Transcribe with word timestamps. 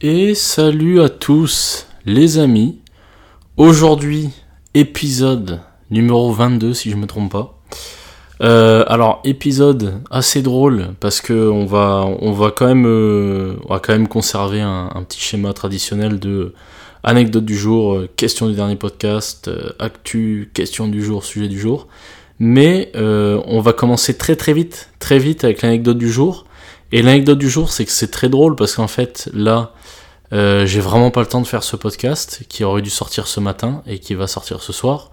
Et 0.00 0.34
salut 0.34 1.00
à 1.00 1.08
tous 1.08 1.86
les 2.04 2.38
amis. 2.38 2.80
Aujourd'hui, 3.56 4.30
épisode 4.74 5.60
numéro 5.88 6.32
22 6.32 6.74
si 6.74 6.90
je 6.90 6.96
me 6.96 7.06
trompe 7.06 7.30
pas. 7.30 7.62
Euh, 8.40 8.84
alors 8.88 9.20
épisode 9.24 10.02
assez 10.10 10.42
drôle 10.42 10.88
parce 10.98 11.20
que 11.20 11.48
on 11.48 11.64
va 11.64 12.06
on 12.20 12.32
va 12.32 12.50
quand 12.50 12.66
même 12.66 12.86
euh, 12.86 13.54
conserver 14.10 14.60
un, 14.60 14.90
petit 15.08 15.20
schéma 15.20 15.52
traditionnel 15.52 16.18
de 16.18 16.54
anecdote 17.04 17.44
du 17.44 17.56
jour, 17.56 17.94
euh, 17.94 18.10
question 18.16 18.48
du 18.48 18.54
dernier 18.54 18.76
podcast, 18.76 19.48
actu, 19.78 20.50
question 20.54 20.88
du 20.88 21.04
jour, 21.04 21.24
sujet 21.24 21.48
du 21.48 21.60
jour. 21.60 21.86
Mais 22.40 22.90
on 22.96 23.60
va 23.60 23.72
commencer 23.72 24.18
très 24.18 24.34
très 24.34 24.54
vite, 24.54 24.90
très 24.98 25.20
vite 25.20 25.44
avec 25.44 25.62
l'anecdote 25.62 25.98
du 25.98 26.10
jour. 26.10 26.46
Et 26.94 27.02
l'anecdote 27.02 27.38
du 27.38 27.50
jour, 27.50 27.72
c'est 27.72 27.84
que 27.84 27.90
c'est 27.90 28.12
très 28.12 28.28
drôle 28.28 28.54
parce 28.54 28.76
qu'en 28.76 28.86
fait, 28.86 29.28
là, 29.34 29.72
euh, 30.32 30.64
j'ai 30.64 30.78
vraiment 30.78 31.10
pas 31.10 31.22
le 31.22 31.26
temps 31.26 31.40
de 31.40 31.46
faire 31.46 31.64
ce 31.64 31.74
podcast 31.74 32.44
qui 32.48 32.62
aurait 32.62 32.82
dû 32.82 32.90
sortir 32.90 33.26
ce 33.26 33.40
matin 33.40 33.82
et 33.88 33.98
qui 33.98 34.14
va 34.14 34.28
sortir 34.28 34.62
ce 34.62 34.72
soir. 34.72 35.10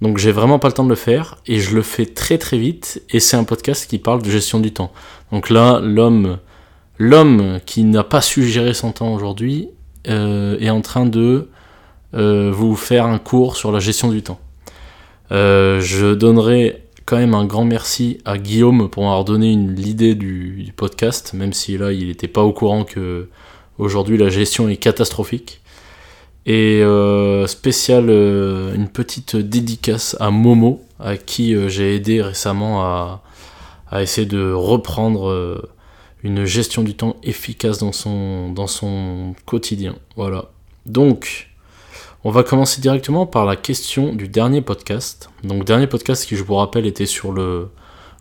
Donc 0.00 0.16
j'ai 0.16 0.32
vraiment 0.32 0.58
pas 0.58 0.68
le 0.68 0.72
temps 0.72 0.84
de 0.84 0.88
le 0.88 0.94
faire 0.94 1.36
et 1.46 1.60
je 1.60 1.74
le 1.74 1.82
fais 1.82 2.06
très 2.06 2.38
très 2.38 2.56
vite 2.56 3.02
et 3.10 3.20
c'est 3.20 3.36
un 3.36 3.44
podcast 3.44 3.90
qui 3.90 3.98
parle 3.98 4.22
de 4.22 4.30
gestion 4.30 4.58
du 4.58 4.72
temps. 4.72 4.90
Donc 5.30 5.50
là, 5.50 5.80
l'homme, 5.82 6.38
l'homme 6.96 7.60
qui 7.66 7.84
n'a 7.84 8.04
pas 8.04 8.22
su 8.22 8.46
gérer 8.46 8.72
son 8.72 8.92
temps 8.92 9.12
aujourd'hui 9.12 9.68
euh, 10.08 10.56
est 10.60 10.70
en 10.70 10.80
train 10.80 11.04
de 11.04 11.50
euh, 12.14 12.50
vous 12.50 12.74
faire 12.74 13.04
un 13.04 13.18
cours 13.18 13.58
sur 13.58 13.70
la 13.70 13.80
gestion 13.80 14.08
du 14.08 14.22
temps. 14.22 14.40
je 15.30 16.14
donnerai 16.14 16.87
quand 17.08 17.16
même 17.16 17.32
un 17.32 17.46
grand 17.46 17.64
merci 17.64 18.18
à 18.26 18.36
Guillaume 18.36 18.90
pour 18.90 19.04
m'avoir 19.04 19.24
donné 19.24 19.56
l'idée 19.56 20.14
du, 20.14 20.74
podcast, 20.76 21.32
même 21.32 21.54
si 21.54 21.78
là 21.78 21.90
il 21.90 22.08
n'était 22.08 22.28
pas 22.28 22.42
au 22.42 22.52
courant 22.52 22.84
que 22.84 23.28
aujourd'hui 23.78 24.18
la 24.18 24.28
gestion 24.28 24.68
est 24.68 24.76
catastrophique. 24.76 25.62
Et 26.44 26.82
euh, 26.82 27.46
spécial, 27.46 28.10
euh, 28.10 28.74
une 28.74 28.88
petite 28.88 29.36
dédicace 29.36 30.18
à 30.20 30.30
Momo, 30.30 30.82
à 31.00 31.16
qui 31.16 31.54
euh, 31.54 31.70
j'ai 31.70 31.96
aidé 31.96 32.20
récemment 32.20 32.82
à, 32.82 33.22
essayer 34.02 34.26
de 34.26 34.52
reprendre 34.52 35.62
une 36.22 36.44
gestion 36.44 36.82
du 36.82 36.94
temps 36.94 37.16
efficace 37.22 37.78
dans 37.78 38.66
son 38.66 39.34
quotidien. 39.46 39.96
Voilà. 40.14 40.50
Donc, 40.84 41.48
on 42.24 42.30
va 42.30 42.42
commencer 42.42 42.80
directement 42.80 43.26
par 43.26 43.46
la 43.46 43.56
question 43.56 44.14
du 44.14 44.28
dernier 44.28 44.60
podcast. 44.60 45.30
Donc 45.44 45.64
dernier 45.64 45.86
podcast 45.86 46.26
qui 46.26 46.36
je 46.36 46.42
vous 46.42 46.56
rappelle 46.56 46.86
était 46.86 47.06
sur 47.06 47.32
le 47.32 47.68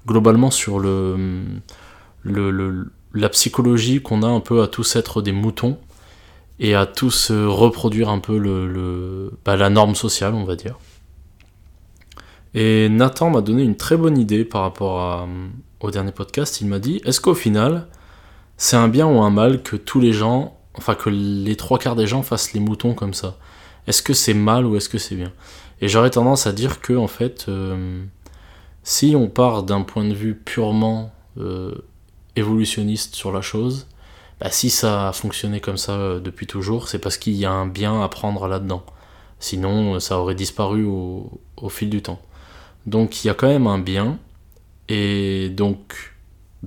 globalement 0.05 0.51
sur 0.51 0.79
le, 0.79 1.45
la 3.13 3.29
psychologie 3.29 4.01
qu'on 4.01 4.23
a 4.23 4.27
un 4.27 4.39
peu 4.39 4.61
à 4.61 4.67
tous 4.67 4.95
être 4.95 5.21
des 5.21 5.33
moutons 5.33 5.77
et 6.59 6.75
à 6.75 6.85
tous 6.85 7.31
reproduire 7.31 8.09
un 8.09 8.19
peu 8.19 8.39
bah, 9.43 9.55
la 9.55 9.69
norme 9.69 9.95
sociale, 9.95 10.33
on 10.33 10.45
va 10.45 10.55
dire. 10.55 10.77
Et 12.53 12.89
Nathan 12.89 13.29
m'a 13.29 13.41
donné 13.41 13.63
une 13.63 13.75
très 13.75 13.97
bonne 13.97 14.17
idée 14.17 14.45
par 14.45 14.61
rapport 14.61 15.01
à, 15.01 15.27
au 15.81 15.91
dernier 15.91 16.11
podcast. 16.11 16.61
Il 16.61 16.67
m'a 16.67 16.79
dit 16.79 17.01
est-ce 17.03 17.19
qu'au 17.19 17.35
final, 17.35 17.87
c'est 18.57 18.77
un 18.77 18.87
bien 18.87 19.07
ou 19.07 19.21
un 19.21 19.29
mal 19.29 19.61
que 19.61 19.75
tous 19.75 19.99
les 19.99 20.13
gens, 20.13 20.57
enfin 20.75 20.95
que 20.95 21.09
les 21.09 21.55
trois 21.55 21.79
quarts 21.79 21.95
des 21.95 22.07
gens 22.07 22.23
fassent 22.23 22.53
les 22.53 22.59
moutons 22.59 22.93
comme 22.93 23.13
ça? 23.13 23.37
Est-ce 23.87 24.01
que 24.01 24.13
c'est 24.13 24.33
mal 24.33 24.65
ou 24.65 24.75
est-ce 24.75 24.89
que 24.89 24.97
c'est 24.97 25.15
bien? 25.15 25.31
Et 25.81 25.87
j'aurais 25.87 26.09
tendance 26.09 26.45
à 26.45 26.53
dire 26.53 26.81
que, 26.81 26.93
en 26.93 27.07
fait, 27.07 27.45
euh, 27.47 28.03
si 28.83 29.15
on 29.15 29.27
part 29.27 29.63
d'un 29.63 29.81
point 29.81 30.03
de 30.05 30.13
vue 30.13 30.35
purement 30.35 31.13
euh, 31.37 31.73
évolutionniste 32.35 33.15
sur 33.15 33.31
la 33.31 33.41
chose, 33.41 33.87
bah, 34.39 34.49
si 34.51 34.69
ça 34.69 35.09
a 35.09 35.13
fonctionné 35.13 35.61
comme 35.61 35.77
ça 35.77 35.93
euh, 35.93 36.19
depuis 36.19 36.47
toujours, 36.47 36.89
c'est 36.89 36.99
parce 36.99 37.17
qu'il 37.17 37.33
y 37.33 37.45
a 37.45 37.51
un 37.51 37.67
bien 37.67 38.03
à 38.03 38.09
prendre 38.09 38.47
là-dedans. 38.47 38.85
Sinon, 39.39 39.99
ça 39.99 40.19
aurait 40.19 40.35
disparu 40.35 40.83
au, 40.83 41.39
fil 41.69 41.89
du 41.89 42.01
temps. 42.01 42.19
Donc, 42.87 43.23
il 43.23 43.27
y 43.27 43.29
a 43.29 43.33
quand 43.35 43.47
même 43.47 43.67
un 43.67 43.79
bien, 43.79 44.17
et 44.89 45.49
donc, 45.49 46.15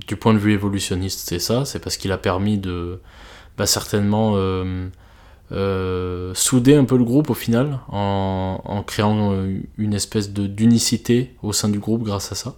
du 0.07 0.15
point 0.15 0.33
de 0.33 0.39
vue 0.39 0.53
évolutionniste, 0.53 1.27
c'est 1.27 1.39
ça, 1.39 1.65
c'est 1.65 1.79
parce 1.79 1.97
qu'il 1.97 2.13
a 2.13 2.17
permis 2.17 2.57
de, 2.57 3.01
bah, 3.57 3.65
certainement, 3.65 4.35
souder 6.33 6.75
un 6.75 6.85
peu 6.85 6.97
le 6.97 7.03
groupe 7.03 7.29
au 7.29 7.33
final 7.33 7.79
en, 7.89 8.83
créant 8.87 9.33
euh, 9.33 9.59
une 9.77 9.93
espèce 9.93 10.31
d'unicité 10.31 11.35
au 11.43 11.53
sein 11.53 11.69
du 11.69 11.79
groupe 11.79 12.03
grâce 12.03 12.31
à 12.31 12.35
ça. 12.35 12.55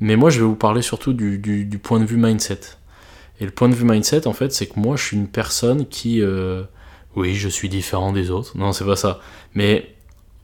Mais 0.00 0.16
moi 0.16 0.30
je 0.30 0.40
vais 0.40 0.46
vous 0.46 0.56
parler 0.56 0.82
surtout 0.82 1.12
du, 1.12 1.80
point 1.82 2.00
de 2.00 2.06
vue 2.06 2.16
mindset. 2.16 2.60
Et 3.40 3.44
le 3.44 3.50
point 3.50 3.68
de 3.68 3.74
vue 3.74 3.84
mindset 3.84 4.26
en 4.26 4.32
fait 4.32 4.52
c'est 4.52 4.66
que 4.66 4.78
moi 4.80 4.96
je 4.96 5.04
suis 5.04 5.16
une 5.16 5.28
personne 5.28 5.86
qui... 5.86 6.22
Euh, 6.22 6.62
oui 7.16 7.34
je 7.34 7.48
suis 7.48 7.68
différent 7.68 8.12
des 8.12 8.30
autres, 8.30 8.56
non 8.56 8.72
c'est 8.72 8.84
pas 8.84 8.96
ça. 8.96 9.20
Mais 9.54 9.94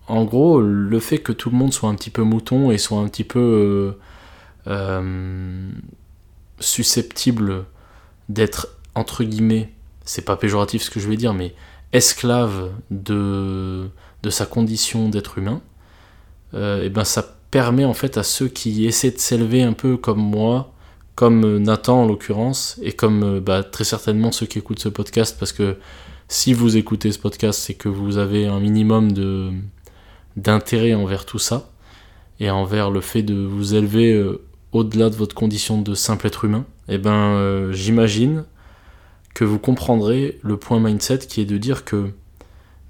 en 0.08 0.24
gros 0.24 0.60
le 0.60 1.00
fait 1.00 1.18
que 1.18 1.32
tout 1.32 1.50
le 1.50 1.56
monde 1.56 1.72
soit 1.72 1.88
un 1.88 1.94
petit 1.94 2.10
peu 2.10 2.22
mouton 2.22 2.70
et 2.70 2.78
soit 2.78 2.98
un 2.98 3.08
petit 3.08 3.24
peu 3.24 3.96
susceptible 6.60 7.64
d'être 8.28 8.68
entre 8.94 9.24
guillemets 9.24 9.70
c'est 10.06 10.24
pas 10.24 10.36
péjoratif 10.36 10.82
ce 10.82 10.90
que 10.90 11.00
je 11.00 11.08
vais 11.08 11.16
dire, 11.16 11.34
mais 11.34 11.54
esclave 11.92 12.70
de, 12.90 13.90
sa 14.30 14.46
condition 14.46 15.08
d'être 15.08 15.38
humain, 15.38 15.60
et 16.52 16.56
euh, 16.56 16.82
eh 16.84 16.88
ben 16.88 17.04
ça 17.04 17.36
permet 17.50 17.84
en 17.84 17.94
fait 17.94 18.16
à 18.18 18.24
ceux 18.24 18.48
qui 18.48 18.86
essaient 18.86 19.12
de 19.12 19.18
s'élever 19.18 19.62
un 19.62 19.72
peu 19.72 19.96
comme 19.96 20.18
moi, 20.18 20.72
comme 21.14 21.58
Nathan 21.58 22.02
en 22.02 22.06
l'occurrence, 22.06 22.78
et 22.82 22.92
comme 22.92 23.22
euh, 23.22 23.40
bah, 23.40 23.62
très 23.62 23.84
certainement 23.84 24.32
ceux 24.32 24.46
qui 24.46 24.58
écoutent 24.58 24.80
ce 24.80 24.88
podcast, 24.88 25.36
parce 25.38 25.52
que 25.52 25.76
si 26.28 26.54
vous 26.54 26.76
écoutez 26.76 27.12
ce 27.12 27.20
podcast, 27.20 27.60
c'est 27.60 27.74
que 27.74 27.88
vous 27.88 28.18
avez 28.18 28.46
un 28.46 28.58
minimum 28.58 29.12
de 29.12 29.50
d'intérêt 30.36 30.92
envers 30.94 31.24
tout 31.24 31.38
ça, 31.38 31.70
et 32.40 32.50
envers 32.50 32.90
le 32.90 33.00
fait 33.00 33.22
de 33.22 33.34
vous 33.34 33.74
élever 33.74 34.12
euh, 34.12 34.42
au-delà 34.72 35.08
de 35.08 35.14
votre 35.14 35.34
condition 35.34 35.80
de 35.80 35.94
simple 35.94 36.26
être 36.26 36.44
humain, 36.44 36.64
et 36.88 36.94
eh 36.94 36.98
ben 36.98 37.70
j'imagine 37.72 38.44
que 39.36 39.44
vous 39.44 39.58
comprendrez 39.58 40.38
le 40.40 40.56
point 40.56 40.80
mindset 40.80 41.18
qui 41.18 41.42
est 41.42 41.44
de 41.44 41.58
dire 41.58 41.84
que 41.84 42.10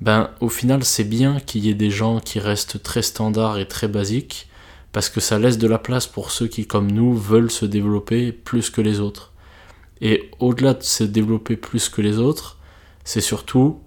ben 0.00 0.30
au 0.38 0.48
final 0.48 0.84
c'est 0.84 1.02
bien 1.02 1.40
qu'il 1.40 1.66
y 1.66 1.70
ait 1.70 1.74
des 1.74 1.90
gens 1.90 2.20
qui 2.20 2.38
restent 2.38 2.80
très 2.84 3.02
standards 3.02 3.58
et 3.58 3.66
très 3.66 3.88
basiques 3.88 4.48
parce 4.92 5.08
que 5.08 5.18
ça 5.18 5.40
laisse 5.40 5.58
de 5.58 5.66
la 5.66 5.80
place 5.80 6.06
pour 6.06 6.30
ceux 6.30 6.46
qui 6.46 6.64
comme 6.64 6.88
nous 6.92 7.16
veulent 7.16 7.50
se 7.50 7.66
développer 7.66 8.30
plus 8.30 8.70
que 8.70 8.80
les 8.80 9.00
autres. 9.00 9.32
Et 10.00 10.30
au-delà 10.38 10.74
de 10.74 10.84
se 10.84 11.02
développer 11.02 11.56
plus 11.56 11.88
que 11.88 12.00
les 12.00 12.18
autres, 12.18 12.58
c'est 13.02 13.20
surtout 13.20 13.80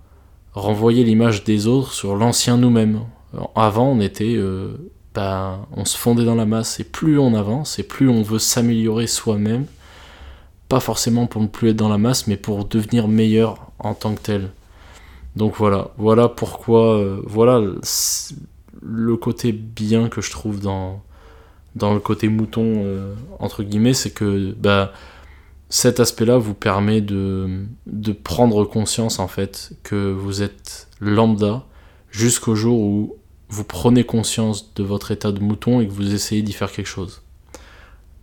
renvoyer 0.52 1.06
l'image 1.06 1.46
des 1.46 1.66
autres 1.66 1.94
sur 1.94 2.18
l'ancien 2.18 2.58
nous-mêmes. 2.58 3.06
Avant 3.56 3.88
on 3.88 4.02
était 4.02 4.36
euh, 4.36 4.92
ben, 5.16 5.66
on 5.78 5.86
se 5.86 5.98
fondait 5.98 6.26
dans 6.26 6.36
la 6.36 6.46
masse 6.46 6.82
et 6.82 6.84
plus 6.84 7.20
on 7.20 7.36
avance 7.36 7.80
et 7.80 7.84
plus 7.84 8.10
on 8.10 8.22
veut 8.22 8.38
s'améliorer 8.38 9.08
soi-même 9.08 9.66
pas 10.70 10.80
forcément 10.80 11.28
pour 11.28 11.42
ne 11.42 11.48
plus 11.48 11.70
être 11.70 11.76
dans 11.76 11.90
la 11.90 11.98
masse, 11.98 12.28
mais 12.28 12.38
pour 12.38 12.66
devenir 12.66 13.08
meilleur 13.08 13.72
en 13.80 13.94
tant 13.96 14.14
que 14.16 14.22
tel. 14.22 14.52
Donc 15.36 15.56
voilà, 15.58 15.92
voilà 15.98 16.30
pourquoi, 16.30 16.98
euh, 16.98 17.22
voilà 17.26 17.62
le 18.82 19.18
côté 19.18 19.52
bien 19.52 20.10
que 20.10 20.22
je 20.22 20.32
trouve 20.32 20.60
dans, 20.60 21.02
dans 21.76 21.94
le 21.94 22.00
côté 22.00 22.30
mouton, 22.30 22.84
euh, 22.86 23.14
entre 23.40 23.64
guillemets, 23.64 23.94
c'est 23.94 24.12
que 24.12 24.54
bah, 24.58 24.94
cet 25.70 26.00
aspect-là 26.00 26.38
vous 26.38 26.54
permet 26.54 27.02
de, 27.02 27.66
de 27.88 28.12
prendre 28.12 28.64
conscience 28.66 29.20
en 29.20 29.28
fait 29.28 29.72
que 29.84 30.12
vous 30.12 30.42
êtes 30.42 30.88
lambda 31.00 31.66
jusqu'au 32.12 32.56
jour 32.56 32.80
où 32.80 33.16
vous 33.50 33.64
prenez 33.64 34.04
conscience 34.04 34.74
de 34.76 34.84
votre 34.84 35.12
état 35.12 35.32
de 35.32 35.40
mouton 35.40 35.82
et 35.82 35.88
que 35.88 35.92
vous 35.92 36.14
essayez 36.14 36.42
d'y 36.42 36.54
faire 36.54 36.72
quelque 36.72 36.88
chose. 36.88 37.22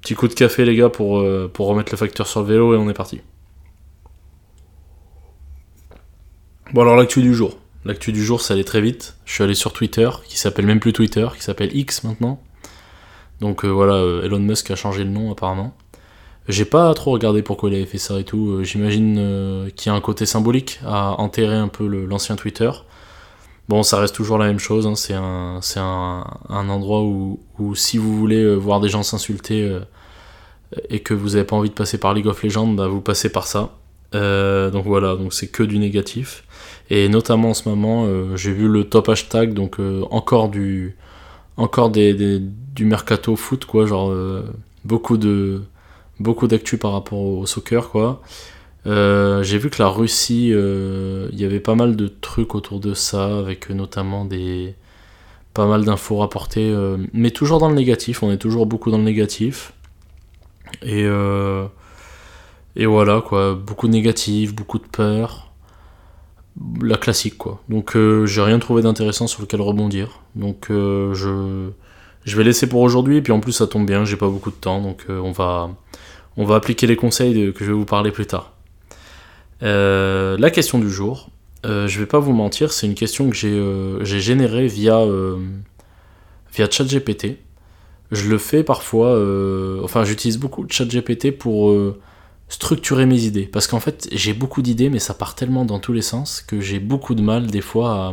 Petit 0.07 0.15
coup 0.15 0.29
de 0.29 0.35
café, 0.35 0.65
les 0.65 0.77
gars, 0.77 0.89
pour, 0.89 1.19
euh, 1.19 1.51
pour 1.53 1.67
remettre 1.67 1.91
le 1.91 1.97
facteur 1.97 2.29
sur 2.29 2.39
le 2.39 2.47
vélo 2.47 2.75
et 2.75 2.77
on 2.77 2.89
est 2.89 2.95
parti. 2.95 3.23
Bon, 6.73 6.83
alors 6.83 6.95
l'actu 6.95 7.23
du 7.23 7.35
jour. 7.35 7.59
L'actu 7.85 8.13
du 8.13 8.25
jour, 8.25 8.41
ça 8.41 8.55
allait 8.55 8.63
très 8.63 8.81
vite. 8.81 9.17
Je 9.25 9.33
suis 9.33 9.43
allé 9.43 9.55
sur 9.55 9.73
Twitter, 9.73 10.09
qui 10.29 10.39
s'appelle 10.39 10.65
même 10.65 10.79
plus 10.79 10.93
Twitter, 10.93 11.27
qui 11.35 11.43
s'appelle 11.43 11.77
X 11.77 12.05
maintenant. 12.05 12.41
Donc 13.41 13.65
euh, 13.65 13.69
voilà, 13.69 13.95
euh, 13.95 14.23
Elon 14.23 14.39
Musk 14.39 14.71
a 14.71 14.77
changé 14.77 15.03
le 15.03 15.11
nom 15.11 15.33
apparemment. 15.33 15.77
J'ai 16.47 16.67
pas 16.67 16.95
trop 16.95 17.11
regardé 17.11 17.43
pourquoi 17.43 17.71
il 17.71 17.75
avait 17.75 17.85
fait 17.85 17.99
ça 17.99 18.21
et 18.21 18.25
tout. 18.25 18.63
J'imagine 18.63 19.69
qu'il 19.75 19.91
y 19.91 19.93
a 19.93 19.99
un 19.99 20.01
côté 20.01 20.25
symbolique 20.25 20.79
à 20.87 21.21
enterrer 21.21 21.57
un 21.57 21.67
peu 21.67 21.85
l'ancien 21.85 22.37
Twitter. 22.37 22.71
Bon, 23.69 23.83
ça 23.83 23.99
reste 23.99 24.15
toujours 24.15 24.39
la 24.39 24.47
même 24.47 24.59
chose. 24.59 24.87
Hein. 24.87 24.95
C'est 24.95 25.15
un, 25.15 25.61
un, 25.77 26.25
un, 26.49 26.69
endroit 26.69 27.03
où, 27.03 27.41
où, 27.59 27.75
si 27.75 27.99
vous 27.99 28.17
voulez 28.17 28.55
voir 28.55 28.81
des 28.81 28.89
gens 28.89 29.03
s'insulter 29.03 29.81
et 30.89 31.01
que 31.01 31.15
vous 31.15 31.31
n'avez 31.31 31.45
pas 31.45 31.57
envie 31.57 31.71
de 31.71 31.75
passer 31.75 31.99
par 31.99 32.15
League 32.15 32.27
of 32.27 32.43
Legends, 32.43 32.69
bah 32.69 32.89
vous 32.89 33.01
passez 33.01 33.31
par 33.31 33.47
ça. 33.47 33.73
Euh, 34.15 34.71
donc 34.71 34.87
voilà, 34.87 35.17
donc 35.17 35.33
c'est 35.33 35.49
que 35.49 35.63
du 35.63 35.79
négatif. 35.79 36.45
Et 36.91 37.09
notamment 37.09 37.51
en 37.51 37.55
ce 37.55 37.69
moment, 37.69 38.05
euh, 38.07 38.37
j'ai 38.37 38.53
vu 38.53 38.69
le 38.69 38.85
top 38.85 39.09
hashtag, 39.09 39.53
donc 39.53 39.81
euh, 39.81 40.03
encore 40.11 40.49
du 40.49 40.97
encore 41.57 41.91
des, 41.91 42.41
du 42.75 42.85
mercato 42.85 43.35
foot 43.35 43.65
quoi, 43.65 43.87
genre 43.87 44.13
beaucoup 44.85 45.17
de 45.17 45.63
beaucoup 46.21 46.47
d'actu 46.47 46.77
par 46.79 46.93
rapport 46.93 47.19
au 47.19 47.47
soccer 47.47 47.89
quoi. 47.91 48.21
J'ai 48.87 49.59
vu 49.59 49.71
que 49.71 49.83
la 49.83 49.89
Russie, 49.89 50.49
il 50.49 51.41
y 51.41 51.45
avait 51.45 51.61
pas 51.61 51.75
mal 51.75 51.97
de 51.97 52.09
trucs 52.09 52.55
autour 52.55 52.81
de 52.81 52.95
ça, 52.95 53.39
avec 53.39 53.71
notamment 53.71 54.25
des 54.25 54.75
pas 55.55 55.67
mal 55.67 55.85
d'infos 55.85 56.19
rapportées, 56.19 56.75
mais 57.13 57.31
toujours 57.31 57.59
dans 57.59 57.69
le 57.69 57.75
négatif. 57.75 58.23
On 58.23 58.31
est 58.31 58.39
toujours 58.39 58.67
beaucoup 58.67 58.91
dans 58.91 58.99
le 58.99 59.05
négatif. 59.05 59.73
Et 60.83 61.07
et 62.77 62.87
voilà 62.87 63.23
quoi, 63.23 63.55
beaucoup 63.55 63.87
de 63.89 63.93
négatif, 63.93 64.55
beaucoup 64.55 64.79
de 64.79 64.85
peur 64.85 65.47
la 66.83 66.97
classique 66.97 67.39
quoi. 67.39 67.63
Donc 67.69 67.97
euh, 67.97 68.27
j'ai 68.27 68.43
rien 68.43 68.59
trouvé 68.59 68.83
d'intéressant 68.83 69.27
sur 69.27 69.43
lequel 69.43 69.61
rebondir. 69.61 70.21
Donc 70.35 70.71
euh, 70.71 71.15
je, 71.15 71.71
je 72.25 72.37
vais 72.37 72.45
laisser 72.45 72.69
pour 72.69 72.81
aujourd'hui, 72.81 73.19
et 73.19 73.23
puis 73.23 73.33
en 73.33 73.41
plus 73.41 73.53
ça 73.53 73.67
tombe 73.67 73.87
bien, 73.87 74.05
j'ai 74.05 74.17
pas 74.17 74.29
beaucoup 74.29 74.51
de 74.51 74.57
temps, 74.57 74.81
donc 74.81 75.05
euh, 75.09 75.21
on, 75.21 75.33
va, 75.33 75.71
on 76.37 76.45
va 76.45 76.57
appliquer 76.57 76.87
les 76.87 76.97
conseils 76.97 77.53
que 77.53 77.65
je 77.65 77.71
vais 77.71 77.77
vous 77.77 77.85
parler 77.85 78.11
plus 78.11 78.27
tard. 78.27 78.56
La 79.61 80.51
question 80.51 80.79
du 80.79 80.91
jour, 80.91 81.31
je 81.65 81.99
vais 81.99 82.07
pas 82.07 82.19
vous 82.19 82.33
mentir, 82.33 82.73
c'est 82.73 82.87
une 82.87 82.95
question 82.95 83.31
que 83.31 83.37
j'ai 83.37 84.21
générée 84.21 84.67
via, 84.67 85.05
via 86.55 86.71
ChatGPT. 86.71 87.39
Je 88.13 88.29
le 88.29 88.39
fais 88.39 88.63
parfois, 88.63 89.13
enfin 89.83 90.05
j'utilise 90.05 90.39
beaucoup 90.39 90.67
ChatGPT 90.69 91.37
pour 91.37 91.75
structurer 92.49 93.07
mes 93.07 93.25
idées. 93.25 93.47
Parce 93.47 93.67
qu'en 93.67 93.81
fait, 93.81 94.09
j'ai 94.13 94.33
beaucoup 94.33 94.63
d'idées, 94.63 94.91
mais 94.91 94.99
ça 94.99 95.15
part 95.15 95.35
tellement 95.35 95.65
dans 95.65 95.79
tous 95.79 95.93
les 95.93 96.03
sens 96.03 96.41
que 96.41 96.61
j'ai 96.61 96.79
beaucoup 96.79 97.15
de 97.15 97.23
mal 97.23 97.47
des 97.47 97.61
fois 97.61 98.13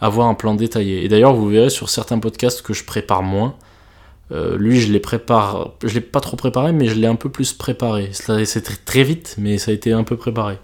à, 0.00 0.06
avoir 0.06 0.28
un 0.28 0.34
plan 0.34 0.54
détaillé. 0.54 1.04
Et 1.04 1.08
d'ailleurs, 1.08 1.34
vous 1.34 1.48
verrez 1.48 1.70
sur 1.70 1.88
certains 1.88 2.18
podcasts 2.18 2.62
que 2.62 2.74
je 2.74 2.84
prépare 2.84 3.22
moins. 3.22 3.54
Euh, 4.32 4.56
lui, 4.56 4.80
je 4.80 4.92
l'ai 4.92 5.00
prépare, 5.00 5.74
je 5.82 5.94
l'ai 5.94 6.00
pas 6.00 6.20
trop 6.20 6.36
préparé, 6.36 6.72
mais 6.72 6.86
je 6.86 6.94
l'ai 6.94 7.06
un 7.06 7.14
peu 7.14 7.28
plus 7.28 7.52
préparé. 7.52 8.10
C'est 8.12 8.84
très, 8.84 9.02
vite, 9.04 9.36
mais 9.38 9.58
ça 9.58 9.70
a 9.70 9.74
été 9.74 9.92
un 9.92 10.04
peu 10.04 10.16
préparé. 10.16 10.58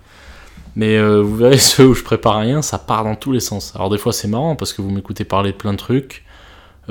Mais 0.77 0.97
euh, 0.97 1.21
vous 1.21 1.37
verrez 1.37 1.59
ceux 1.59 1.89
où 1.89 1.95
je 1.95 2.03
prépare 2.03 2.39
rien, 2.39 2.63
ça 2.63 2.79
part 2.79 3.05
dans 3.05 3.17
tous 3.17 3.33
les 3.33 3.41
sens. 3.41 3.73
Alors 3.75 3.91
des 3.91 3.99
fois 3.99 4.13
c'est 4.13 4.29
marrant 4.29 4.57
parce 4.57 4.73
que 4.73 4.83
vous 4.83 4.91
m'écoutez 4.91 5.25
parler 5.25 5.53
de 5.53 5.57
plein 5.57 5.73
de 5.73 5.79
trucs, 5.79 6.25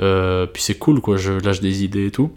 euh, 0.00 0.46
puis 0.46 0.62
c'est 0.62 0.76
cool 0.76 1.00
quoi, 1.00 1.16
je 1.16 1.32
lâche 1.32 1.60
des 1.60 1.82
idées 1.82 2.06
et 2.06 2.10
tout 2.10 2.32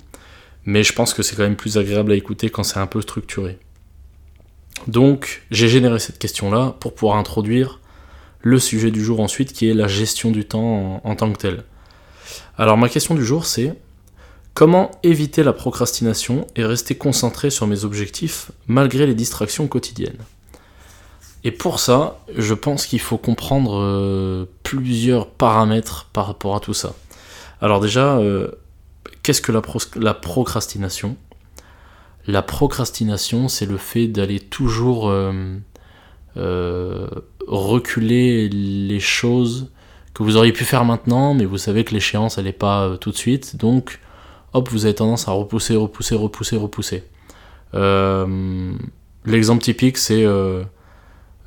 mais 0.66 0.84
je 0.84 0.94
pense 0.94 1.14
que 1.14 1.24
c'est 1.24 1.36
quand 1.36 1.44
même 1.44 1.56
plus 1.56 1.78
agréable 1.78 2.12
à 2.12 2.16
écouter 2.16 2.50
quand 2.50 2.64
c'est 2.64 2.80
un 2.80 2.88
peu 2.88 3.02
structuré. 3.02 3.58
Donc 4.88 5.44
j'ai 5.52 5.68
généré 5.68 6.00
cette 6.00 6.20
question-là 6.20 6.76
pour 6.80 6.94
pouvoir 6.96 7.18
introduire 7.18 7.80
le 8.42 8.60
sujet 8.60 8.92
du 8.92 9.04
jour 9.04 9.20
ensuite 9.20 9.54
qui 9.54 9.70
est 9.70 9.74
la 9.74 9.88
gestion 9.88 10.32
du 10.32 10.46
temps 10.46 11.02
en, 11.04 11.16
tant 11.16 11.32
que 11.32 11.38
tel. 11.38 11.64
Alors 12.58 12.78
ma 12.78 12.90
question 12.90 13.16
du 13.16 13.26
jour 13.26 13.46
c'est 13.46 13.74
comment 14.54 14.92
éviter 15.04 15.44
la 15.44 15.54
procrastination 15.54 16.48
et 16.56 16.66
rester 16.66 16.96
concentré 16.96 17.50
sur 17.50 17.68
mes 17.68 17.86
objectifs 17.86 18.52
malgré 18.68 19.06
les 19.06 19.16
distractions 19.16 19.68
quotidiennes? 19.68 20.20
Et 21.44 21.52
pour 21.52 21.80
ça, 21.80 22.20
je 22.38 22.54
pense 22.54 22.86
qu'il 22.86 23.02
faut 23.02 23.18
comprendre 23.18 23.78
euh, 23.82 24.46
plusieurs 24.64 25.30
paramètres 25.30 26.10
par 26.14 26.28
rapport 26.28 26.56
à 26.56 26.62
tout 26.62 26.74
ça. 26.74 26.94
Alors 27.62 27.82
déjà, 27.82 28.18
euh, 28.18 28.50
Qu'est-ce 29.24 29.42
que 29.42 29.54
la, 29.54 30.14
procrastination? 30.14 31.16
La 32.28 32.42
procrastination, 32.42 33.48
c'est 33.48 33.66
le 33.66 33.78
fait 33.78 34.08
d'aller 34.08 34.42
toujours 34.42 35.10
euh, 35.10 37.08
reculer 37.48 38.50
les 38.50 39.00
choses 39.00 39.72
que 40.14 40.24
vous 40.24 40.36
auriez 40.36 40.52
pu 40.52 40.66
faire 40.66 40.84
maintenant, 40.84 41.34
mais 41.34 41.46
vous 41.46 41.58
savez 41.58 41.86
que 41.86 41.94
l'échéance, 41.94 42.38
elle 42.38 42.44
n'est 42.44 42.52
pas 42.52 42.98
tout 43.00 43.12
de 43.12 43.16
suite. 43.16 43.56
Donc, 43.56 44.02
hop, 44.54 44.70
vous 44.70 44.86
avez 44.86 44.96
tendance 44.96 45.28
à 45.28 45.32
repousser, 45.32 45.76
repousser, 45.76 46.16
repousser, 46.16 46.58
repousser. 46.58 47.04
L'exemple 49.26 49.64
typique, 49.64 49.98
c'est 49.98 50.26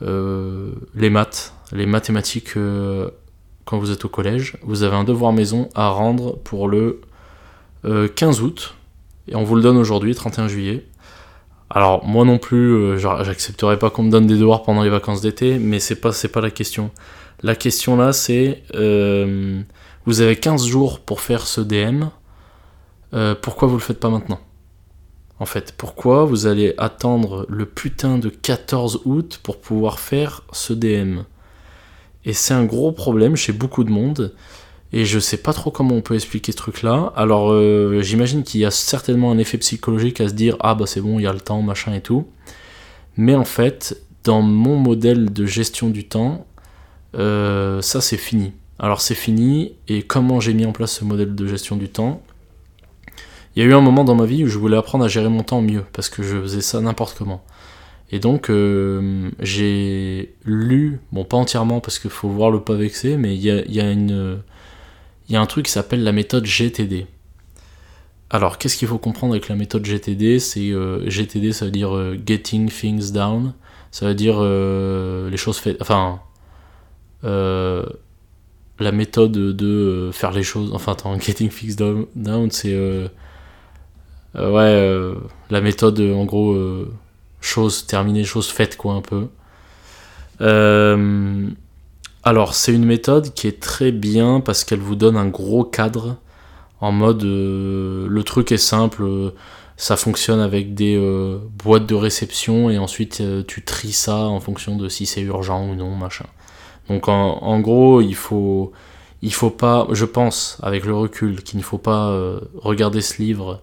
les 0.01 1.11
maths, 1.11 1.55
les 1.73 1.87
mathématiques 1.87 2.57
quand 3.67 3.79
vous 3.79 3.91
êtes 3.91 4.07
au 4.07 4.09
collège. 4.09 4.57
Vous 4.63 4.83
avez 4.85 4.97
un 4.97 5.05
devoir 5.05 5.33
maison 5.35 5.69
à 5.75 5.89
rendre 5.91 6.39
pour 6.39 6.69
le 6.69 7.03
15 7.85 8.41
euh, 8.41 8.43
août, 8.43 8.75
et 9.29 9.37
on 9.37 9.45
vous 9.45 9.57
le 9.57 9.63
donne 9.63 9.77
aujourd'hui, 9.77 10.15
31 10.15 10.49
juillet. 10.49 10.87
Alors 11.69 12.07
moi 12.07 12.25
non 12.25 12.39
plus, 12.39 12.75
euh, 12.75 12.97
j'accepterai 12.97 13.79
pas 13.79 13.91
qu'on 13.91 14.05
me 14.05 14.11
donne 14.11 14.27
des 14.27 14.39
devoirs 14.39 14.63
pendant 14.63 14.83
les 14.83 14.89
vacances 14.89 15.21
d'été, 15.21 15.59
mais 15.59 15.81
c'est 15.81 16.01
pas 16.01 16.13
c'est 16.13 16.29
pas 16.29 16.41
la 16.41 16.51
question. 16.51 16.91
La 17.43 17.55
question 17.55 17.97
là, 17.97 18.13
c'est 18.13 18.63
euh, 18.75 19.61
vous 20.07 20.21
avez 20.21 20.37
15 20.37 20.65
jours 20.65 21.01
pour 21.01 21.21
faire 21.21 21.47
ce 21.47 21.61
DM. 21.61 22.05
Pourquoi 23.43 23.69
vous 23.69 23.77
le 23.77 23.81
faites 23.81 24.01
pas 24.01 24.11
maintenant? 24.11 24.41
En 25.39 25.47
fait, 25.47 25.75
pourquoi 25.77 26.25
vous 26.25 26.47
allez 26.47 26.75
attendre 26.79 27.47
le 27.49 27.67
putain 27.67 28.19
de 28.19 28.31
14 28.31 29.03
août 29.05 29.41
pour 29.43 29.61
pouvoir 29.61 30.01
faire 30.01 30.43
ce 30.53 30.73
DM 30.73 31.21
Et 32.25 32.33
c'est 32.33 32.55
un 32.55 32.65
gros 32.65 32.93
problème 32.93 33.37
chez 33.37 33.53
beaucoup 33.53 33.85
de 33.85 33.91
monde. 33.91 34.35
Et 34.93 35.05
je 35.05 35.19
sais 35.19 35.37
pas 35.37 35.53
trop 35.53 35.71
comment 35.71 35.95
on 35.95 36.01
peut 36.01 36.15
expliquer 36.15 36.53
ce 36.53 36.57
truc-là. 36.57 37.13
Alors 37.17 37.51
euh, 37.51 38.01
j'imagine 38.01 38.45
qu'il 38.45 38.61
y 38.61 38.65
a 38.65 38.71
certainement 38.71 39.31
un 39.31 39.39
effet 39.39 39.59
psychologique 39.59 40.21
à 40.21 40.29
se 40.29 40.35
dire 40.35 40.57
ah 40.61 40.75
bah 40.75 40.87
c'est 40.87 41.01
bon, 41.01 41.19
il 41.19 41.23
y 41.23 41.27
a 41.27 41.33
le 41.33 41.41
temps, 41.41 41.61
machin 41.61 41.93
et 41.93 42.01
tout. 42.01 42.27
Mais 43.19 43.35
en 43.35 43.45
fait, 43.45 44.01
dans 44.25 44.41
mon 44.41 44.77
modèle 44.77 45.33
de 45.33 45.45
gestion 45.45 45.91
du 45.91 46.09
temps, 46.09 46.47
euh, 47.15 47.83
ça 47.83 48.01
c'est 48.01 48.17
fini. 48.17 48.53
Alors 48.79 49.01
c'est 49.01 49.15
fini, 49.15 49.73
et 49.89 50.03
comment 50.03 50.41
j'ai 50.41 50.55
mis 50.55 50.67
en 50.67 50.73
place 50.73 50.93
ce 50.93 51.05
modèle 51.05 51.35
de 51.35 51.47
gestion 51.47 51.77
du 51.77 51.89
temps? 51.89 52.23
Il 53.57 53.63
y 53.63 53.67
a 53.67 53.69
eu 53.71 53.75
un 53.75 53.81
moment 53.81 54.05
dans 54.05 54.15
ma 54.15 54.27
vie 54.27 54.45
où 54.45 54.49
je 54.49 54.59
voulais 54.59 54.77
apprendre 54.77 55.05
à 55.05 55.09
gérer 55.09 55.31
mon 55.31 55.43
temps 55.43 55.63
mieux, 55.63 55.85
parce 55.95 56.11
que 56.11 56.23
je 56.23 56.39
faisais 56.43 56.61
ça 56.61 56.81
n'importe 56.83 57.17
comment. 57.17 57.43
Et 58.13 58.21
donc 58.21 58.51
euh, 58.51 59.31
j'ai 59.41 60.35
lu, 60.45 61.01
bon 61.11 61.25
pas 61.25 61.39
entièrement 61.39 61.81
parce 61.81 61.99
qu'il 61.99 62.11
faut 62.11 62.29
voir 62.29 62.51
le 62.51 62.61
pas 62.61 62.75
vexé, 62.75 63.17
mais 63.17 63.35
il 63.35 63.41
y 63.41 63.47
y 63.47 63.81
a 63.81 63.91
il 65.29 65.33
y 65.33 65.37
a 65.37 65.41
un 65.41 65.47
truc 65.47 65.67
qui 65.67 65.73
s'appelle 65.73 66.05
la 66.05 66.13
méthode 66.13 66.45
GTD. 66.45 67.07
Alors, 68.31 68.59
qu'est-ce 68.59 68.77
qu'il 68.77 68.89
faut 68.89 68.99
comprendre 68.99 69.33
avec 69.35 69.49
la 69.49 69.57
méthode 69.57 69.85
GTD 69.85 70.39
C'est 70.39 70.71
euh, 70.71 71.09
GTD, 71.09 71.53
ça 71.53 71.65
veut 71.65 71.71
dire 71.71 71.97
euh, 71.97 72.17
Getting 72.25 72.69
Things 72.71 73.13
Down. 73.13 73.55
Ça 73.91 74.07
veut 74.07 74.15
dire 74.15 74.41
les 74.43 75.37
choses 75.37 75.59
faites. 75.59 75.81
Enfin, 75.81 76.21
la 77.23 78.93
méthode 78.93 79.33
de 79.33 80.11
faire 80.13 80.33
les 80.33 80.43
choses. 80.43 80.71
Enfin, 80.75 80.93
attends, 80.93 81.19
Getting 81.21 81.49
Things 81.49 81.77
Down, 81.77 82.07
down 82.15 82.51
c'est 82.51 82.75
ouais, 84.39 85.15
la 85.51 85.61
méthode 85.61 86.01
en 86.01 86.25
gros 86.25 86.57
choses 87.41 87.87
terminées, 87.87 88.25
choses 88.25 88.49
faites 88.49 88.77
quoi 88.77 88.95
un 88.95 89.03
peu. 89.03 89.29
Alors, 92.27 92.55
c'est 92.55 92.75
une 92.75 92.85
méthode 92.85 93.35
qui 93.35 93.47
est 93.47 93.61
très 93.61 93.93
bien 93.93 94.41
parce 94.41 94.65
qu'elle 94.65 94.81
vous 94.81 94.97
donne 94.97 95.17
un 95.17 95.29
gros 95.29 95.63
cadre 95.63 96.17
en 96.81 96.93
mode 96.93 97.23
euh, 97.25 98.07
le 98.09 98.23
truc 98.25 98.53
est 98.53 98.59
simple, 98.59 99.05
euh, 99.05 99.31
ça 99.77 99.97
fonctionne 99.97 100.41
avec 100.41 100.75
des 100.75 100.97
euh, 100.97 101.39
boîtes 101.63 101.87
de 101.87 101.95
réception 101.95 102.69
et 102.69 102.79
ensuite 102.79 103.23
tu 103.47 103.65
tries 103.65 103.93
ça 103.93 104.17
en 104.17 104.41
fonction 104.41 104.77
de 104.77 104.89
si 104.89 105.07
c'est 105.07 105.23
urgent 105.23 105.69
ou 105.69 105.75
non, 105.75 105.95
machin. 105.95 106.27
Donc 106.89 107.09
en, 107.09 107.61
gros, 107.61 108.01
il 108.01 108.15
faut, 108.15 108.73
il 109.23 109.33
faut 109.33 109.51
pas, 109.51 109.87
je 109.93 110.05
pense, 110.05 110.59
avec 110.63 110.85
le 110.85 110.95
recul, 110.95 111.43
qu'il 111.43 111.59
ne 111.59 111.65
faut 111.65 111.79
pas 111.79 112.17
regarder 112.57 113.01
ce 113.01 113.21
livre 113.23 113.61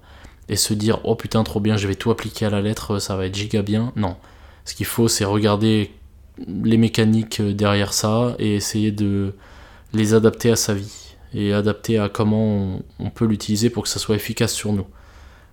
et 0.49 0.55
se 0.55 0.73
dire 0.73 0.99
oh 1.03 1.15
putain 1.15 1.43
trop 1.43 1.59
bien, 1.59 1.77
je 1.77 1.87
vais 1.87 1.95
tout 1.95 2.11
appliquer 2.11 2.45
à 2.45 2.49
la 2.49 2.61
lettre, 2.61 2.99
ça 2.99 3.15
va 3.15 3.25
être 3.25 3.35
giga 3.35 3.61
bien. 3.61 3.91
Non. 3.95 4.15
Ce 4.65 4.75
qu'il 4.75 4.85
faut, 4.85 5.07
c'est 5.07 5.25
regarder 5.25 5.91
les 6.47 6.77
mécaniques 6.77 7.39
euh, 7.39 7.53
derrière 7.53 7.93
ça 7.93 8.35
et 8.39 8.55
essayer 8.55 8.91
de 8.91 9.33
les 9.93 10.13
adapter 10.13 10.51
à 10.51 10.55
sa 10.55 10.73
vie 10.73 11.15
et 11.33 11.53
adapter 11.53 11.97
à 11.97 12.09
comment 12.09 12.79
on, 12.99 13.09
peut 13.09 13.25
l'utiliser 13.25 13.69
pour 13.69 13.83
que 13.83 13.89
ça 13.89 13.99
soit 13.99 14.15
efficace 14.15 14.53
sur 14.53 14.71
nous. 14.71 14.85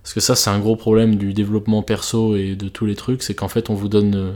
Parce 0.03 0.13
que 0.13 0.19
ça, 0.19 0.35
c'est 0.35 0.49
un 0.49 0.59
gros 0.59 0.75
problème 0.75 1.15
du 1.15 1.33
développement 1.33 1.81
perso 1.81 2.35
et 2.35 2.55
de 2.55 2.69
tous 2.69 2.85
les 2.85 2.95
trucs, 2.95 3.23
c'est 3.23 3.33
qu'en 3.33 3.47
fait, 3.47 3.69
on 3.69 3.73
vous 3.73 3.87
donne 3.87 4.15
euh, 4.15 4.31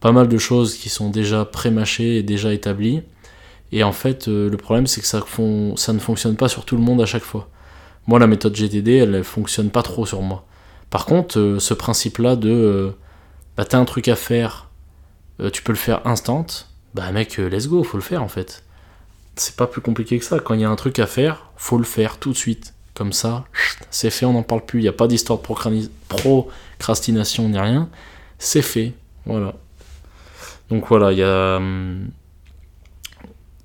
pas 0.00 0.12
mal 0.12 0.28
de 0.28 0.38
choses 0.38 0.76
qui 0.76 0.90
sont 0.90 1.10
déjà 1.10 1.44
pré-mâchées 1.44 2.18
et 2.18 2.22
déjà 2.22 2.52
établies. 2.52 3.02
Et 3.72 3.82
en 3.82 3.92
fait, 3.92 4.28
euh, 4.28 4.50
le 4.50 4.56
problème, 4.56 4.86
c'est 4.86 5.00
que 5.00 5.06
ça 5.06 5.18
ne 5.92 5.98
fonctionne 5.98 6.36
pas 6.36 6.48
sur 6.48 6.64
tout 6.64 6.76
le 6.76 6.82
monde 6.82 7.00
à 7.00 7.06
chaque 7.06 7.22
fois. 7.22 7.48
Moi, 8.06 8.18
la 8.18 8.26
méthode 8.26 8.54
GTD, 8.54 8.96
elle, 8.96 9.24
fonctionne 9.24 9.70
pas 9.70 9.82
trop 9.82 10.06
sur 10.06 10.22
moi. 10.22 10.44
Par 10.90 11.06
contre, 11.06 11.56
ce 11.58 11.74
principe-là 11.74 12.36
de 12.36 12.94
bah, 13.56 13.64
t'as 13.64 13.78
un 13.78 13.84
truc 13.84 14.08
à 14.08 14.16
faire, 14.16 14.68
euh, 15.40 15.50
tu 15.50 15.62
peux 15.62 15.72
le 15.72 15.78
faire 15.78 16.06
instant, 16.06 16.46
bah 16.94 17.10
mec, 17.12 17.38
euh, 17.38 17.48
let's 17.48 17.68
go, 17.68 17.82
faut 17.84 17.96
le 17.96 18.02
faire 18.02 18.22
en 18.22 18.28
fait. 18.28 18.64
C'est 19.36 19.56
pas 19.56 19.66
plus 19.66 19.80
compliqué 19.80 20.18
que 20.18 20.24
ça. 20.24 20.38
Quand 20.40 20.54
il 20.54 20.60
y 20.60 20.64
a 20.64 20.70
un 20.70 20.76
truc 20.76 20.98
à 20.98 21.06
faire, 21.06 21.50
faut 21.56 21.78
le 21.78 21.84
faire 21.84 22.18
tout 22.18 22.32
de 22.32 22.36
suite. 22.36 22.74
Comme 22.94 23.12
ça, 23.12 23.44
c'est 23.90 24.10
fait, 24.10 24.24
on 24.26 24.34
n'en 24.34 24.44
parle 24.44 24.64
plus. 24.64 24.78
Il 24.78 24.82
n'y 24.82 24.88
a 24.88 24.92
pas 24.92 25.08
d'histoire 25.08 25.40
de 25.40 25.44
procrastination 26.08 27.48
ni 27.48 27.58
rien. 27.58 27.88
C'est 28.38 28.62
fait. 28.62 28.92
Voilà. 29.26 29.54
Donc 30.70 30.86
voilà, 30.88 31.10
il 31.10 31.18
y 31.18 31.22
a. 31.22 31.56
Hum, 31.56 32.10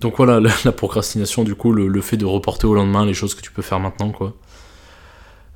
donc 0.02 0.18
voilà, 0.18 0.40
la, 0.66 0.72
procrastination, 0.72 1.44
du 1.44 1.56
coup, 1.56 1.72
le, 1.72 2.02
fait 2.02 2.18
de 2.18 2.26
reporter 2.26 2.70
au 2.70 2.74
lendemain 2.74 3.06
les 3.06 3.14
choses 3.14 3.36
que 3.36 3.42
tu 3.42 3.52
peux 3.52 3.62
faire 3.62 3.80
maintenant, 3.80 4.12
quoi. 4.12 4.36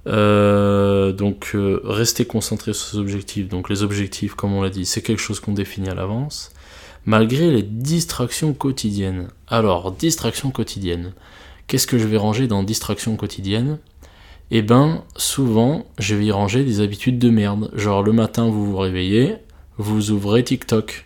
Euh, 0.05 1.13
donc 1.13 1.51
euh, 1.55 1.79
restez 1.85 2.25
concentré 2.25 2.73
sur 2.73 2.85
ces 2.87 2.97
objectifs. 2.97 3.47
Donc 3.47 3.69
les 3.69 3.83
objectifs, 3.83 4.33
comme 4.35 4.53
on 4.53 4.61
l'a 4.61 4.69
dit, 4.69 4.85
c'est 4.85 5.01
quelque 5.01 5.21
chose 5.21 5.39
qu'on 5.39 5.53
définit 5.53 5.89
à 5.89 5.95
l'avance. 5.95 6.51
Malgré 7.05 7.51
les 7.51 7.63
distractions 7.63 8.53
quotidiennes. 8.53 9.29
Alors, 9.47 9.91
distractions 9.91 10.51
quotidiennes. 10.51 11.13
Qu'est-ce 11.67 11.87
que 11.87 11.97
je 11.97 12.07
vais 12.07 12.17
ranger 12.17 12.47
dans 12.47 12.63
distractions 12.63 13.15
quotidiennes? 13.15 13.79
Eh 14.51 14.61
ben, 14.61 15.03
souvent, 15.15 15.85
je 15.99 16.15
vais 16.15 16.25
y 16.25 16.31
ranger 16.31 16.63
des 16.65 16.81
habitudes 16.81 17.17
de 17.17 17.29
merde. 17.29 17.71
Genre 17.73 18.03
le 18.03 18.11
matin, 18.11 18.47
vous 18.49 18.65
vous 18.65 18.77
réveillez, 18.77 19.35
vous 19.77 20.11
ouvrez 20.11 20.43
TikTok 20.43 21.05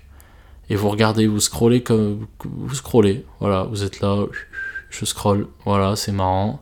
et 0.70 0.76
vous 0.76 0.90
regardez, 0.90 1.28
vous 1.28 1.40
scrollez 1.40 1.82
comme 1.82 2.28
vous 2.44 2.76
scrollez. 2.76 3.26
Voilà, 3.40 3.64
vous 3.64 3.84
êtes 3.84 4.02
là, 4.02 4.26
je 4.90 5.06
scroll. 5.06 5.48
Voilà, 5.66 5.96
c'est 5.96 6.12
marrant. 6.12 6.62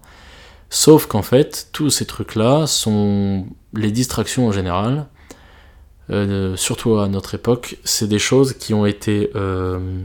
Sauf 0.69 1.05
qu'en 1.07 1.21
fait, 1.21 1.69
tous 1.71 1.89
ces 1.89 2.05
trucs-là 2.05 2.67
sont 2.67 3.47
les 3.73 3.91
distractions 3.91 4.47
en 4.47 4.51
général. 4.51 5.07
Euh, 6.11 6.55
surtout 6.55 6.97
à 6.97 7.07
notre 7.07 7.35
époque, 7.35 7.77
c'est 7.83 8.07
des 8.07 8.19
choses 8.19 8.53
qui 8.53 8.73
ont 8.73 8.85
été 8.85 9.31
euh, 9.35 10.03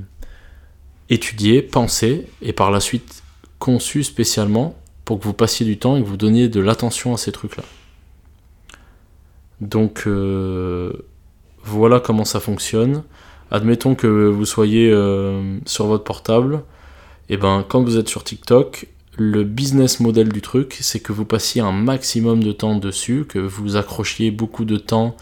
étudiées, 1.11 1.61
pensées 1.61 2.27
et 2.41 2.53
par 2.53 2.71
la 2.71 2.81
suite 2.81 3.23
conçues 3.59 4.05
spécialement 4.05 4.77
pour 5.05 5.19
que 5.19 5.25
vous 5.25 5.35
passiez 5.35 5.67
du 5.67 5.79
temps 5.79 5.97
et 5.97 6.03
que 6.03 6.07
vous 6.07 6.17
donniez 6.17 6.49
de 6.49 6.61
l'attention 6.61 7.13
à 7.13 7.19
ces 7.19 7.33
trucs-là. 7.33 7.65
Donc 9.61 10.05
euh, 10.07 10.93
voilà 11.63 12.01
comment 12.01 12.25
ça 12.25 12.41
fonctionne. 12.41 13.03
Admettons 13.51 13.95
que 13.95 14.07
vous 14.07 14.45
soyez 14.45 14.95
sur 15.67 15.87
votre 15.87 16.05
portable, 16.05 16.63
et 17.29 17.37
ben 17.37 17.65
quand 17.69 17.83
vous 17.83 17.97
êtes 17.97 18.09
sur 18.09 18.25
TikTok, 18.25 18.87
le 19.17 19.45
business 19.45 20.01
model 20.01 20.31
du 20.31 20.41
truc, 20.41 20.79
c'est 20.81 21.01
que 21.01 21.13
vous 21.13 21.25
passiez 21.25 21.61
un 21.61 21.73
maximum 21.73 22.43
de 22.43 22.53
temps 22.53 22.77
dessus, 22.77 23.27
que 23.29 23.39
vous 23.39 23.77
accrochiez 23.77 24.31
beaucoup 24.31 24.65
de 24.65 24.77
temps 24.77 25.17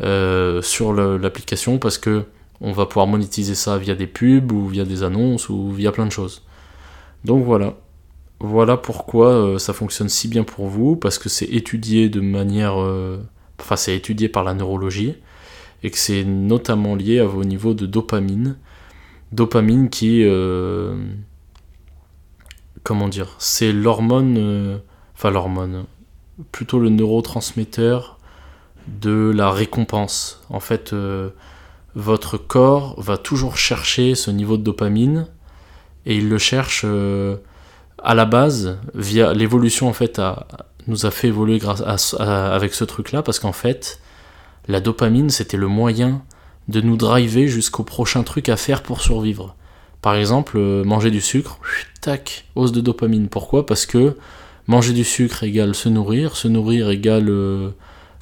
euh, 0.00 0.62
sur 0.62 0.92
l'application 0.92 1.78
parce 1.78 1.96
que 1.98 2.24
on 2.60 2.72
va 2.72 2.86
pouvoir 2.86 3.06
monétiser 3.06 3.54
ça 3.54 3.78
via 3.78 3.94
des 3.94 4.06
pubs 4.06 4.50
ou 4.52 4.66
via 4.66 4.84
des 4.84 5.02
annonces 5.02 5.48
ou 5.48 5.70
via 5.70 5.92
plein 5.92 6.06
de 6.06 6.12
choses. 6.12 6.42
Donc 7.24 7.44
voilà. 7.44 7.76
Voilà 8.40 8.76
pourquoi 8.76 9.28
euh, 9.28 9.58
ça 9.58 9.72
fonctionne 9.74 10.08
si 10.08 10.26
bien 10.26 10.44
pour 10.44 10.66
vous, 10.66 10.96
parce 10.96 11.18
que 11.18 11.28
c'est 11.28 11.46
étudié 11.46 12.08
de 12.08 12.20
manière... 12.20 12.80
Euh, 12.80 13.18
enfin 13.60 13.76
c'est 13.76 13.94
étudié 13.94 14.28
par 14.28 14.44
la 14.44 14.54
neurologie, 14.54 15.14
et 15.82 15.90
que 15.90 15.98
c'est 15.98 16.24
notamment 16.24 16.94
lié 16.94 17.20
à 17.20 17.26
vos 17.26 17.44
niveaux 17.44 17.74
de 17.74 17.86
dopamine. 17.86 18.56
Dopamine 19.32 19.88
qui 19.90 20.24
comment 22.82 23.08
dire, 23.08 23.28
c'est 23.38 23.72
l'hormone, 23.72 24.36
euh, 24.38 24.78
enfin 25.14 25.30
l'hormone, 25.30 25.84
plutôt 26.52 26.78
le 26.78 26.88
neurotransmetteur 26.88 28.18
de 28.88 29.32
la 29.34 29.50
récompense. 29.50 30.42
En 30.48 30.60
fait, 30.60 30.92
euh, 30.92 31.30
votre 31.94 32.38
corps 32.38 33.00
va 33.00 33.16
toujours 33.16 33.56
chercher 33.56 34.14
ce 34.14 34.30
niveau 34.30 34.56
de 34.56 34.62
dopamine 34.62 35.26
et 36.06 36.16
il 36.16 36.28
le 36.28 36.38
cherche 36.38 36.82
euh, 36.84 37.36
à 38.02 38.14
la 38.14 38.24
base 38.24 38.78
via 38.94 39.34
l'évolution 39.34 39.88
en 39.88 39.92
fait 39.92 40.20
nous 40.86 41.04
a 41.04 41.10
fait 41.10 41.28
évoluer 41.28 41.58
grâce 41.58 42.14
avec 42.18 42.72
ce 42.72 42.84
truc 42.84 43.12
là 43.12 43.22
parce 43.22 43.38
qu'en 43.38 43.52
fait 43.52 44.00
la 44.68 44.80
dopamine 44.80 45.30
c'était 45.30 45.56
le 45.56 45.68
moyen 45.68 46.22
de 46.68 46.80
nous 46.80 46.96
driver 46.96 47.48
jusqu'au 47.48 47.82
prochain 47.82 48.22
truc 48.22 48.48
à 48.48 48.56
faire 48.56 48.82
pour 48.82 49.00
survivre. 49.00 49.56
Par 50.02 50.14
exemple, 50.14 50.56
euh, 50.56 50.84
manger 50.84 51.10
du 51.10 51.20
sucre, 51.20 51.58
tac, 52.00 52.46
hausse 52.54 52.72
de 52.72 52.80
dopamine. 52.80 53.28
Pourquoi? 53.28 53.66
Parce 53.66 53.84
que 53.84 54.16
manger 54.66 54.92
du 54.92 55.04
sucre 55.04 55.42
égale 55.42 55.74
se 55.74 55.88
nourrir, 55.88 56.36
se 56.36 56.48
nourrir 56.48 56.88
égale 56.90 57.28
euh, 57.28 57.70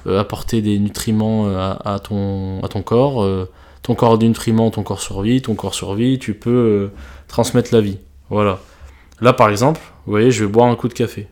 euh, 0.07 0.19
apporter 0.19 0.61
des 0.61 0.79
nutriments 0.79 1.47
à, 1.47 1.99
ton, 1.99 2.61
à 2.63 2.67
ton 2.67 2.81
corps. 2.81 3.25
ton 3.81 3.95
corps 3.95 4.13
a 4.13 4.17
des 4.17 4.27
nutriments, 4.27 4.71
ton 4.71 4.83
corps 4.83 5.01
survit, 5.01 5.41
ton 5.41 5.55
corps 5.55 5.73
survit, 5.73 6.19
tu 6.19 6.33
peux 6.33 6.89
transmettre 7.27 7.73
la 7.73 7.81
vie. 7.81 7.97
Voilà. 8.29 8.59
Là, 9.21 9.33
par 9.33 9.49
exemple, 9.49 9.81
vous 10.05 10.11
voyez, 10.11 10.31
je 10.31 10.45
vais 10.45 10.51
boire 10.51 10.67
un 10.67 10.75
coup 10.75 10.87
de 10.87 10.93
café. 10.93 11.27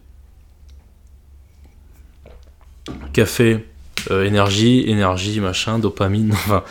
Café, 3.14 3.66
énergie, 4.10 4.84
énergie, 4.88 5.39
machin, 5.39 5.80
dopamine. 5.80 6.34
Enfin, 6.46 6.63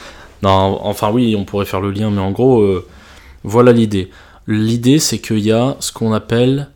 non, 0.43 0.79
enfin 0.83 1.11
oui, 1.11 1.35
on 1.35 1.45
pourrait 1.45 1.65
faire 1.65 1.81
le 1.81 1.91
lien, 1.91 2.11
mais 2.11 2.21
en 2.21 2.31
gros 2.31 2.83
voilà 3.43 3.73
l'idée. 3.73 4.11
L'idée, 4.49 4.99
c'est 4.99 5.19
qu'il 5.19 5.39
y 5.39 5.53
a 5.53 5.77
ce 5.81 5.93
qu'on 5.93 6.13
appelle, 6.13 6.69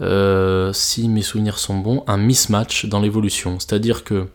euh, 0.00 0.72
si 0.72 1.08
mes 1.08 1.22
souvenirs 1.22 1.58
sont 1.58 1.78
bons, 1.78 2.02
un 2.06 2.16
mismatch 2.16 2.86
dans 2.86 3.00
l'évolution. 3.00 3.58
C'est-à-dire 3.60 4.04
que 4.04 4.26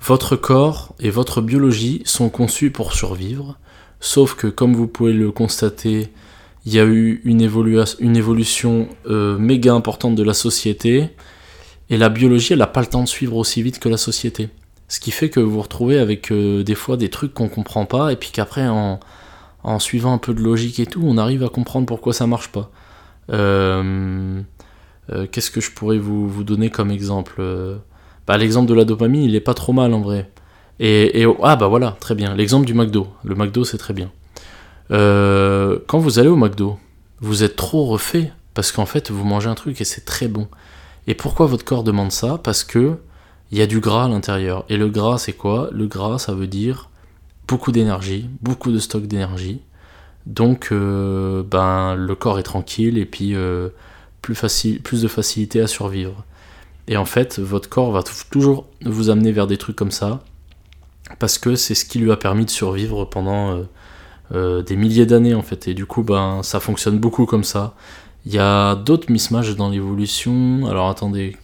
votre 0.00 0.36
corps 0.36 0.94
et 1.00 1.10
votre 1.10 1.40
biologie 1.40 2.02
sont 2.04 2.28
conçus 2.28 2.70
pour 2.70 2.92
survivre, 2.92 3.58
sauf 4.00 4.34
que, 4.34 4.46
comme 4.46 4.74
vous 4.74 4.86
pouvez 4.86 5.12
le 5.12 5.32
constater, 5.32 6.12
il 6.66 6.74
y 6.74 6.78
a 6.78 6.84
eu 6.84 7.20
une, 7.24 7.40
évolution 7.40 8.88
euh, 9.06 9.38
méga 9.38 9.72
importante 9.72 10.14
de 10.14 10.22
la 10.22 10.34
société, 10.34 11.10
et 11.90 11.96
la 11.96 12.08
biologie, 12.08 12.52
elle 12.52 12.58
n'a 12.58 12.66
pas 12.66 12.80
le 12.80 12.86
temps 12.86 13.02
de 13.02 13.08
suivre 13.08 13.36
aussi 13.36 13.62
vite 13.62 13.78
que 13.78 13.88
la 13.88 13.96
société. 13.96 14.50
Ce 14.88 15.00
qui 15.00 15.10
fait 15.10 15.30
que 15.30 15.40
vous 15.40 15.52
vous 15.52 15.62
retrouvez 15.62 15.98
avec 15.98 16.30
euh, 16.30 16.62
des 16.62 16.74
fois 16.74 16.96
des 16.96 17.10
trucs 17.10 17.34
qu'on 17.34 17.48
comprend 17.48 17.86
pas, 17.86 18.12
et 18.12 18.16
puis 18.16 18.30
qu'après, 18.32 18.66
en 18.68 18.98
suivant 19.78 20.12
un 20.12 20.18
peu 20.18 20.34
de 20.34 20.40
logique 20.40 20.80
et 20.80 20.86
tout, 20.86 21.02
on 21.04 21.18
arrive 21.18 21.44
à 21.44 21.48
comprendre 21.48 21.86
pourquoi 21.86 22.12
ça 22.12 22.26
marche 22.26 22.48
pas. 22.48 22.70
Euh, 23.30 24.40
euh, 25.12 25.26
qu'est-ce 25.30 25.50
que 25.50 25.60
je 25.60 25.70
pourrais 25.72 25.98
vous, 25.98 26.42
donner 26.44 26.70
comme 26.70 26.90
exemple 26.90 27.42
bah, 28.26 28.36
L'exemple 28.36 28.68
de 28.68 28.74
la 28.74 28.84
dopamine, 28.84 29.22
il 29.22 29.34
est 29.34 29.40
pas 29.40 29.54
trop 29.54 29.72
mal 29.72 29.92
en 29.94 30.00
vrai. 30.00 30.30
Et, 30.80 31.26
ah 31.42 31.56
bah 31.56 31.66
voilà, 31.66 31.96
très 32.00 32.14
bien. 32.14 32.34
L'exemple 32.34 32.64
du 32.64 32.72
McDo. 32.72 33.08
Le 33.24 33.34
McDo, 33.34 33.64
c'est 33.64 33.78
très 33.78 33.94
bien. 33.94 34.10
quand 34.90 35.98
vous 35.98 36.18
allez 36.18 36.28
au 36.28 36.36
McDo, 36.36 36.78
vous 37.20 37.42
êtes 37.42 37.56
trop 37.56 37.86
refait 37.86 38.32
parce 38.54 38.72
qu'en 38.72 38.86
fait, 38.86 39.10
vous 39.10 39.24
mangez 39.24 39.48
un 39.48 39.54
truc 39.54 39.80
et 39.80 39.84
c'est 39.84 40.04
très 40.04 40.28
bon. 40.28 40.48
Et 41.08 41.14
pourquoi 41.14 41.46
votre 41.46 41.64
corps 41.64 41.82
demande 41.82 42.12
ça? 42.12 42.38
Parce 42.38 42.62
que 42.62 42.98
il 43.50 43.56
y 43.56 43.62
a 43.62 43.66
du 43.66 43.80
gras 43.80 44.04
à 44.04 44.08
l'intérieur. 44.08 44.66
Et 44.68 44.76
le 44.76 44.88
gras, 44.90 45.16
c'est 45.16 45.32
quoi? 45.32 45.70
Le 45.72 45.86
gras, 45.86 46.18
ça 46.18 46.34
veut 46.34 46.46
dire 46.46 46.90
beaucoup 47.48 47.72
d'énergie, 47.72 48.28
beaucoup 48.42 48.70
de 48.70 48.78
stock 48.78 49.06
d'énergie. 49.06 49.62
Donc 50.26 50.68
euh, 50.70 51.42
ben, 51.42 51.94
le 51.94 52.14
corps 52.14 52.38
est 52.38 52.42
tranquille 52.42 52.98
et 52.98 53.06
puis 53.06 53.34
euh, 53.34 53.70
plus, 54.20 54.34
de 54.34 55.08
facilité 55.08 55.62
à 55.62 55.66
survivre. 55.66 56.24
Et 56.88 56.98
en 56.98 57.06
fait, 57.06 57.38
votre 57.38 57.70
corps 57.70 57.90
va 57.90 58.02
toujours 58.30 58.66
vous 58.84 59.08
amener 59.08 59.32
vers 59.32 59.46
des 59.46 59.56
trucs 59.56 59.76
comme 59.76 59.90
ça, 59.90 60.20
parce 61.18 61.38
que 61.38 61.54
c'est 61.54 61.74
ce 61.74 61.86
qui 61.86 61.98
lui 61.98 62.12
a 62.12 62.16
permis 62.16 62.44
de 62.44 62.50
survivre 62.50 63.06
pendant 63.06 63.64
euh, 64.32 64.62
des 64.62 64.76
milliers 64.76 65.06
d'années 65.06 65.34
en 65.34 65.42
fait. 65.42 65.68
Et 65.68 65.74
du 65.74 65.86
coup, 65.86 66.02
ben, 66.02 66.42
ça 66.42 66.60
fonctionne 66.60 66.98
beaucoup 66.98 67.24
comme 67.24 67.44
ça. 67.44 67.74
Il 68.28 68.34
y 68.34 68.38
a 68.38 68.74
d'autres 68.74 69.10
mismatchs 69.10 69.56
dans 69.56 69.70
l'évolution. 69.70 70.66
Alors 70.68 70.90
attendez, 70.90 71.34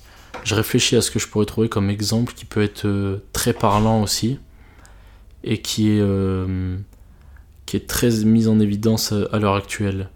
je 0.45 0.55
réfléchis 0.55 0.97
à 0.97 1.01
ce 1.01 1.11
que 1.11 1.19
je 1.19 1.27
pourrais 1.29 1.47
trouver 1.47 1.71
comme 1.71 1.89
exemple 1.89 2.35
qui 2.35 2.45
peut 2.45 2.63
être 2.63 3.23
très 3.33 3.55
parlant 3.55 4.03
aussi 4.03 4.39
et 5.45 5.63
qui 5.63 5.93
est, 5.93 6.03
euh, 6.03 6.77
qui 7.65 7.79
est 7.79 7.87
très 7.89 8.11
mise 8.27 8.49
en 8.49 8.61
évidence 8.61 9.15
à 9.33 9.39
l'heure 9.39 9.55
actuelle. 9.55 10.11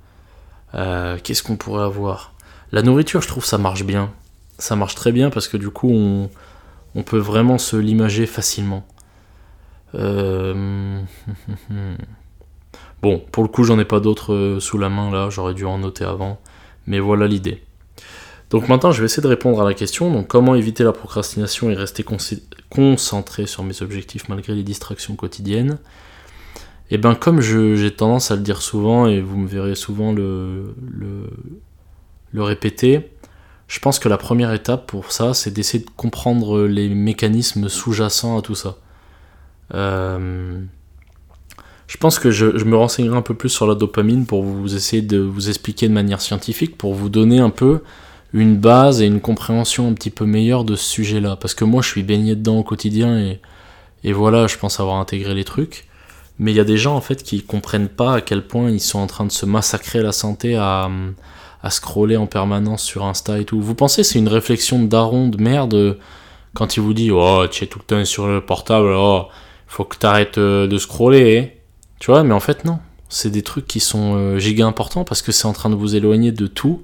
Euh, 0.75 1.17
qu'est-ce 1.25 1.43
qu'on 1.43 1.57
pourrait 1.57 1.85
avoir? 1.85 2.35
La 2.71 2.83
nourriture, 2.83 3.23
je 3.23 3.29
trouve, 3.29 3.47
ça 3.47 3.57
marche 3.57 3.85
bien. 3.85 4.13
Ça 4.59 4.77
marche 4.77 4.95
très 4.95 5.11
bien 5.11 5.31
parce 5.31 5.49
que 5.49 5.57
du 5.57 5.71
coup, 5.71 5.91
on, 5.91 6.29
on 6.95 7.03
peut 7.03 7.17
vraiment 7.17 7.57
se 7.57 7.77
l'imager 7.77 8.27
facilement. 8.27 8.87
Euh, 9.95 11.01
bon, 13.01 13.25
pour 13.33 13.43
le 13.43 13.49
coup, 13.49 13.65
j'en 13.65 13.79
ai 13.79 13.87
pas 13.87 14.01
d'autres 14.01 14.59
sous 14.61 14.77
la 14.77 14.91
main 14.91 15.11
là, 15.11 15.31
j'aurais 15.31 15.55
dû 15.55 15.65
en 15.65 15.79
noter 15.79 16.05
avant. 16.05 16.39
Mais 16.89 16.99
voilà 16.99 17.29
l'idée. 17.29 17.63
Donc 18.51 18.69
maintenant, 18.69 18.93
je 18.93 19.01
vais 19.01 19.05
essayer 19.05 19.23
de 19.23 19.29
répondre 19.29 19.61
à 19.61 19.65
la 19.65 19.75
question. 19.75 20.11
Donc, 20.11 20.27
comment 20.27 20.55
éviter 20.55 20.83
la 20.83 20.93
procrastination 20.93 21.71
et 21.71 21.75
rester 21.75 22.05
concentré 22.71 23.47
sur 23.47 23.63
mes 23.63 23.83
objectifs 23.83 24.29
malgré 24.29 24.55
les 24.55 24.63
distractions 24.63 25.15
quotidiennes? 25.15 25.79
Et 26.91 26.95
eh 26.95 26.99
bien, 26.99 27.15
comme 27.15 27.43
j'ai 27.43 27.91
tendance 27.95 28.31
à 28.31 28.37
le 28.37 28.41
dire 28.41 28.63
souvent, 28.63 29.07
et 29.07 29.21
vous 29.21 29.37
me 29.37 29.47
verrez 29.47 29.75
souvent 29.75 30.11
le, 30.11 30.75
le, 32.33 32.43
répéter, 32.43 33.11
je 33.67 33.79
pense 33.79 33.99
que 33.99 34.09
la 34.09 34.17
première 34.17 34.55
étape 34.55 34.87
pour 34.87 35.13
ça, 35.13 35.35
c'est 35.35 35.51
d'essayer 35.51 35.85
de 35.85 35.91
comprendre 35.91 36.63
les 36.63 36.89
mécanismes 36.89 37.69
sous-jacents 37.69 38.39
à 38.39 38.41
tout 38.41 38.55
ça. 38.55 38.79
Euh, 39.75 40.63
je 41.89 41.97
pense 41.97 42.19
que 42.19 42.31
je, 42.31 42.57
je, 42.59 42.65
me 42.67 42.77
renseignerai 42.77 43.17
un 43.17 43.23
peu 43.23 43.35
plus 43.35 43.49
sur 43.49 43.67
la 43.67 43.75
dopamine 43.75 44.27
pour 44.27 44.43
vous 44.43 44.77
essayer 44.77 45.03
de 45.03 45.19
vous 45.19 45.49
expliquer 45.49 45.89
de 45.89 45.95
manière 45.95 46.21
scientifique, 46.21 46.77
pour 46.77 46.95
vous 46.95 47.09
donner 47.09 47.41
un 47.41 47.51
peu 47.51 47.83
une 48.35 48.57
base 48.59 49.01
et 49.01 49.07
une 49.07 49.21
compréhension 49.21 49.89
un 49.89 49.95
petit 49.95 50.11
peu 50.11 50.27
meilleure 50.27 50.65
de 50.65 50.77
ce 50.77 50.85
sujet-là. 50.85 51.37
Parce 51.37 51.55
que 51.55 51.65
moi, 51.65 51.81
je 51.81 51.89
suis 51.89 52.03
baigné 52.03 52.37
dedans 52.37 52.59
au 52.59 52.63
quotidien 52.63 53.19
et, 53.19 53.41
et 54.05 54.13
voilà, 54.13 54.47
je 54.47 54.59
pense 54.59 54.81
avoir 54.81 54.97
intégré 54.97 55.35
les 55.35 55.45
trucs. 55.45 55.87
Mais 56.39 56.53
il 56.53 56.57
y 56.57 56.61
a 56.61 56.65
des 56.65 56.77
gens 56.77 56.95
en 56.95 57.01
fait 57.01 57.23
qui 57.23 57.43
comprennent 57.43 57.89
pas 57.89 58.17
à 58.17 58.21
quel 58.21 58.47
point 58.47 58.71
ils 58.71 58.81
sont 58.81 58.99
en 58.99 59.07
train 59.07 59.25
de 59.25 59.33
se 59.33 59.47
massacrer 59.47 60.03
la 60.03 60.13
santé 60.13 60.57
à, 60.57 60.91
à 61.63 61.71
scroller 61.71 62.19
en 62.19 62.27
permanence 62.27 62.83
sur 62.83 63.05
Insta 63.07 63.39
et 63.39 63.45
tout. 63.47 63.61
Vous 63.61 63.75
pensez 63.75 64.05
c'est 64.05 64.19
une 64.19 64.29
réflexion 64.29 64.81
de 64.81 64.87
daron 64.87 65.29
de 65.29 65.43
merde 65.43 65.99
quand 66.55 66.77
il 66.77 66.81
vous 66.81 66.95
dit 66.95 67.11
oh 67.11 67.45
tu 67.51 67.65
es 67.65 67.67
tout 67.67 67.81
le 67.81 67.85
temps 67.85 68.05
sur 68.05 68.29
le 68.29 68.41
portable, 68.41 68.93
oh 68.95 69.27
faut 69.67 69.85
que 69.85 69.97
t'arrêtes 69.97 70.39
de 70.39 70.79
scroller, 70.79 71.39
hein. 71.39 71.58
Tu 71.99 72.11
vois, 72.11 72.23
mais 72.23 72.35
en 72.35 72.41
fait 72.41 72.65
non. 72.65 72.79
C'est 73.09 73.31
des 73.31 73.43
trucs 73.43 73.67
qui 73.67 73.81
sont 73.81 74.39
giga 74.39 74.67
importants 74.67 75.05
parce 75.05 75.23
que 75.23 75.33
c'est 75.33 75.47
en 75.47 75.55
train 75.55 75.71
de 75.71 75.75
vous 75.75 75.97
éloigner 75.97 76.31
de 76.31 76.47
tout 76.47 76.83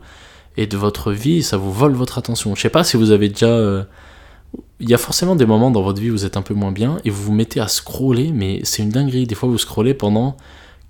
et 0.57 0.67
de 0.67 0.77
votre 0.79 1.13
vie, 1.13 1.43
ça 1.43 1.59
vous 1.59 1.71
vole 1.71 1.93
votre 1.93 2.17
attention. 2.17 2.55
Je 2.55 2.63
sais 2.63 2.71
pas 2.71 2.83
si 2.83 2.97
vous 2.97 3.11
avez 3.11 3.29
déjà 3.29 3.85
il 4.81 4.89
y 4.89 4.95
a 4.95 4.99
forcément 4.99 5.37
des 5.37 5.47
moments 5.47 5.71
dans 5.71 5.83
votre 5.83 6.01
vie 6.01 6.11
où 6.11 6.13
vous 6.13 6.25
êtes 6.25 6.37
un 6.37 6.43
peu 6.43 6.55
moins 6.55 6.73
bien 6.73 6.99
et 7.05 7.11
vous 7.11 7.23
vous 7.23 7.33
mettez 7.33 7.61
à 7.61 7.69
scroller, 7.69 8.33
mais 8.33 8.61
c'est 8.65 8.83
une 8.83 8.91
dinguerie. 8.91 9.27
Des 9.27 9.35
fois, 9.35 9.49
vous 9.49 9.59
scrollez 9.59 9.95
pendant 9.95 10.37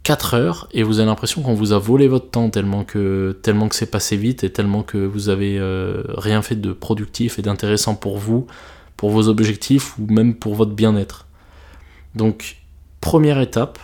4 0.02 0.34
heures 0.34 0.68
et 0.72 0.82
vous 0.82 0.98
avez 0.98 1.06
l'impression 1.06 1.42
qu'on 1.42 1.54
vous 1.54 1.72
a 1.72 1.78
volé 1.78 2.08
votre 2.08 2.30
temps 2.30 2.50
tellement 2.50 2.84
que, 2.84 3.38
tellement 3.42 3.68
que 3.68 3.74
c'est 3.74 3.90
passé 3.90 4.16
vite 4.16 4.44
et 4.44 4.50
tellement 4.50 4.82
que 4.82 4.98
vous 4.98 5.28
avez 5.28 5.58
euh, 5.58 6.02
rien 6.08 6.42
fait 6.42 6.56
de 6.56 6.72
productif 6.72 7.38
et 7.38 7.42
d'intéressant 7.42 7.94
pour 7.94 8.18
vous, 8.18 8.46
pour 8.96 9.10
vos 9.10 9.28
objectifs 9.28 9.98
ou 9.98 10.06
même 10.12 10.34
pour 10.34 10.54
votre 10.54 10.72
bien-être. 10.72 11.26
Donc, 12.14 12.56
première 13.00 13.40
étape, 13.40 13.78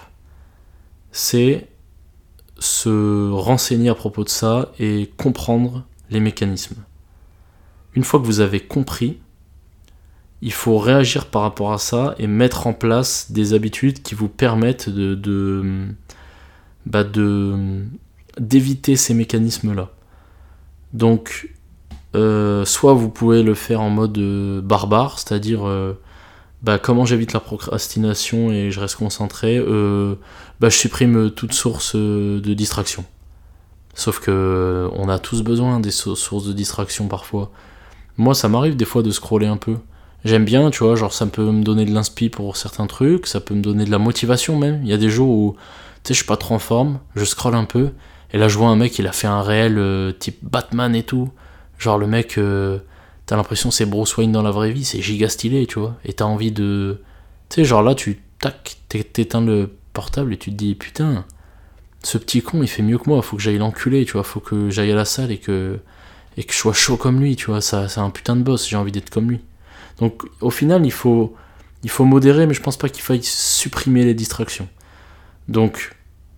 c'est 1.12 1.68
se 2.58 3.30
renseigner 3.30 3.88
à 3.88 3.94
propos 3.94 4.24
de 4.24 4.28
ça 4.28 4.70
et 4.78 5.10
comprendre 5.16 5.84
les 6.10 6.20
mécanismes. 6.20 6.76
Une 7.94 8.04
fois 8.04 8.20
que 8.20 8.26
vous 8.26 8.40
avez 8.40 8.60
compris, 8.60 9.18
il 10.42 10.52
faut 10.52 10.78
réagir 10.78 11.26
par 11.26 11.42
rapport 11.42 11.72
à 11.72 11.78
ça 11.78 12.14
et 12.18 12.26
mettre 12.26 12.66
en 12.66 12.72
place 12.72 13.30
des 13.30 13.52
habitudes 13.52 14.02
qui 14.02 14.14
vous 14.14 14.28
permettent 14.28 14.88
de, 14.88 15.88
bah 16.86 17.04
d'éviter 18.38 18.96
ces 18.96 19.14
mécanismes-là. 19.14 19.90
Donc, 20.92 21.50
euh, 22.14 22.64
soit 22.64 22.94
vous 22.94 23.10
pouvez 23.10 23.42
le 23.42 23.54
faire 23.54 23.80
en 23.80 23.90
mode 23.90 24.18
euh, 24.18 24.60
barbare, 24.60 25.18
c'est-à-dire 25.18 25.66
euh, 25.66 25.92
bah, 26.62 26.78
comment 26.78 27.04
j'évite 27.04 27.32
la 27.32 27.40
procrastination 27.40 28.52
et 28.52 28.70
je 28.70 28.80
reste 28.80 28.96
concentré, 28.96 29.58
bah, 30.60 30.68
je 30.68 30.76
supprime 30.76 31.30
toute 31.30 31.52
source 31.52 31.96
de 31.96 32.54
distraction. 32.54 33.04
Sauf 33.94 34.20
que 34.20 34.88
on 34.94 35.08
a 35.08 35.18
tous 35.18 35.42
besoin 35.42 35.80
des 35.80 35.90
sources 35.90 36.46
de 36.46 36.52
distraction 36.52 37.08
parfois. 37.08 37.50
Moi, 38.16 38.34
ça 38.34 38.48
m'arrive 38.48 38.76
des 38.76 38.84
fois 38.84 39.02
de 39.02 39.10
scroller 39.10 39.46
un 39.46 39.56
peu. 39.56 39.76
J'aime 40.24 40.44
bien, 40.44 40.70
tu 40.70 40.84
vois, 40.84 40.96
genre 40.96 41.12
ça 41.12 41.26
peut 41.26 41.50
me 41.50 41.62
donner 41.62 41.86
de 41.86 41.94
l'inspi 41.94 42.28
pour 42.28 42.56
certains 42.56 42.86
trucs, 42.86 43.26
ça 43.26 43.40
peut 43.40 43.54
me 43.54 43.62
donner 43.62 43.86
de 43.86 43.90
la 43.90 43.98
motivation 43.98 44.58
même. 44.58 44.80
Il 44.82 44.88
y 44.88 44.92
a 44.92 44.98
des 44.98 45.08
jours 45.08 45.30
où, 45.30 45.56
tu 46.04 46.08
sais, 46.08 46.14
je 46.14 46.18
suis 46.18 46.26
pas 46.26 46.36
trop 46.36 46.54
en 46.54 46.58
forme, 46.58 47.00
je 47.16 47.24
scrolle 47.24 47.54
un 47.54 47.64
peu, 47.64 47.90
et 48.32 48.38
là 48.38 48.48
je 48.48 48.58
vois 48.58 48.68
un 48.68 48.76
mec, 48.76 48.98
il 48.98 49.06
a 49.06 49.12
fait 49.12 49.26
un 49.26 49.40
réel 49.40 49.78
euh, 49.78 50.12
type 50.12 50.38
Batman 50.42 50.94
et 50.94 51.02
tout. 51.02 51.30
Genre 51.78 51.96
le 51.96 52.06
mec, 52.06 52.36
euh, 52.36 52.78
t'as 53.30 53.36
l'impression 53.36 53.70
c'est 53.70 53.86
Bruce 53.86 54.16
Wayne 54.16 54.32
dans 54.32 54.42
la 54.42 54.50
vraie 54.50 54.72
vie, 54.72 54.84
c'est 54.84 55.00
giga 55.00 55.28
stylé, 55.28 55.64
tu 55.64 55.78
vois. 55.78 55.94
Et 56.04 56.14
t'as 56.14 56.24
envie 56.24 56.50
de... 56.50 57.00
Tu 57.48 57.54
sais, 57.54 57.64
genre 57.64 57.80
là, 57.80 57.94
tu, 57.94 58.20
tac, 58.40 58.78
t'éteins 58.88 59.40
le 59.40 59.70
portable 59.92 60.34
et 60.34 60.36
tu 60.36 60.50
te 60.50 60.56
dis, 60.56 60.74
putain, 60.74 61.24
ce 62.02 62.18
petit 62.18 62.42
con, 62.42 62.60
il 62.64 62.66
fait 62.66 62.82
mieux 62.82 62.98
que 62.98 63.08
moi, 63.08 63.22
faut 63.22 63.36
que 63.36 63.42
j'aille 63.42 63.58
l'enculer, 63.58 64.04
tu 64.04 64.14
vois, 64.14 64.24
faut 64.24 64.40
que 64.40 64.68
j'aille 64.70 64.90
à 64.90 64.96
la 64.96 65.04
salle 65.04 65.30
et 65.30 65.38
que, 65.38 65.78
et 66.36 66.42
que 66.42 66.52
je 66.52 66.58
sois 66.58 66.72
chaud 66.72 66.96
comme 66.96 67.20
lui, 67.20 67.36
tu 67.36 67.46
vois, 67.46 67.60
ça, 67.60 67.88
c'est 67.88 68.00
un 68.00 68.10
putain 68.10 68.34
de 68.34 68.42
boss, 68.42 68.68
j'ai 68.68 68.74
envie 68.74 68.90
d'être 68.90 69.10
comme 69.10 69.30
lui. 69.30 69.38
Donc 70.00 70.24
au 70.40 70.50
final, 70.50 70.84
il 70.84 70.90
faut, 70.90 71.32
il 71.84 71.90
faut 71.90 72.04
modérer, 72.04 72.48
mais 72.48 72.54
je 72.54 72.62
pense 72.62 72.78
pas 72.78 72.88
qu'il 72.88 73.04
faille 73.04 73.22
supprimer 73.22 74.04
les 74.04 74.14
distractions. 74.14 74.66
Donc 75.46 75.94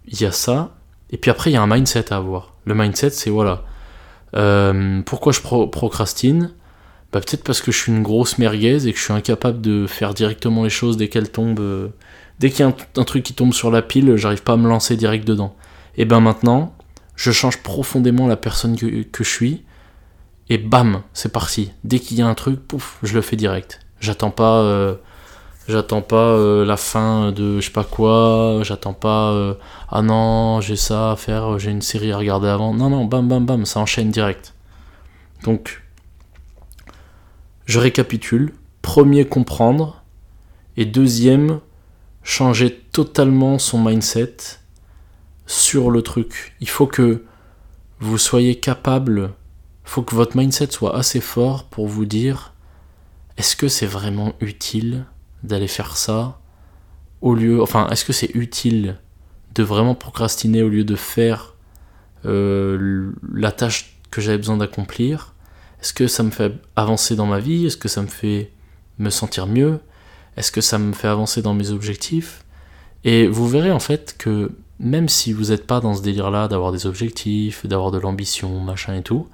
il 0.08 0.20
y 0.20 0.26
a 0.26 0.32
ça, 0.32 0.76
et 1.08 1.16
puis 1.16 1.30
après 1.30 1.49
il 1.49 1.54
y 1.54 1.56
a 1.56 1.62
un 1.62 1.66
mindset 1.66 2.12
à 2.12 2.18
avoir. 2.18 2.52
Le 2.66 2.75
mindset, 2.75 3.08
c'est 3.08 3.30
voilà, 3.30 3.64
euh, 4.37 5.00
pourquoi 5.06 5.32
je 5.32 5.40
procrastine? 5.40 6.52
Bah, 7.12 7.21
Peut-être 7.21 7.45
parce 7.45 7.61
que 7.61 7.73
je 7.73 7.78
suis 7.78 7.92
une 7.92 8.02
grosse 8.02 8.38
merguez 8.38 8.87
et 8.87 8.92
que 8.92 8.99
je 8.99 9.04
suis 9.04 9.12
incapable 9.12 9.61
de 9.61 9.87
faire 9.87 10.14
directement 10.14 10.64
les 10.64 10.71
choses 10.71 10.97
dès 10.97 11.09
qu'elles 11.09 11.31
tombent. 11.31 11.61
Euh, 11.61 11.88
dès 12.38 12.50
qu'il 12.50 12.61
y 12.61 12.69
a 12.69 12.75
un, 12.97 13.04
truc 13.04 13.23
qui 13.23 13.35
tombe 13.35 13.52
sur 13.52 13.71
la 13.71 13.83
pile, 13.83 14.16
j'arrive 14.16 14.42
pas 14.42 14.54
à 14.54 14.57
me 14.57 14.69
lancer 14.69 14.97
direct 14.97 15.26
dedans. 15.26 15.54
Et 15.97 16.04
ben 16.04 16.21
maintenant, 16.21 16.75
je 17.16 17.31
change 17.31 17.58
profondément 17.58 18.26
la 18.26 18.36
personne 18.36 18.76
que, 18.76 19.02
que 19.02 19.25
je 19.25 19.28
suis 19.28 19.63
et 20.49 20.58
bam, 20.58 21.02
c'est 21.13 21.32
parti. 21.32 21.73
Dès 21.84 21.99
qu'il 21.99 22.19
y 22.19 22.23
a 22.23 22.26
un 22.26 22.34
truc, 22.34 22.60
pouf, 22.60 22.99
je 23.02 23.15
le 23.15 23.23
fais 23.23 23.36
direct. 23.36 23.80
J'attends 24.00 24.30
pas, 24.30 24.58
euh, 24.58 24.97
j'attends 25.69 26.02
pas 26.02 26.17
euh, 26.17 26.65
la 26.65 26.76
fin 26.76 27.32
de 27.32 27.60
je 27.60 27.67
sais 27.67 27.73
pas 27.73 27.84
quoi. 27.84 28.58
J'attends 28.63 28.93
pas 28.93 29.30
euh, 29.30 29.54
ah 29.89 30.02
non 30.02 30.60
j'ai 30.60 30.76
ça 30.76 31.13
à 31.13 31.17
faire, 31.17 31.58
j'ai 31.58 31.71
une 31.71 31.82
série 31.82 32.13
à 32.13 32.19
regarder 32.19 32.49
avant. 32.49 32.75
Non 32.75 32.91
non, 32.91 33.04
bam 33.04 33.28
bam 33.28 33.47
bam, 33.47 33.65
ça 33.65 33.80
enchaîne 33.80 34.10
direct. 34.10 34.54
Donc, 35.45 35.81
je 37.66 37.78
récapitule. 37.78 38.52
Premier, 38.80 39.26
comprendre. 39.26 40.02
Et 40.76 40.84
deuxième, 40.84 41.60
changer 42.22 42.80
totalement 42.92 43.58
son 43.58 43.82
mindset 43.82 44.36
sur 45.46 45.90
le 45.90 46.02
truc. 46.02 46.56
Il 46.60 46.68
faut 46.68 46.86
que 46.86 47.25
vous 48.00 48.18
soyez 48.18 48.56
capable 48.56 49.32
faut 49.84 50.02
que 50.02 50.14
votre 50.14 50.36
mindset 50.36 50.70
soit 50.70 50.96
assez 50.96 51.20
fort 51.20 51.64
pour 51.64 51.86
vous 51.86 52.04
dire 52.04 52.54
est-ce 53.36 53.56
que 53.56 53.68
c'est 53.68 53.86
vraiment 53.86 54.32
utile 54.40 55.04
d'aller 55.42 55.68
faire 55.68 55.96
ça 55.96 56.40
au 57.20 57.34
lieu 57.34 57.60
enfin 57.62 57.88
est-ce 57.90 58.04
que 58.04 58.12
c'est 58.12 58.34
utile 58.34 58.98
de 59.54 59.62
vraiment 59.62 59.94
procrastiner 59.94 60.62
au 60.62 60.68
lieu 60.68 60.84
de 60.84 60.96
faire 60.96 61.54
euh, 62.25 63.12
la 63.34 63.52
tâche 63.52 63.98
que 64.10 64.20
j'avais 64.20 64.38
besoin 64.38 64.56
d'accomplir? 64.56 65.31
Est-ce 65.82 65.92
que 65.92 66.06
ça 66.06 66.23
me 66.23 66.30
fait 66.30 66.52
avancer 66.76 67.16
dans 67.16 67.26
ma 67.26 67.40
vie? 67.40 67.66
Est-ce 67.66 67.76
que 67.76 67.88
ça 67.88 68.02
me 68.02 68.06
fait 68.06 68.52
me 68.99 69.10
sentir 69.10 69.47
mieux? 69.47 69.80
Est-ce 70.36 70.52
que 70.52 70.60
ça 70.60 70.78
me 70.78 70.92
fait 70.92 71.08
avancer 71.08 71.42
dans 71.42 71.54
mes 71.54 71.71
objectifs? 71.71 72.45
Et 73.04 73.26
vous 73.26 73.49
verrez 73.49 73.73
en 73.73 73.80
fait 73.80 74.14
que 74.16 74.52
même 74.78 75.08
si 75.08 75.32
vous 75.32 75.47
n'êtes 75.47 75.66
pas 75.66 75.80
dans 75.80 75.95
ce 75.95 76.02
délire 76.02 76.30
là 76.30 76.49
d'avoir 76.49 76.73
des 76.73 76.86
objectifs 76.86 77.66
d'avoir 77.66 77.90
de 77.90 77.99
l'ambition 77.99 78.60
machin 78.60 78.97
et 78.97 79.02
tout 79.02 79.28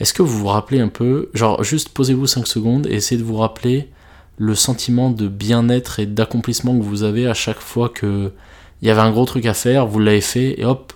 est-ce 0.00 0.14
que 0.14 0.22
vous 0.22 0.38
vous 0.38 0.46
rappelez 0.46 0.80
un 0.80 0.88
peu, 0.88 1.28
genre 1.34 1.62
juste 1.62 1.90
posez-vous 1.90 2.26
5 2.26 2.46
secondes 2.46 2.86
et 2.86 2.94
essayez 2.94 3.20
de 3.20 3.26
vous 3.26 3.36
rappeler 3.36 3.90
le 4.38 4.54
sentiment 4.54 5.10
de 5.10 5.28
bien-être 5.28 6.00
et 6.00 6.06
d'accomplissement 6.06 6.76
que 6.78 6.82
vous 6.82 7.02
avez 7.02 7.26
à 7.26 7.34
chaque 7.34 7.60
fois 7.60 7.90
que 7.90 8.32
il 8.80 8.88
y 8.88 8.90
avait 8.90 9.02
un 9.02 9.10
gros 9.10 9.26
truc 9.26 9.44
à 9.44 9.52
faire, 9.52 9.86
vous 9.86 9.98
l'avez 9.98 10.22
fait 10.22 10.58
et 10.58 10.64
hop, 10.64 10.94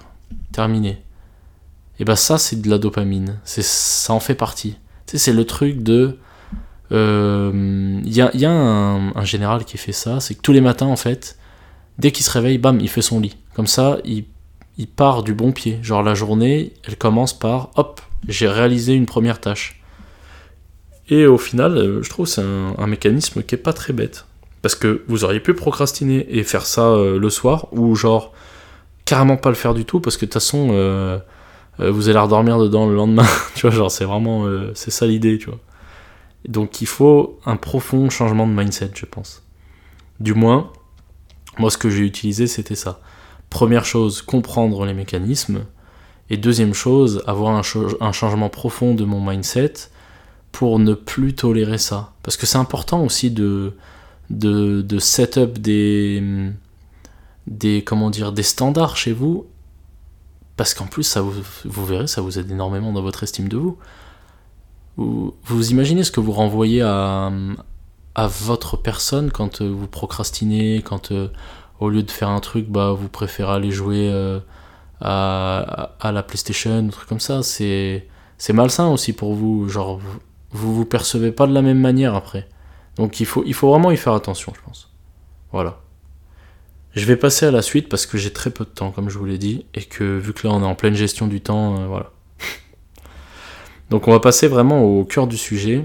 terminé. 0.53 1.04
Et 1.99 2.05
bah 2.05 2.17
ça 2.17 2.39
c'est 2.39 2.61
de 2.61 2.69
la 2.69 2.79
dopamine, 2.79 3.39
c'est 3.45 3.65
ça 3.65 4.13
en 4.13 4.21
fait 4.21 4.35
partie. 4.35 4.77
Tu 5.07 5.13
sais, 5.13 5.19
c'est 5.19 5.33
le 5.33 5.45
truc 5.45 5.83
de 5.83 6.19
il 6.91 6.97
euh, 6.97 8.01
y 8.05 8.21
a, 8.21 8.31
y 8.37 8.45
a 8.45 8.51
un, 8.51 9.25
général 9.25 9.65
qui 9.65 9.79
fait 9.79 9.93
ça, 9.93 10.21
c'est 10.21 10.35
que 10.35 10.41
tous 10.41 10.53
les 10.53 10.61
matins 10.61 10.87
en 10.87 10.97
fait, 10.97 11.39
dès 11.99 12.13
qu'il 12.13 12.25
se 12.25 12.31
réveille, 12.31 12.59
bam, 12.59 12.79
il 12.81 12.89
fait 12.89 13.03
son 13.03 13.21
lit. 13.21 13.37
Comme 13.55 13.67
ça, 13.67 13.99
il, 14.05 14.27
il 14.77 14.87
part 14.87 15.23
du 15.23 15.35
bon 15.35 15.53
pied. 15.53 15.79
Genre 15.83 16.03
la 16.03 16.15
journée, 16.15 16.73
elle 16.87 16.97
commence 16.97 17.37
par 17.37 17.71
hop, 17.77 18.01
j'ai 18.29 18.49
réalisé 18.49 18.93
une 18.93 19.07
première 19.07 19.41
tâche. 19.41 19.81
Et 21.09 21.27
au 21.27 21.39
final, 21.39 21.77
euh, 21.77 22.03
je 22.03 22.11
trouve 22.11 22.27
que 22.27 22.33
c'est 22.33 22.43
un, 22.43 22.87
mécanisme 22.87 23.43
qui 23.43 23.55
est 23.55 23.59
pas 23.59 23.73
très 23.73 23.93
bête. 23.93 24.27
Parce 24.63 24.75
que 24.75 25.05
vous 25.09 25.25
auriez 25.25 25.41
pu 25.41 25.53
procrastiner 25.55 26.27
et 26.31 26.43
faire 26.43 26.65
ça 26.65 26.89
euh, 26.89 27.19
le 27.19 27.31
soir, 27.31 27.69
ou 27.73 27.95
genre 27.95 28.33
carrément 29.05 29.37
pas 29.37 29.51
le 29.51 29.55
faire 29.55 29.75
du 29.75 29.85
tout, 29.85 30.01
parce 30.01 30.17
que 30.17 30.27
de 30.27 30.31
toute 30.31 30.35
façon, 30.35 31.21
vous 31.79 32.09
allez 32.09 32.19
redormir 32.19 32.59
dedans 32.59 32.87
le 32.87 32.95
lendemain. 32.95 33.27
tu 33.55 33.63
vois, 33.63 33.71
genre 33.71 33.91
c'est 33.91 34.05
vraiment, 34.05 34.47
c'est 34.75 34.91
ça 34.91 35.07
l'idée, 35.07 35.39
tu 35.39 35.47
vois. 35.47 35.59
Donc 36.49 36.83
il 36.83 36.87
faut 36.87 37.39
un 37.47 37.57
profond 37.57 38.11
changement 38.11 38.47
de 38.47 38.53
mindset, 38.53 38.91
je 38.95 39.07
pense. 39.07 39.43
Du 40.21 40.35
moins, 40.35 40.71
moi 41.59 41.71
ce 41.71 41.79
que 41.79 41.91
j'ai 41.91 42.05
utilisé, 42.05 42.47
c'était 42.47 42.75
ça. 42.75 43.01
Première 43.51 43.85
chose, 43.85 44.23
comprendre 44.23 44.85
les 44.85 44.95
mécanismes. 44.95 45.65
Et 46.31 46.37
deuxième 46.37 46.75
chose, 46.75 47.23
avoir 47.27 47.55
un, 47.55 48.13
changement 48.13 48.49
profond 48.49 48.95
de 48.95 49.05
mon 49.05 49.21
mindset 49.21 49.75
pour 50.53 50.79
ne 50.79 50.95
plus 50.95 51.35
tolérer 51.35 51.79
ça. 51.79 52.13
Parce 52.23 52.37
que 52.37 52.47
c'est 52.47 52.59
important 52.59 53.05
aussi 53.05 53.31
de 53.31 53.75
set 54.99 55.37
up 55.39 55.59
des, 55.59 56.23
des, 57.47 57.83
comment 57.85 58.11
dire, 58.11 58.33
des 58.33 58.43
standards 58.43 58.97
chez 58.97 59.13
vous. 59.13 59.47
Parce 60.57 60.75
qu'en 60.75 60.87
plus, 60.87 61.03
ça 61.03 61.21
vous, 61.21 61.33
vous 61.65 61.87
verrez, 61.87 62.07
ça 62.07 62.21
vous 62.21 62.39
aide 62.39 62.51
énormément 62.51 62.93
dans 62.93 63.03
votre 63.03 63.23
estime 63.23 63.49
de 63.49 63.57
vous. 63.57 63.79
Vous, 64.97 65.35
vous 65.45 65.71
imaginez 65.71 66.05
ce 66.05 66.13
que 66.13 66.21
vous 66.21 66.33
renvoyez 66.33 66.83
à, 66.83 67.31
votre 68.17 68.77
personne 68.77 69.33
quand 69.33 69.63
vous 69.63 69.89
procrastinez, 69.89 70.83
quand 70.83 71.11
euh, 71.11 71.29
au 71.81 71.89
lieu 71.89 72.05
de 72.05 72.11
faire 72.11 72.29
un 72.29 72.39
truc, 72.41 72.69
bah, 72.69 72.93
vous 72.93 73.09
préférez 73.09 73.53
aller 73.53 73.71
jouer 73.73 74.09
euh, 74.13 74.39
à, 75.01 75.91
la 76.05 76.23
PlayStation, 76.23 76.79
un 76.79 76.89
truc 76.89 77.09
comme 77.09 77.21
ça, 77.21 77.43
c'est 77.43 78.07
malsain 78.53 78.89
aussi 78.89 79.13
pour 79.13 79.35
vous. 79.35 79.69
Genre, 79.69 80.01
vous 80.53 80.75
vous 80.75 80.85
percevez 80.85 81.33
pas 81.33 81.47
de 81.47 81.53
la 81.53 81.63
même 81.63 81.81
manière 81.81 82.15
après. 82.15 82.49
Donc 82.97 83.19
il 83.19 83.27
faut, 83.27 83.43
il 83.45 83.55
faut 83.55 83.71
vraiment 83.71 83.91
y 83.91 83.97
faire 83.97 84.13
attention, 84.13 84.53
je 84.55 84.61
pense. 84.63 84.93
Voilà. 85.53 85.81
Je 86.95 87.07
vais 87.07 87.17
passer 87.17 87.47
à 87.47 87.51
la 87.51 87.63
suite 87.63 87.89
parce 87.89 88.07
que 88.07 88.19
j'ai 88.19 88.33
très 88.33 88.51
peu 88.51 88.65
de 88.65 88.71
temps, 88.71 88.93
comme 88.93 89.11
je 89.11 89.19
vous 89.19 89.25
l'ai 89.25 89.39
dit, 89.39 89.67
et 89.75 89.83
que 89.83 90.19
vu 90.19 90.33
que 90.33 90.47
là 90.47 90.55
on 90.55 90.63
est 90.63 90.67
en 90.67 90.77
pleine 90.77 90.95
gestion 90.95 91.27
du 91.27 91.41
temps, 91.41 91.81
euh, 91.81 91.87
voilà. 91.87 92.13
Donc 93.91 94.07
on 94.07 94.13
va 94.13 94.21
passer 94.21 94.47
vraiment 94.47 94.83
au 94.83 95.05
cœur 95.05 95.27
du 95.27 95.37
sujet 95.37 95.85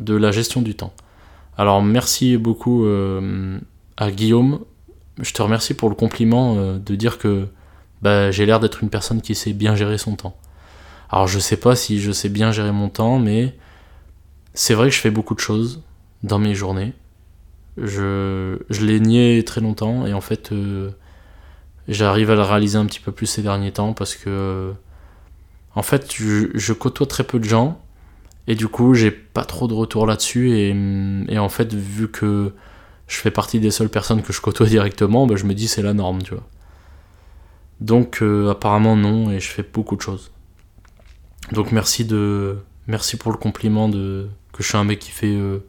de 0.00 0.16
la 0.16 0.32
gestion 0.32 0.60
du 0.60 0.74
temps. 0.74 0.92
Alors 1.56 1.80
merci 1.80 2.36
beaucoup 2.36 2.86
euh, 2.86 3.58
à 3.96 4.10
Guillaume. 4.10 4.60
Je 5.20 5.32
te 5.32 5.42
remercie 5.42 5.74
pour 5.74 5.88
le 5.88 5.94
compliment 5.94 6.56
euh, 6.56 6.78
de 6.78 6.96
dire 6.96 7.18
que 7.18 7.46
bah, 8.02 8.32
j'ai 8.32 8.44
l'air 8.44 8.58
d'être 8.58 8.82
une 8.82 8.90
personne 8.90 9.22
qui 9.22 9.36
sait 9.36 9.52
bien 9.52 9.76
gérer 9.76 9.98
son 9.98 10.16
temps. 10.16 10.36
Alors 11.10 11.28
je 11.28 11.38
sais 11.38 11.56
pas 11.56 11.76
si 11.76 12.00
je 12.00 12.10
sais 12.10 12.28
bien 12.28 12.50
gérer 12.50 12.72
mon 12.72 12.88
temps, 12.88 13.20
mais 13.20 13.56
c'est 14.54 14.74
vrai 14.74 14.88
que 14.88 14.94
je 14.94 15.00
fais 15.00 15.10
beaucoup 15.10 15.34
de 15.34 15.40
choses 15.40 15.82
dans 16.24 16.40
mes 16.40 16.54
journées. 16.54 16.94
Je, 17.80 18.58
l'ai 18.82 19.00
nié 19.00 19.42
très 19.44 19.60
longtemps 19.60 20.06
et 20.06 20.12
en 20.12 20.20
fait 20.20 20.52
euh, 20.52 20.90
j'arrive 21.88 22.30
à 22.30 22.34
le 22.34 22.42
réaliser 22.42 22.78
un 22.78 22.86
petit 22.86 23.00
peu 23.00 23.12
plus 23.12 23.26
ces 23.26 23.42
derniers 23.42 23.72
temps 23.72 23.92
parce 23.92 24.14
que 24.14 24.72
en 25.74 25.82
fait 25.82 26.12
je, 26.14 26.72
côtoie 26.72 27.06
très 27.06 27.24
peu 27.24 27.38
de 27.38 27.44
gens 27.44 27.80
et 28.46 28.54
du 28.54 28.68
coup 28.68 28.94
j'ai 28.94 29.10
pas 29.10 29.44
trop 29.44 29.68
de 29.68 29.74
retour 29.74 30.06
là-dessus 30.06 30.52
et, 30.52 30.74
et, 31.28 31.38
en 31.38 31.48
fait 31.48 31.72
vu 31.74 32.08
que 32.10 32.52
je 33.08 33.16
fais 33.16 33.30
partie 33.30 33.58
des 33.58 33.70
seules 33.70 33.88
personnes 33.88 34.22
que 34.22 34.32
je 34.32 34.40
côtoie 34.40 34.66
directement, 34.66 35.26
bah, 35.26 35.36
je 35.36 35.44
me 35.44 35.54
dis 35.54 35.66
c'est 35.66 35.82
la 35.82 35.94
norme, 35.94 36.22
tu 36.22 36.34
vois. 36.34 36.46
Donc 37.80 38.22
euh, 38.22 38.50
apparemment 38.50 38.96
non 38.96 39.30
et 39.30 39.40
je 39.40 39.48
fais 39.48 39.62
beaucoup 39.62 39.96
de 39.96 40.02
choses. 40.02 40.30
Donc 41.52 41.72
merci 41.72 42.04
de 42.04 42.58
merci 42.86 43.16
pour 43.16 43.32
le 43.32 43.38
compliment 43.38 43.88
de 43.88 44.28
que 44.52 44.62
je 44.62 44.68
suis 44.68 44.76
un 44.76 44.84
mec 44.84 44.98
qui 44.98 45.10
fait 45.10 45.34
euh, 45.34 45.64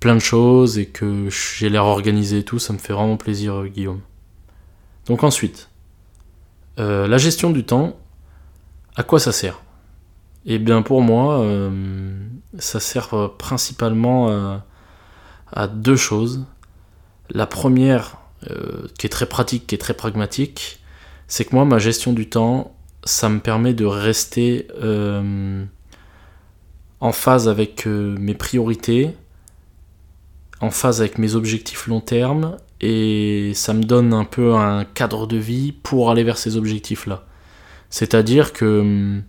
plein 0.00 0.14
de 0.14 0.20
choses 0.20 0.78
et 0.78 0.86
que 0.86 1.28
j'ai 1.30 1.68
l'air 1.68 1.84
organisé 1.84 2.38
et 2.38 2.44
tout, 2.44 2.58
ça 2.58 2.72
me 2.72 2.78
fait 2.78 2.94
vraiment 2.94 3.18
plaisir 3.18 3.54
euh, 3.54 3.68
Guillaume. 3.68 4.00
Donc 5.06 5.22
ensuite, 5.22 5.68
euh, 6.78 7.06
la 7.06 7.18
gestion 7.18 7.50
du 7.50 7.64
temps, 7.64 7.96
à 8.96 9.02
quoi 9.02 9.20
ça 9.20 9.32
sert? 9.32 9.60
Eh 10.46 10.58
bien 10.58 10.80
pour 10.80 11.02
moi, 11.02 11.40
euh, 11.40 12.18
ça 12.58 12.80
sert 12.80 13.34
principalement 13.36 14.62
à, 15.52 15.66
deux 15.66 15.96
choses. 15.96 16.46
La 17.28 17.46
première, 17.46 18.16
qui 18.98 19.06
est 19.06 19.10
très 19.10 19.26
pratique, 19.26 19.66
qui 19.66 19.74
est 19.74 19.78
très 19.78 19.92
pragmatique, 19.92 20.80
c'est 21.28 21.44
que 21.44 21.54
moi, 21.54 21.66
ma 21.66 21.78
gestion 21.78 22.14
du 22.14 22.30
temps, 22.30 22.74
ça 23.04 23.28
me 23.28 23.40
permet 23.40 23.74
de 23.74 23.84
rester 23.84 24.66
en 27.00 27.12
phase 27.12 27.48
avec 27.48 27.84
mes 27.84 28.34
priorités, 28.34 29.14
en 30.60 30.70
phase 30.70 31.00
avec 31.00 31.18
mes 31.18 31.34
objectifs 31.34 31.86
long 31.86 32.00
terme, 32.00 32.56
et 32.80 33.52
ça 33.54 33.74
me 33.74 33.82
donne 33.82 34.12
un 34.12 34.24
peu 34.24 34.54
un 34.54 34.84
cadre 34.84 35.26
de 35.26 35.36
vie 35.36 35.72
pour 35.72 36.10
aller 36.10 36.22
vers 36.22 36.38
ces 36.38 36.56
objectifs-là. 36.56 37.24
C'est-à-dire 37.90 38.52
que, 38.52 39.20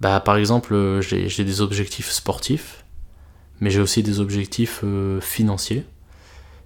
bah, 0.00 0.20
par 0.20 0.36
exemple, 0.36 1.00
j'ai 1.00 1.44
des 1.44 1.60
objectifs 1.60 2.10
sportifs, 2.10 2.84
mais 3.60 3.70
j'ai 3.70 3.80
aussi 3.80 4.02
des 4.02 4.20
objectifs 4.20 4.80
euh, 4.84 5.20
financiers. 5.20 5.84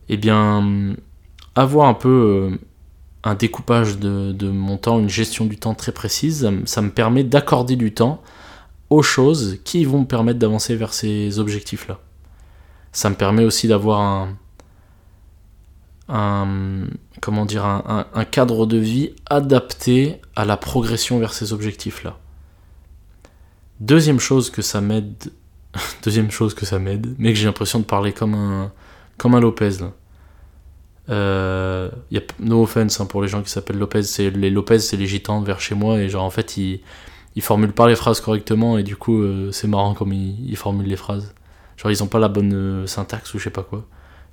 Et 0.08 0.16
bien, 0.16 0.94
avoir 1.54 1.88
un 1.88 1.94
peu 1.94 2.08
euh, 2.52 2.58
un 3.24 3.34
découpage 3.34 3.98
de, 3.98 4.32
de, 4.32 4.50
mon 4.50 4.76
temps, 4.76 4.98
une 4.98 5.08
gestion 5.08 5.46
du 5.46 5.56
temps 5.56 5.74
très 5.74 5.92
précise, 5.92 6.50
ça 6.66 6.82
me 6.82 6.90
permet 6.90 7.24
d'accorder 7.24 7.76
du 7.76 7.94
temps 7.94 8.22
aux 8.90 9.02
choses 9.02 9.58
qui 9.64 9.84
vont 9.84 10.00
me 10.00 10.06
permettre 10.06 10.38
d'avancer 10.38 10.76
vers 10.76 10.92
ces 10.92 11.38
objectifs-là. 11.38 11.98
Ça 12.92 13.10
me 13.10 13.14
permet 13.14 13.44
aussi 13.44 13.68
d'avoir 13.68 14.28
un, 16.08 16.86
comment 17.20 17.46
dire, 17.46 17.64
un, 17.64 18.24
cadre 18.24 18.66
de 18.66 18.76
vie 18.76 19.14
adapté 19.26 20.20
à 20.36 20.44
la 20.44 20.56
progression 20.56 21.18
vers 21.18 21.32
ces 21.32 21.52
objectifs-là. 21.52 22.18
Deuxième 23.80 24.20
chose 24.20 24.50
que 24.50 24.62
ça 24.62 24.80
m'aide, 24.80 25.32
deuxième 26.04 26.30
chose 26.30 26.54
que 26.54 26.66
ça 26.66 26.78
m'aide, 26.78 27.14
mais 27.18 27.32
que 27.32 27.38
j'ai 27.38 27.46
l'impression 27.46 27.78
de 27.78 27.84
parler 27.84 28.12
comme 28.12 28.34
un, 28.34 28.72
comme 29.16 29.34
un 29.34 29.40
Lopez 29.40 29.78
là. 29.80 29.92
Euh, 31.08 31.90
y 32.12 32.18
a 32.18 32.20
no 32.38 32.62
offense 32.62 33.00
hein, 33.00 33.06
pour 33.06 33.22
les 33.22 33.28
gens 33.28 33.42
qui 33.42 33.50
s'appellent 33.50 33.78
Lopez, 33.78 34.04
c'est 34.04 34.30
les 34.30 34.50
Lopez, 34.50 34.78
c'est 34.78 34.96
les 34.96 35.06
gitans 35.06 35.40
vers 35.42 35.60
chez 35.60 35.74
moi 35.74 35.98
et 35.98 36.08
genre 36.08 36.22
en 36.22 36.30
fait 36.30 36.56
ils, 36.56 36.80
ils 37.34 37.42
formulent 37.42 37.72
pas 37.72 37.88
les 37.88 37.96
phrases 37.96 38.20
correctement 38.20 38.78
et 38.78 38.82
du 38.82 38.96
coup 38.96 39.20
euh, 39.22 39.50
c'est 39.50 39.66
marrant 39.66 39.94
comme 39.94 40.12
ils, 40.12 40.56
formulent 40.56 40.86
les 40.86 40.96
phrases. 40.96 41.34
Genre 41.76 41.90
ils 41.90 42.02
ont 42.02 42.06
pas 42.06 42.18
la 42.18 42.28
bonne 42.28 42.52
euh, 42.54 42.86
syntaxe 42.86 43.34
ou 43.34 43.38
je 43.38 43.44
sais 43.44 43.50
pas 43.50 43.62
quoi. 43.62 43.84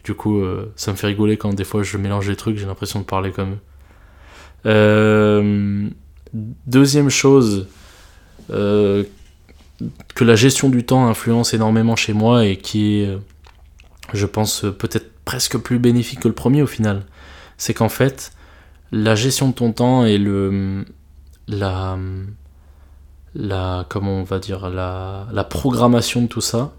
Du 0.03 0.13
coup 0.13 0.41
euh, 0.41 0.71
ça 0.75 0.91
me 0.91 0.97
fait 0.97 1.07
rigoler 1.07 1.37
quand 1.37 1.53
des 1.53 1.63
fois 1.63 1.83
je 1.83 1.97
mélange 1.97 2.29
les 2.29 2.35
trucs, 2.35 2.57
j'ai 2.57 2.65
l'impression 2.65 2.99
de 2.99 3.05
parler 3.05 3.31
comme 3.31 3.57
eux. 4.65 5.89
deuxième 6.67 7.09
chose 7.09 7.67
que 8.49 9.05
la 10.23 10.35
gestion 10.35 10.69
du 10.69 10.85
temps 10.85 11.07
influence 11.07 11.53
énormément 11.53 11.95
chez 11.95 12.13
moi 12.13 12.45
et 12.45 12.57
qui 12.57 13.01
est 13.01 13.17
je 14.13 14.25
pense 14.25 14.65
peut-être 14.77 15.11
presque 15.25 15.57
plus 15.57 15.79
bénéfique 15.79 16.21
que 16.21 16.27
le 16.27 16.33
premier 16.33 16.61
au 16.61 16.67
final. 16.67 17.03
C'est 17.57 17.73
qu'en 17.73 17.89
fait, 17.89 18.31
la 18.91 19.15
gestion 19.15 19.49
de 19.49 19.53
ton 19.53 19.71
temps 19.71 20.05
et 20.05 20.17
le 20.17 20.85
la 21.47 21.97
la 23.35 23.85
comment 23.89 24.19
on 24.19 24.23
va 24.23 24.39
dire 24.39 24.69
la, 24.69 25.27
la 25.31 25.43
programmation 25.43 26.23
de 26.23 26.27
tout 26.27 26.41
ça 26.41 26.73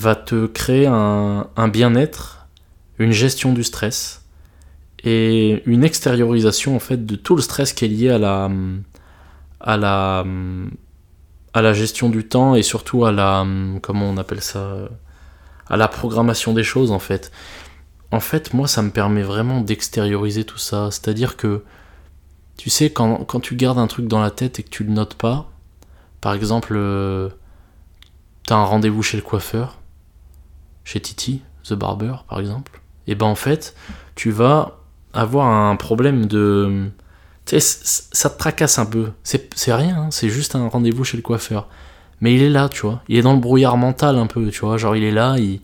va 0.00 0.14
te 0.14 0.46
créer 0.46 0.86
un, 0.86 1.68
bien-être, 1.68 2.46
une 2.98 3.12
gestion 3.12 3.52
du 3.52 3.62
stress 3.62 4.24
et 5.02 5.62
une 5.66 5.84
extériorisation 5.84 6.76
en 6.76 6.78
fait 6.78 7.06
de 7.06 7.16
tout 7.16 7.36
le 7.36 7.42
stress 7.42 7.72
qui 7.72 7.84
est 7.84 7.88
lié 7.88 8.10
à 8.10 8.18
la 8.18 8.50
à 9.60 9.76
la 9.76 10.24
à 11.52 11.62
la 11.62 11.72
gestion 11.72 12.10
du 12.10 12.26
temps 12.26 12.54
et 12.54 12.62
surtout 12.62 13.04
à 13.04 13.12
la 13.12 13.46
comment 13.82 14.06
on 14.10 14.16
appelle 14.16 14.42
ça 14.42 14.88
à 15.68 15.76
la 15.76 15.88
programmation 15.88 16.52
des 16.52 16.64
choses 16.64 16.90
en 16.90 16.98
fait. 16.98 17.30
En 18.12 18.20
fait, 18.20 18.54
moi, 18.54 18.66
ça 18.66 18.82
me 18.82 18.90
permet 18.90 19.22
vraiment 19.22 19.60
d'extérioriser 19.60 20.44
tout 20.44 20.58
ça. 20.58 20.90
C'est-à-dire 20.90 21.36
que, 21.36 21.62
tu 22.56 22.68
sais, 22.68 22.90
quand, 22.90 23.24
quand, 23.24 23.38
tu 23.38 23.54
gardes 23.54 23.78
un 23.78 23.86
truc 23.86 24.08
dans 24.08 24.20
la 24.20 24.32
tête 24.32 24.58
et 24.58 24.64
que 24.64 24.68
tu 24.68 24.82
le 24.82 24.90
notes 24.90 25.14
pas, 25.14 25.48
par 26.20 26.34
exemple, 26.34 26.74
euh, 26.76 27.28
t'as 28.46 28.56
un 28.56 28.64
rendez-vous 28.64 29.02
chez 29.02 29.16
le 29.16 29.22
coiffeur, 29.22 29.79
chez 30.90 31.00
Titi, 31.00 31.42
The 31.64 31.74
Barber, 31.74 32.14
par 32.28 32.40
exemple, 32.40 32.80
et 33.06 33.14
ben 33.14 33.26
en 33.26 33.34
fait, 33.34 33.74
tu 34.14 34.30
vas 34.30 34.78
avoir 35.12 35.46
un 35.46 35.76
problème 35.76 36.26
de. 36.26 36.90
Tu 37.46 37.56
ça 37.60 38.30
te 38.30 38.38
tracasse 38.38 38.78
un 38.78 38.86
peu. 38.86 39.10
C'est 39.22 39.74
rien, 39.74 39.96
hein, 39.96 40.08
c'est 40.10 40.28
juste 40.28 40.54
un 40.54 40.68
rendez-vous 40.68 41.04
chez 41.04 41.16
le 41.16 41.22
coiffeur 41.22 41.68
mais 42.20 42.34
il 42.34 42.42
est 42.42 42.50
là, 42.50 42.68
tu 42.68 42.82
vois. 42.82 43.02
Il 43.08 43.16
est 43.16 43.22
dans 43.22 43.32
le 43.32 43.38
brouillard 43.40 43.76
mental 43.76 44.16
un 44.16 44.26
peu, 44.26 44.48
tu 44.50 44.60
vois. 44.60 44.76
Genre, 44.76 44.96
il 44.96 45.04
est 45.04 45.10
là, 45.10 45.36
il, 45.38 45.60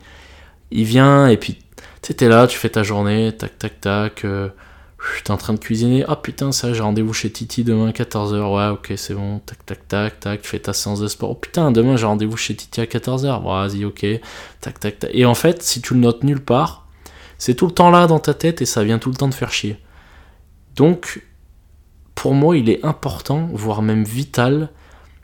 il 0.71 0.85
vient, 0.85 1.29
et 1.29 1.37
puis, 1.37 1.55
tu 1.55 1.83
sais, 2.03 2.15
t'es 2.15 2.29
là, 2.29 2.47
tu 2.47 2.59
fais 2.59 2.71
ta 2.71 2.83
journée, 2.83 3.33
tac, 3.37 3.59
tac, 3.59 3.81
tac. 3.81 4.25
Euh, 4.25 4.49
t'es 5.25 5.31
en 5.31 5.37
train 5.37 5.55
de 5.55 5.59
cuisiner. 5.59 6.05
Ah 6.09 6.17
putain, 6.17 6.53
ça, 6.53 6.73
j'ai 6.73 6.83
rendez-vous 6.83 7.13
chez 7.13 7.31
Titi 7.31 7.65
demain 7.65 7.89
à 7.89 7.93
14h. 7.93 8.55
Ouais, 8.55 8.73
ok, 8.73 8.93
c'est 8.97 9.15
bon. 9.15 9.41
Tac, 9.41 9.65
tac, 9.67 9.89
tac, 9.89 10.21
tac. 10.21 10.45
Fais 10.45 10.59
ta 10.59 10.73
séance 10.73 11.01
de 11.01 11.09
sport. 11.09 11.31
Oh 11.31 11.35
putain, 11.35 11.71
demain, 11.73 11.97
j'ai 11.97 12.07
rendez-vous 12.07 12.37
chez 12.37 12.55
Titi 12.55 12.81
à 12.81 12.85
14h. 12.85 13.43
Vas-y, 13.43 13.85
ok. 13.85 14.07
Tac, 14.61 14.81
tac, 14.81 14.99
tac. 14.99 15.11
Et 15.13 15.25
en 15.25 15.35
fait, 15.35 15.63
si 15.63 15.81
tu 15.81 15.95
le 15.95 16.01
notes 16.01 16.25
nulle 16.25 16.41
part, 16.43 16.87
c'est 17.39 17.55
tout 17.55 17.67
le 17.67 17.73
temps 17.73 17.91
là 17.91 18.07
dans 18.07 18.21
ta 18.21 18.35
tête 18.35 18.63
et 18.63 18.67
ça 18.67 18.85
vient 18.85 18.99
tout 18.99 19.11
le 19.11 19.17
temps 19.17 19.29
te 19.29 19.35
faire 19.35 19.53
chier. 19.53 19.79
Donc, 20.75 21.23
pour 22.15 22.35
moi, 22.35 22.57
il 22.57 22.71
est 22.71 22.85
important, 22.85 23.49
voire 23.53 23.83
même 23.83 24.05
vital, 24.05 24.71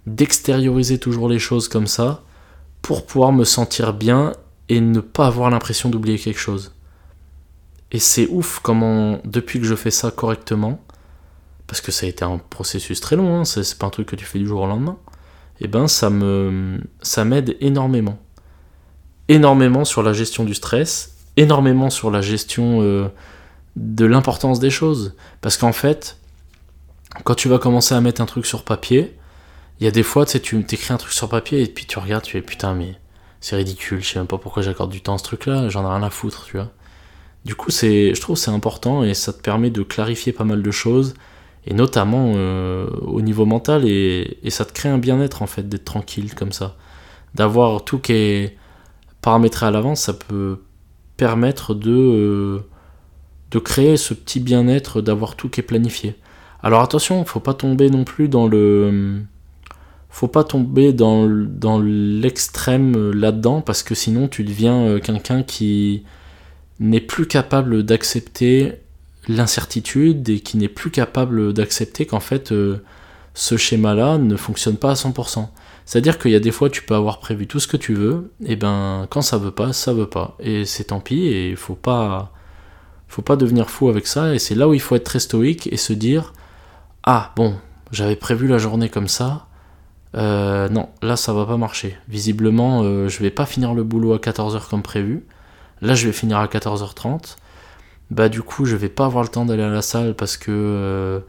d'extérioriser 0.07 0.99
toujours 0.99 1.29
les 1.29 1.39
choses 1.39 1.69
comme 1.69 1.87
ça 1.87 2.23
pour 2.83 3.07
pouvoir 3.07 3.33
me 3.33 3.45
sentir 3.45 3.95
bien 3.95 4.33
et 4.69 4.81
ne 4.81 5.01
pas 5.01 5.27
avoir 5.27 5.51
l'impression 5.51 5.89
d'oublier 5.89 6.19
quelque 6.19 6.41
chose. 6.41 6.75
Et 7.93 7.99
c'est 7.99 8.27
ouf 8.29 8.59
comment, 8.63 9.21
depuis 9.25 9.61
que 9.61 9.67
je 9.67 9.75
fais 9.75 9.91
ça 9.91 10.11
correctement, 10.11 10.81
parce 11.67 11.81
que 11.81 11.93
ça 11.93 12.07
a 12.07 12.09
été 12.09 12.25
un 12.25 12.39
processus 12.39 13.01
très 13.01 13.17
long, 13.17 13.41
hein, 13.41 13.45
c'est 13.45 13.79
pas 13.79 13.87
un 13.87 13.91
truc 13.91 14.09
que 14.09 14.17
tu 14.17 14.25
fais 14.25 14.39
du 14.39 14.47
jour 14.47 14.63
au 14.63 14.67
lendemain, 14.67 14.99
et 15.61 15.67
eh 15.67 15.69
ben 15.69 15.87
ça 15.87 16.11
me 16.11 16.81
ça 17.03 17.25
m'aide 17.25 17.57
énormément. 17.61 18.19
Énormément 19.29 19.85
sur 19.85 20.03
la 20.03 20.13
gestion 20.13 20.45
du 20.45 20.55
stress, 20.55 21.17
énormément 21.37 21.91
sur 21.91 22.11
la 22.11 22.21
gestion 22.21 22.83
euh, 22.83 23.09
de 23.77 24.05
l'importance 24.05 24.59
des 24.59 24.71
choses. 24.71 25.15
Parce 25.41 25.57
qu'en 25.57 25.73
fait, 25.73 26.19
quand 27.25 27.35
tu 27.35 27.49
vas 27.49 27.59
commencer 27.59 27.95
à 27.95 28.01
mettre 28.01 28.21
un 28.21 28.27
truc 28.27 28.47
sur 28.47 28.65
papier, 28.65 29.17
il 29.79 29.85
y 29.85 29.87
a 29.87 29.91
des 29.91 30.03
fois, 30.03 30.27
tu 30.27 30.33
sais, 30.33 30.41
tu 30.41 30.59
écris 30.59 30.93
un 30.93 30.97
truc 30.97 31.13
sur 31.13 31.29
papier 31.29 31.63
et 31.63 31.67
puis 31.67 31.87
tu 31.87 31.99
regardes, 31.99 32.25
tu 32.25 32.33
fais 32.33 32.43
putain, 32.43 32.75
mais 32.75 32.97
c'est 33.41 33.57
ridicule, 33.57 34.03
je 34.03 34.09
sais 34.09 34.19
même 34.19 34.29
pas 34.29 34.39
pourquoi 34.39 34.63
j'accorde 34.63 34.91
du 34.91 35.01
temps 35.01 35.15
à 35.15 35.19
ce 35.19 35.25
truc-là, 35.25 35.69
j'en 35.69 35.85
ai 35.85 35.89
rien 35.89 36.03
à 36.03 36.11
foutre, 36.11 36.45
tu 36.45 36.57
vois. 36.57 36.71
Du 37.45 37.55
coup, 37.55 37.71
c'est, 37.71 38.15
je 38.15 38.21
trouve 38.21 38.37
c'est 38.37 38.51
important 38.51 39.03
et 39.03 39.15
ça 39.15 39.33
te 39.33 39.41
permet 39.43 39.71
de 39.71 39.83
clarifier 39.83 40.33
pas 40.33 40.45
mal 40.45 40.63
de 40.63 40.71
choses, 40.71 41.15
et 41.67 41.75
notamment 41.75 42.35
euh, 42.37 42.87
au 43.03 43.21
niveau 43.21 43.47
mental, 43.47 43.85
et, 43.87 44.39
ça 44.49 44.65
te 44.65 44.73
crée 44.73 44.89
un 44.89 44.99
bien-être 44.99 45.43
en 45.43 45.47
fait 45.47 45.69
d'être 45.69 45.85
tranquille 45.85 46.35
comme 46.35 46.53
ça. 46.53 46.77
D'avoir 47.35 47.85
tout 47.85 47.99
qui 47.99 48.13
est 48.13 48.57
paramétré 49.23 49.67
à 49.67 49.71
l'avance, 49.71 50.03
ça 50.03 50.13
peut 50.15 50.59
permettre 51.17 51.75
de, 51.75 51.91
euh, 51.91 52.61
de 53.51 53.59
créer 53.59 53.97
ce 53.97 54.15
petit 54.15 54.41
bien-être, 54.41 55.01
d'avoir 55.01 55.37
tout 55.37 55.49
qui 55.49 55.61
est 55.61 55.65
planifié. 55.65 56.17
Alors 56.63 56.83
attention, 56.83 57.25
faut 57.25 57.41
pas 57.41 57.55
tomber 57.55 57.91
non 57.91 58.05
plus 58.05 58.29
dans 58.29 58.47
le 58.47 59.23
faut 60.11 60.29
pas 60.29 60.45
tomber 60.45 60.93
dans, 60.93 61.27
dans 61.27 61.81
l'extrême 61.81 63.13
là-dedans 63.13 63.63
parce 63.63 63.83
que 63.83 63.95
sinon 63.95 64.29
tu 64.29 64.45
deviens 64.45 64.83
euh, 64.83 65.01
quelqu'un 65.01 65.43
qui 65.43 66.05
n'est 66.81 67.01
plus 67.01 67.27
capable 67.27 67.83
d'accepter 67.83 68.75
l'incertitude 69.29 70.29
et 70.29 70.41
qui 70.41 70.57
n'est 70.57 70.69
plus 70.69 70.91
capable 70.91 71.53
d'accepter 71.53 72.07
qu'en 72.07 72.21
fait 72.21 72.53
euh, 72.53 72.83
ce 73.35 73.57
schéma-là 73.57 74.19
ne 74.19 74.37
fonctionne 74.37 74.77
pas 74.77 74.91
à 74.91 74.95
100%. 74.95 75.49
C'est-à-dire 75.85 76.19
qu'il 76.19 76.31
y 76.31 76.37
a 76.37 76.41
des 76.41 76.51
fois 76.51 76.71
tu 76.71 76.83
peux 76.83 76.95
avoir 76.95 77.19
prévu 77.19 77.47
tout 77.47 77.61
ce 77.61 77.69
que 77.69 77.77
tu 77.77 77.95
veux, 77.95 78.33
et 78.45 78.57
ben 78.57 79.07
quand 79.11 79.23
ça 79.23 79.39
veut 79.39 79.51
pas, 79.51 79.73
ça 79.73 79.93
veut 79.93 80.09
pas. 80.09 80.37
Et 80.41 80.65
c'est 80.65 80.85
tant 80.85 81.01
pis, 81.01 81.27
et 81.27 81.51
il 81.51 81.57
faut 81.57 81.75
pas, 81.75 82.33
faut 83.09 83.23
pas 83.23 83.37
devenir 83.37 83.71
fou 83.71 83.89
avec 83.89 84.07
ça, 84.07 84.35
et 84.35 84.39
c'est 84.39 84.55
là 84.55 84.69
où 84.69 84.75
il 84.75 84.81
faut 84.81 84.97
être 84.97 85.05
très 85.05 85.21
stoïque 85.21 85.69
et 85.73 85.77
se 85.77 85.93
dire 85.93 86.33
Ah 87.03 87.33
bon, 87.37 87.57
j'avais 87.91 88.17
prévu 88.17 88.47
la 88.47 88.59
journée 88.59 88.89
comme 88.89 89.09
ça, 89.09 89.47
euh, 90.15 90.69
non, 90.69 90.89
là 91.03 91.17
ça 91.17 91.33
va 91.33 91.47
pas 91.47 91.57
marcher. 91.57 91.97
Visiblement, 92.09 92.83
euh, 92.83 93.09
je 93.09 93.21
vais 93.21 93.31
pas 93.31 93.47
finir 93.47 93.75
le 93.75 93.85
boulot 93.85 94.13
à 94.15 94.19
14h 94.19 94.69
comme 94.69 94.83
prévu. 94.83 95.25
Là, 95.83 95.95
je 95.95 96.07
vais 96.07 96.13
finir 96.13 96.39
à 96.39 96.47
14h30. 96.47 97.37
Bah, 98.11 98.29
du 98.29 98.43
coup, 98.43 98.65
je 98.65 98.77
vais 98.77 98.89
pas 98.89 99.07
avoir 99.07 99.23
le 99.23 99.29
temps 99.29 99.45
d'aller 99.45 99.63
à 99.63 99.69
la 99.69 99.83
salle 99.83 100.15
parce 100.15 100.37
que 100.37 100.51
euh, 100.51 101.21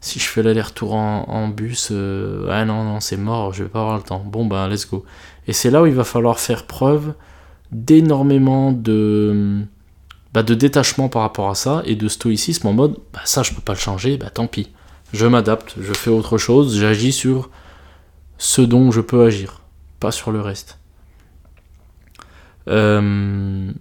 si 0.00 0.18
je 0.18 0.26
fais 0.26 0.42
l'aller-retour 0.42 0.94
en, 0.94 1.48
bus, 1.48 1.90
ah 1.90 2.64
non, 2.64 2.84
non, 2.84 3.00
c'est 3.00 3.16
mort, 3.16 3.52
je 3.52 3.64
vais 3.64 3.68
pas 3.68 3.80
avoir 3.80 3.96
le 3.96 4.02
temps. 4.02 4.22
Bon, 4.24 4.46
bah, 4.46 4.68
let's 4.68 4.88
go. 4.88 5.04
Et 5.46 5.52
c'est 5.52 5.70
là 5.70 5.82
où 5.82 5.86
il 5.86 5.94
va 5.94 6.04
falloir 6.04 6.40
faire 6.40 6.66
preuve 6.66 7.14
d'énormément 7.70 8.72
de, 8.72 9.62
bah, 10.32 10.42
de 10.42 10.54
détachement 10.54 11.08
par 11.08 11.22
rapport 11.22 11.50
à 11.50 11.54
ça 11.54 11.82
et 11.84 11.96
de 11.96 12.08
stoïcisme 12.08 12.66
en 12.66 12.72
mode, 12.72 12.96
bah, 13.12 13.20
ça, 13.24 13.42
je 13.42 13.52
peux 13.52 13.60
pas 13.60 13.72
le 13.74 13.78
changer, 13.78 14.16
bah, 14.16 14.30
tant 14.30 14.46
pis. 14.46 14.70
Je 15.12 15.26
m'adapte, 15.26 15.74
je 15.80 15.92
fais 15.92 16.10
autre 16.10 16.38
chose, 16.38 16.78
j'agis 16.78 17.12
sur 17.12 17.50
ce 18.36 18.60
dont 18.60 18.90
je 18.90 19.00
peux 19.00 19.24
agir, 19.24 19.62
pas 20.00 20.12
sur 20.12 20.30
le 20.30 20.40
reste. 20.40 20.78
Euh, 22.68 23.72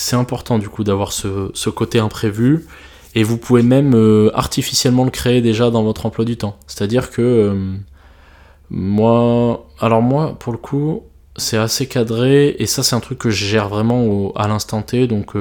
c'est 0.00 0.16
important 0.16 0.58
du 0.58 0.68
coup 0.68 0.84
d'avoir 0.84 1.12
ce, 1.12 1.70
côté 1.70 1.98
imprévu 1.98 2.66
et 3.14 3.22
vous 3.22 3.38
pouvez 3.38 3.62
même 3.62 3.94
euh, 3.94 4.30
artificiellement 4.34 5.04
le 5.04 5.10
créer 5.10 5.40
déjà 5.40 5.70
dans 5.70 5.82
votre 5.82 6.06
emploi 6.06 6.24
du 6.24 6.36
temps. 6.36 6.56
C'est-à-dire 6.66 7.10
que 7.10 7.22
euh, 7.22 7.74
moi, 8.70 9.66
alors 9.78 10.02
moi 10.02 10.36
pour 10.38 10.52
le 10.52 10.58
coup, 10.58 11.02
c'est 11.36 11.56
assez 11.56 11.86
cadré 11.86 12.56
et 12.58 12.66
ça 12.66 12.82
c'est 12.82 12.96
un 12.96 13.00
truc 13.00 13.18
que 13.18 13.30
je 13.30 13.44
gère 13.44 13.68
vraiment 13.68 14.32
à 14.34 14.48
l'instant 14.48 14.82
T 14.82 15.06
donc 15.06 15.34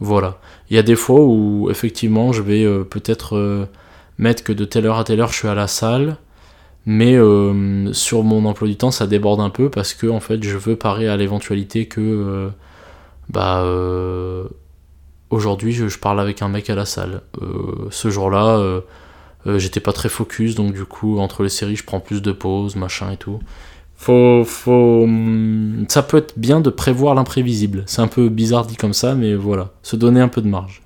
voilà. 0.00 0.38
Il 0.70 0.76
y 0.76 0.78
a 0.78 0.82
des 0.82 0.96
fois 0.96 1.20
où 1.20 1.68
effectivement 1.70 2.32
je 2.32 2.42
vais 2.42 2.84
peut-être 2.84 3.68
mettre 4.18 4.44
que 4.44 4.52
de 4.52 4.64
telle 4.64 4.86
heure 4.86 4.98
à 4.98 5.04
telle 5.04 5.20
heure 5.20 5.32
je 5.32 5.38
suis 5.38 5.48
à 5.48 5.54
la 5.54 5.66
salle 5.66 6.16
mais 6.86 7.14
euh, 7.14 7.92
sur 7.92 8.24
mon 8.24 8.44
emploi 8.44 8.66
du 8.66 8.76
temps, 8.76 8.90
ça 8.90 9.06
déborde 9.06 9.40
un 9.40 9.50
peu 9.50 9.70
parce 9.70 9.94
que 9.94 10.06
en 10.08 10.20
fait, 10.20 10.42
je 10.42 10.56
veux 10.56 10.76
parer 10.76 11.08
à 11.08 11.16
l'éventualité 11.16 11.86
que 11.86 12.00
euh, 12.00 12.48
bah 13.28 13.62
euh, 13.62 14.44
aujourd'hui, 15.30 15.72
je, 15.72 15.98
parle 15.98 16.20
avec 16.20 16.42
un 16.42 16.48
mec 16.48 16.70
à 16.70 16.74
la 16.74 16.84
salle. 16.84 17.22
ce 17.90 18.10
jour-là, 18.10 18.82
j'étais 19.46 19.80
pas 19.80 19.92
très 19.92 20.08
focus, 20.08 20.54
donc 20.54 20.74
du 20.74 20.84
coup, 20.84 21.18
entre 21.18 21.42
les 21.42 21.48
séries, 21.48 21.76
je 21.76 21.84
prends 21.84 22.00
plus 22.00 22.22
de 22.22 22.32
pauses, 22.32 22.76
machin 22.76 23.10
et 23.12 23.16
tout. 23.16 23.40
Faut, 23.96 24.42
faut, 24.44 25.04
hum, 25.04 25.86
ça 25.88 26.02
peut 26.02 26.16
être 26.16 26.36
bien 26.36 26.60
de 26.60 26.70
prévoir 26.70 27.14
l'imprévisible. 27.14 27.84
C'est 27.86 28.02
un 28.02 28.08
peu 28.08 28.28
bizarre 28.28 28.66
dit 28.66 28.76
comme 28.76 28.94
ça, 28.94 29.14
mais 29.14 29.34
voilà, 29.34 29.70
se 29.82 29.96
donner 29.96 30.20
un 30.20 30.28
peu 30.28 30.42
de 30.42 30.48
marge. 30.48 30.82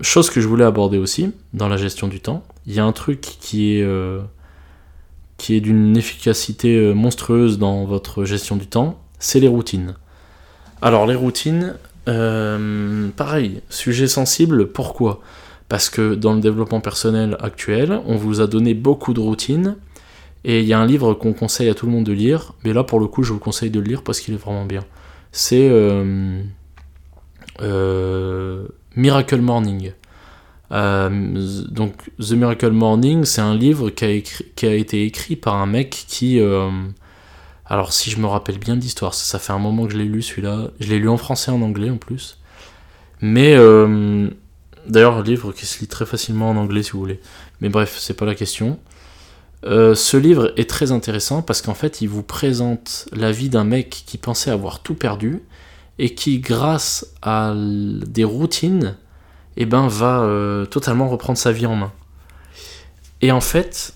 chose 0.00 0.30
que 0.30 0.40
je 0.40 0.48
voulais 0.48 0.64
aborder 0.64 0.98
aussi 0.98 1.32
dans 1.52 1.68
la 1.68 1.76
gestion 1.76 2.08
du 2.08 2.20
temps, 2.20 2.44
il 2.66 2.74
y 2.74 2.80
a 2.80 2.84
un 2.84 2.92
truc 2.92 3.20
qui 3.20 3.74
est, 3.74 3.82
euh, 3.82 4.20
qui 5.36 5.54
est 5.54 5.60
d'une 5.60 5.96
efficacité 5.96 6.76
euh, 6.76 6.92
monstrueuse 6.92 7.58
dans 7.58 7.84
votre 7.84 8.24
gestion 8.24 8.56
du 8.56 8.66
temps, 8.66 9.00
c'est 9.18 9.40
les 9.40 9.48
routines. 9.48 9.94
Alors 10.82 11.06
les 11.06 11.14
routines, 11.14 11.76
euh, 12.08 13.08
pareil, 13.16 13.62
sujet 13.70 14.08
sensible, 14.08 14.66
pourquoi? 14.66 15.20
Parce 15.68 15.88
que 15.88 16.16
dans 16.16 16.34
le 16.34 16.40
développement 16.40 16.80
personnel 16.80 17.36
actuel, 17.40 18.00
on 18.04 18.16
vous 18.16 18.40
a 18.40 18.48
donné 18.48 18.74
beaucoup 18.74 19.14
de 19.14 19.20
routines, 19.20 19.76
et 20.44 20.60
il 20.60 20.66
y 20.66 20.72
a 20.72 20.80
un 20.80 20.86
livre 20.86 21.14
qu'on 21.14 21.34
conseille 21.34 21.68
à 21.68 21.74
tout 21.74 21.86
le 21.86 21.92
monde 21.92 22.04
de 22.04 22.12
lire, 22.12 22.54
mais 22.64 22.72
là 22.72 22.82
pour 22.82 22.98
le 22.98 23.06
coup 23.06 23.22
je 23.22 23.32
vous 23.32 23.38
conseille 23.38 23.70
de 23.70 23.78
le 23.78 23.86
lire 23.86 24.02
parce 24.02 24.18
qu'il 24.18 24.34
est 24.34 24.38
vraiment 24.38 24.64
bien. 24.64 24.82
C'est 25.30 25.70
Miracle 28.96 29.40
Morning. 29.40 29.92
Euh, 30.72 31.64
donc 31.70 32.10
The 32.18 32.32
Miracle 32.32 32.72
Morning, 32.72 33.24
c'est 33.24 33.40
un 33.40 33.54
livre 33.54 33.90
qui 33.90 34.04
a, 34.66 34.74
été 34.74 35.04
écrit 35.04 35.36
par 35.36 35.54
un 35.54 35.66
mec 35.66 35.90
qui... 36.08 36.40
Euh, 37.70 37.74
alors 37.74 37.92
si 37.92 38.10
je 38.10 38.18
me 38.18 38.26
rappelle 38.26 38.58
bien 38.58 38.76
d'histoire, 38.76 39.14
ça, 39.14 39.38
fait 39.38 39.52
un 39.52 39.58
moment 39.58 39.86
que 39.86 39.92
je 39.92 39.98
l'ai 39.98 40.04
lu 40.04 40.22
celui-là. 40.22 40.68
Je 40.80 40.88
l'ai 40.88 40.98
lu 40.98 41.08
en 41.08 41.16
français 41.16 41.50
et 41.50 41.54
en 41.54 41.62
anglais 41.62 41.90
en 41.90 41.96
plus. 41.96 42.38
Mais 43.20 43.54
euh, 43.54 44.28
d'ailleurs, 44.86 45.16
un 45.18 45.22
livre 45.22 45.52
qui 45.52 45.66
se 45.66 45.80
lit 45.80 45.88
très 45.88 46.06
facilement 46.06 46.50
en 46.50 46.56
anglais 46.56 46.82
si 46.82 46.92
vous 46.92 47.00
voulez. 47.00 47.20
Mais 47.60 47.68
bref, 47.68 47.96
c'est 47.98 48.14
pas 48.14 48.26
la 48.26 48.34
question. 48.34 48.78
ce 49.64 50.16
livre 50.16 50.52
est 50.56 50.68
très 50.68 50.92
intéressant 50.92 51.42
parce 51.42 51.62
qu'en 51.62 51.74
fait, 51.74 52.00
il 52.00 52.08
vous 52.08 52.24
présente 52.24 53.08
la 53.12 53.32
vie 53.32 53.48
d'un 53.48 53.64
mec 53.64 54.02
qui 54.06 54.18
pensait 54.18 54.50
avoir 54.50 54.80
tout 54.80 54.94
perdu 54.94 55.42
et 55.98 56.14
qui, 56.14 56.40
grâce 56.40 57.06
à 57.22 57.54
des 57.56 58.24
routines, 58.24 58.96
eh 59.56 59.66
ben, 59.66 59.86
va 59.86 60.20
euh, 60.20 60.64
totalement 60.66 61.08
reprendre 61.08 61.38
sa 61.38 61.52
vie 61.52 61.66
en 61.66 61.76
main. 61.76 61.92
Et 63.20 63.30
en 63.32 63.40
fait, 63.40 63.94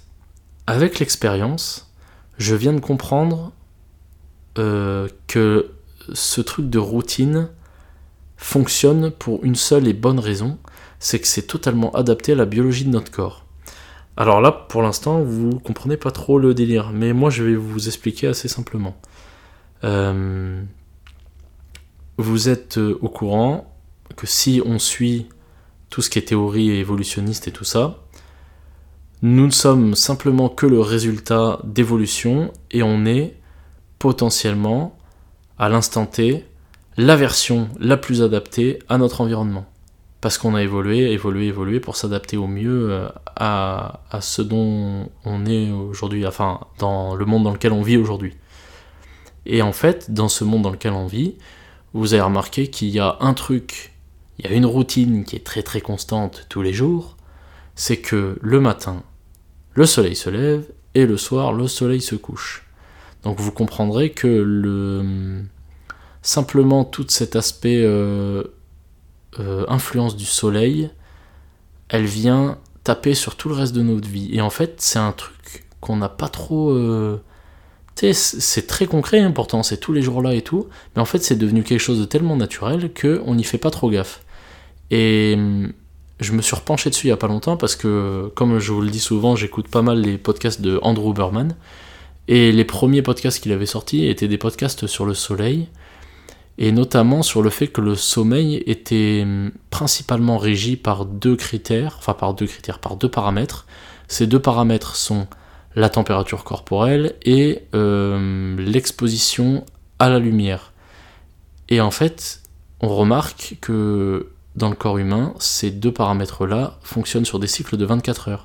avec 0.67 0.99
l'expérience, 0.99 1.91
je 2.39 2.55
viens 2.55 2.73
de 2.73 2.81
comprendre 2.81 3.53
euh, 4.59 5.09
que 5.27 5.71
ce 6.13 6.41
truc 6.41 6.71
de 6.71 6.79
routine 6.79 7.49
fonctionne 8.37 9.11
pour 9.11 9.45
une 9.45 9.55
seule 9.55 9.89
et 9.89 9.93
bonne 9.93 10.19
raison, 10.19 10.59
c'est 10.99 11.21
que 11.21 11.27
c'est 11.27 11.47
totalement 11.47 11.91
adapté 11.93 12.33
à 12.33 12.35
la 12.35 12.45
biologie 12.45 12.85
de 12.85 12.91
notre 12.91 13.11
corps. 13.11 13.45
Alors 14.17 14.41
là, 14.41 14.53
pour 14.53 14.83
l'instant, 14.83 15.23
vous 15.23 15.59
comprenez 15.59 15.97
pas 15.97 16.11
trop 16.11 16.39
le 16.39 16.55
délire, 16.55 16.91
mais 16.93 17.13
moi 17.13 17.31
je 17.31 17.43
vais 17.43 17.57
vous 17.57 17.87
expliquer 17.87 18.29
assez 18.29 18.49
simplement. 18.49 18.97
Euh, 19.85 20.63
vous 22.17 22.49
êtes 22.49 22.79
au 22.79 23.09
courant 23.09 23.75
que 24.17 24.27
si 24.27 24.63
on 24.65 24.79
suit 24.79 25.29
tout 25.91 26.03
ce 26.03 26.11
qui 26.11 26.19
est 26.19 26.23
théorie 26.23 26.71
évolutionniste 26.71 27.49
et 27.49 27.53
tout 27.53 27.65
ça. 27.65 28.03
Nous 29.23 29.47
ne 29.47 29.51
sommes 29.51 29.95
simplement 29.95 30.49
que 30.49 30.67
le 30.67 30.81
résultat 30.81 31.61
d'évolution 31.65 32.53
et 32.71 32.83
on 32.83 33.07
est 33.07 33.36
potentiellement, 33.99 34.97
à 35.59 35.69
l'instant 35.69 36.07
T, 36.07 36.45
la 36.97 37.17
version 37.17 37.69
la 37.79 37.97
plus 37.97 38.23
adaptée 38.23 38.79
à 38.89 38.99
notre 38.99 39.21
environnement. 39.21 39.67
Parce 40.21 40.39
qu'on 40.39 40.55
a 40.55 40.63
évolué, 40.63 41.13
évolué, 41.13 41.47
évolué 41.47 41.79
pour 41.79 41.97
s'adapter 41.97 42.37
au 42.37 42.47
mieux 42.47 42.91
euh, 42.91 43.09
à, 43.37 44.01
à, 44.11 44.21
ce 44.21 44.43
dont 44.43 45.11
on 45.25 45.47
est 45.47 45.71
aujourd'hui, 45.71 46.27
enfin, 46.27 46.61
dans 46.79 47.15
le 47.15 47.25
monde 47.27 47.45
dans 47.45 47.53
lequel 47.53 47.73
on 47.73 47.83
vit 47.83 47.97
aujourd'hui. 47.97 48.35
Et 49.45 49.63
en 49.63 49.73
fait, 49.73 50.11
dans 50.11 50.29
ce 50.29 50.43
monde 50.43 50.63
dans 50.63 50.71
lequel 50.71 50.93
on 50.93 51.07
vit, 51.07 51.37
vous 51.93 52.15
avez 52.15 52.23
remarqué 52.23 52.69
qu'il 52.69 52.89
y 52.89 52.99
a 52.99 53.17
un 53.21 53.35
truc 53.35 53.93
il 54.39 54.45
y 54.45 54.53
a 54.53 54.55
une 54.55 54.67
routine 54.67 55.25
qui 55.25 55.37
est 55.37 55.45
très 55.45 55.63
très 55.63 55.81
constante 55.81 56.47
tous 56.49 56.63
les 56.63 56.73
jours, 56.73 57.17
c'est 57.75 57.99
que 57.99 58.39
le 58.41 58.61
matin, 58.61 59.03
le 59.75 59.87
soleil 59.87 60.17
se 60.17 60.31
lève 60.31 60.67
et 60.95 61.07
le 61.07 61.17
soir, 61.17 61.53
le 61.53 61.69
soleil 61.69 62.01
se 62.01 62.17
couche. 62.17 62.66
Donc 63.27 63.41
vous 63.41 63.51
comprendrez 63.51 64.11
que 64.11 64.29
le 64.29 65.43
simplement 66.23 66.85
tout 66.85 67.07
cet 67.09 67.35
aspect 67.35 67.83
euh, 67.83 68.45
euh, 69.41 69.65
influence 69.67 70.15
du 70.15 70.25
soleil, 70.25 70.91
elle 71.89 72.05
vient 72.05 72.59
taper 72.85 73.15
sur 73.15 73.35
tout 73.35 73.49
le 73.49 73.57
reste 73.57 73.75
de 73.75 73.83
notre 73.83 74.09
vie. 74.09 74.29
Et 74.33 74.41
en 74.41 74.51
fait, 74.51 74.77
c'est 74.81 75.01
un 75.01 75.11
truc 75.11 75.65
qu'on 75.81 75.97
n'a 75.97 76.09
pas 76.09 76.29
trop. 76.29 76.71
Euh, 76.71 77.21
c'est 77.97 78.69
très 78.69 78.87
concret, 78.87 79.19
important, 79.19 79.65
c'est 79.65 79.79
tous 79.79 79.93
les 79.93 80.03
jours 80.03 80.23
là 80.23 80.33
et 80.33 80.43
tout, 80.43 80.69
mais 80.95 81.03
en 81.03 81.07
fait, 81.07 81.19
c'est 81.19 81.35
devenu 81.35 81.65
quelque 81.65 81.81
chose 81.81 81.99
de 81.99 82.05
tellement 82.05 82.37
naturel 82.37 82.93
qu'on 82.95 83.35
n'y 83.35 83.43
fait 83.43 83.59
pas 83.59 83.73
trop 83.73 83.91
gaffe. 83.91 84.23
Et 84.93 85.35
hum, 85.37 85.73
je 86.21 86.31
me 86.31 86.43
suis 86.43 86.55
repenché 86.55 86.91
dessus 86.91 87.09
il 87.09 87.11
y 87.11 87.13
a 87.13 87.17
pas 87.17 87.27
longtemps 87.27 87.57
parce 87.57 87.75
que, 87.75 88.31
comme 88.37 88.61
je 88.61 88.71
vous 88.71 88.83
le 88.83 88.91
dis 88.91 89.01
souvent, 89.01 89.35
j'écoute 89.35 89.67
pas 89.67 89.83
mal 89.83 90.01
les 90.01 90.17
podcasts 90.17 90.61
de 90.61 90.79
Andrew 90.83 91.13
Berman. 91.13 91.57
Et 92.29 92.53
les 92.53 92.65
premiers 92.65 93.03
podcasts 93.03 93.43
qu'il 93.43 93.53
avait 93.53 93.67
sortis 93.67 94.07
étaient 94.07 94.29
des 94.29 94.39
podcasts 94.39 94.87
sur 94.87 95.07
le 95.07 95.15
soleil, 95.15 95.69
et 96.59 96.73
notamment 96.73 97.23
sur 97.23 97.43
le 97.43 97.51
fait 97.51 97.69
que 97.69 97.81
le 97.81 97.95
sommeil 97.95 98.63
était 98.67 99.21
hum, 99.23 99.53
principalement 99.71 100.39
régi 100.39 100.77
par 100.77 101.05
deux 101.05 101.37
critères, 101.37 101.97
enfin 101.99 102.15
par 102.15 102.35
deux 102.35 102.47
critères, 102.47 102.79
par 102.79 102.97
deux 102.97 103.11
paramètres. 103.11 103.67
Ces 104.09 104.27
deux 104.27 104.41
paramètres 104.41 104.97
sont 104.97 105.27
la 105.75 105.91
température 105.91 106.45
corporelle 106.45 107.15
et 107.25 107.63
euh, 107.75 108.57
l'exposition 108.57 109.65
à 109.99 110.09
la 110.09 110.19
lumière. 110.19 110.73
Et 111.69 111.81
en 111.81 111.91
fait, 111.91 112.41
on 112.81 112.89
remarque 112.89 113.57
que 113.61 114.31
dans 114.55 114.71
le 114.71 114.75
corps 114.75 114.97
humain, 114.97 115.35
ces 115.39 115.71
deux 115.71 115.93
paramètres-là 115.93 116.79
fonctionnent 116.83 117.27
sur 117.27 117.39
des 117.39 117.47
cycles 117.47 117.77
de 117.77 117.85
24 117.85 118.29
heures. 118.29 118.45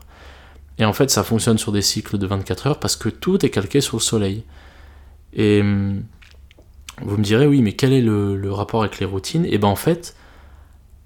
Et 0.78 0.86
en 0.86 0.94
fait, 0.94 1.10
ça 1.10 1.24
fonctionne 1.24 1.58
sur 1.58 1.72
des 1.72 1.82
cycles 1.82 2.18
de 2.18 2.26
24 2.26 2.68
heures 2.68 2.80
parce 2.80 2.96
que 2.96 3.10
tout 3.10 3.46
est 3.46 3.50
calqué 3.50 3.82
sur 3.82 3.98
le 3.98 4.02
soleil. 4.02 4.44
Et 5.34 5.62
hum, 5.62 6.04
vous 7.02 7.18
me 7.18 7.24
direz, 7.24 7.48
oui, 7.48 7.62
mais 7.62 7.74
quel 7.74 7.94
est 7.94 8.02
le, 8.02 8.52
rapport 8.52 8.82
avec 8.82 9.00
les 9.00 9.06
routines? 9.06 9.46
Et 9.46 9.54
eh 9.54 9.58
bien 9.58 9.70
en 9.70 9.76
fait, 9.76 10.16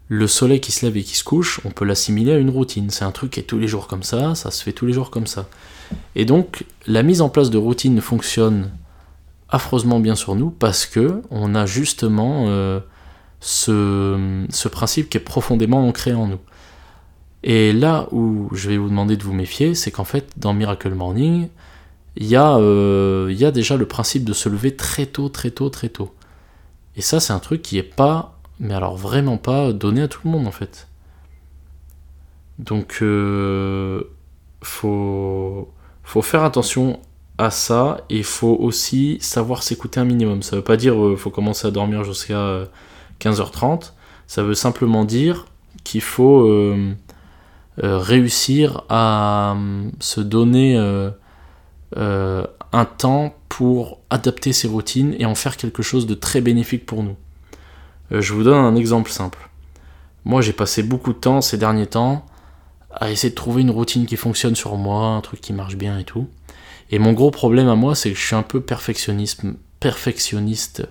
le 0.08 0.28
soleil 0.28 0.60
qui 0.60 0.71
se 0.71 0.86
lève 0.86 0.97
et 0.97 1.04
qui 1.04 1.15
se 1.15 1.23
couche, 1.23 1.60
on 1.65 1.71
peut 1.71 1.86
l'assimiler 1.86 2.34
à 2.34 2.38
une 2.38 2.49
routine. 2.49 2.89
C'est 2.89 3.06
un 3.06 3.12
truc 3.12 3.32
qui 3.32 3.39
est 3.39 3.43
tous 3.43 3.60
les 3.60 3.67
jours 3.67 3.88
comme 3.88 4.04
ça, 4.04 4.36
ça 4.36 4.51
se 4.51 4.63
fait 4.63 4.73
tous 4.73 4.86
les 4.86 4.93
jours 4.93 5.10
comme 5.10 5.28
ça. 5.28 5.47
Et 6.15 6.25
donc, 6.25 6.65
la 6.88 7.04
mise 7.04 7.21
en 7.21 7.30
place 7.30 7.49
de 7.49 7.58
routines 7.58 8.01
fonctionne 8.01 8.71
affreusement 9.49 9.99
bien 9.99 10.15
sur 10.15 10.36
nous 10.36 10.49
parce 10.49 10.86
que 10.86 11.21
on 11.30 11.56
a 11.56 11.65
justement 11.65 12.45
euh, 12.47 12.80
ce, 13.39 14.67
principe 14.67 15.10
qui 15.10 15.17
est 15.17 15.21
profondément 15.21 15.88
ancré 15.88 16.13
en 16.13 16.28
nous. 16.28 16.39
Et 17.46 17.72
là 17.72 18.08
où 18.12 18.50
je 18.54 18.70
vais 18.70 18.78
vous 18.78 18.90
demander 18.90 19.16
de 19.18 19.24
vous 19.24 19.34
méfier, 19.34 19.76
c'est 19.76 19.92
qu'en 19.92 20.04
fait, 20.04 20.28
dans 20.36 20.54
Miracle 20.54 20.94
Morning, 20.94 21.48
il 22.18 22.26
y, 22.26 22.36
a, 22.36 22.58
euh, 22.58 23.28
il 23.30 23.38
y 23.38 23.46
a 23.46 23.52
déjà 23.52 23.78
le 23.78 23.86
principe 23.86 24.26
de 24.26 24.34
se 24.34 24.50
lever 24.50 24.76
très 24.76 25.06
tôt, 25.06 25.30
très 25.30 25.52
tôt, 25.52 25.70
très 25.70 25.90
tôt. 25.90 26.14
Et 26.98 27.02
ça, 27.02 27.20
c'est 27.20 27.34
un 27.34 27.40
truc 27.40 27.62
qui 27.62 27.78
est 27.78 27.84
pas, 27.84 28.40
mais 28.60 28.74
alors 28.74 28.98
vraiment 28.98 29.38
pas 29.38 29.74
donné 29.74 30.02
à 30.02 30.08
tout 30.08 30.22
le 30.26 30.32
monde 30.32 30.48
en 30.48 30.52
fait. 30.52 30.88
Donc, 32.58 33.00
euh, 33.02 34.02
faut, 34.66 35.72
faire 36.22 36.44
attention 36.44 37.00
à 37.38 37.52
ça 37.52 38.02
et 38.10 38.24
faut 38.24 38.58
aussi 38.60 39.18
savoir 39.22 39.64
s'écouter 39.64 40.00
un 40.00 40.06
minimum. 40.06 40.42
Ça 40.42 40.56
veut 40.56 40.64
pas 40.64 40.78
dire 40.78 41.00
euh, 41.00 41.16
faut 41.16 41.30
commencer 41.30 41.68
à 41.68 41.72
dormir 41.72 42.04
jusqu'à 42.04 42.68
15h30. 43.20 43.64
Euh, 43.64 43.78
ça 44.28 44.44
veut 44.44 44.56
simplement 44.56 45.06
dire 45.06 45.46
qu'il 45.84 46.02
faut 46.02 46.48
euh, 46.48 46.94
réussir 47.78 48.84
à 48.90 49.56
se 50.00 50.22
donner 50.22 50.78
un 51.96 52.86
temps 52.98 53.36
pour 53.50 54.00
adapter 54.10 54.54
ses 54.54 54.68
routines 54.68 55.16
et 55.20 55.26
en 55.26 55.36
faire 55.36 55.58
quelque 55.58 55.84
chose 55.84 56.08
de 56.08 56.14
très 56.14 56.42
bénéfique 56.42 56.86
pour 56.86 57.04
nous. 57.04 57.16
je 58.12 58.34
vous 58.34 58.44
donne 58.44 58.58
un 58.58 58.76
exemple 58.76 59.12
simple. 59.12 59.50
Moi 60.24 60.42
j'ai 60.42 60.54
passé 60.54 60.84
beaucoup 60.84 61.14
de 61.14 61.20
temps 61.20 61.42
ces 61.42 61.58
derniers 61.58 61.88
temps 61.88 62.26
à 62.92 63.12
essayer 63.12 63.30
de 63.30 63.36
trouver 63.36 63.62
une 63.62 63.72
routine 63.72 64.06
qui 64.06 64.16
fonctionne 64.16 64.56
sur 64.56 64.76
moi, 64.78 65.08
un 65.08 65.22
truc 65.22 65.42
qui 65.42 65.54
marche 65.54 65.76
bien 65.76 66.00
et 66.00 66.04
tout. 66.04 66.28
Et 66.92 67.00
mon 67.00 67.14
gros 67.14 67.32
problème 67.32 67.68
à 67.68 67.76
moi, 67.76 67.96
c'est 67.96 68.12
que 68.12 68.18
je 68.18 68.26
suis 68.26 68.36
un 68.36 68.44
peu 68.44 68.62
perfectionniste, 68.62 69.44
perfectionniste 69.80 70.88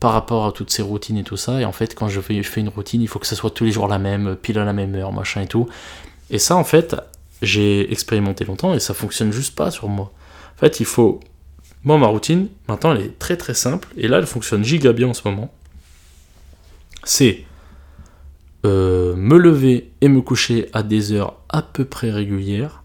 par 0.00 0.12
rapport 0.12 0.46
à 0.46 0.52
toutes 0.52 0.70
ces 0.70 0.82
routines 0.82 1.16
et 1.16 1.24
tout 1.24 1.36
ça. 1.36 1.60
Et 1.60 1.64
en 1.64 1.72
fait, 1.72 1.94
quand 1.94 2.08
je 2.08 2.20
fais, 2.20 2.42
je 2.42 2.48
fais 2.48 2.60
une 2.60 2.68
routine, 2.68 3.00
il 3.00 3.08
faut 3.08 3.18
que 3.18 3.26
ça 3.26 3.36
soit 3.36 3.50
tous 3.50 3.64
les 3.64 3.70
jours 3.70 3.88
la 3.88 3.98
même, 3.98 4.36
pile 4.36 4.58
à 4.58 4.64
la 4.64 4.72
même 4.72 4.94
heure, 4.94 5.12
machin 5.12 5.42
et 5.42 5.46
tout. 5.46 5.68
Et 6.30 6.38
ça, 6.38 6.56
en 6.56 6.64
fait, 6.64 6.96
j'ai 7.42 7.90
expérimenté 7.92 8.44
longtemps 8.44 8.74
et 8.74 8.80
ça 8.80 8.94
fonctionne 8.94 9.32
juste 9.32 9.54
pas 9.54 9.70
sur 9.70 9.88
moi. 9.88 10.12
En 10.56 10.58
fait, 10.58 10.80
il 10.80 10.86
faut. 10.86 11.20
Moi, 11.84 11.96
ma 11.98 12.06
routine, 12.06 12.48
maintenant, 12.68 12.94
elle 12.94 13.02
est 13.02 13.18
très 13.18 13.36
très 13.36 13.54
simple. 13.54 13.88
Et 13.96 14.08
là, 14.08 14.18
elle 14.18 14.26
fonctionne 14.26 14.64
giga 14.64 14.92
bien 14.92 15.08
en 15.08 15.14
ce 15.14 15.26
moment. 15.26 15.52
C'est 17.04 17.44
euh, 18.66 19.14
me 19.14 19.38
lever 19.38 19.92
et 20.00 20.08
me 20.08 20.20
coucher 20.20 20.68
à 20.72 20.82
des 20.82 21.12
heures 21.12 21.36
à 21.48 21.62
peu 21.62 21.84
près 21.84 22.10
régulières. 22.10 22.82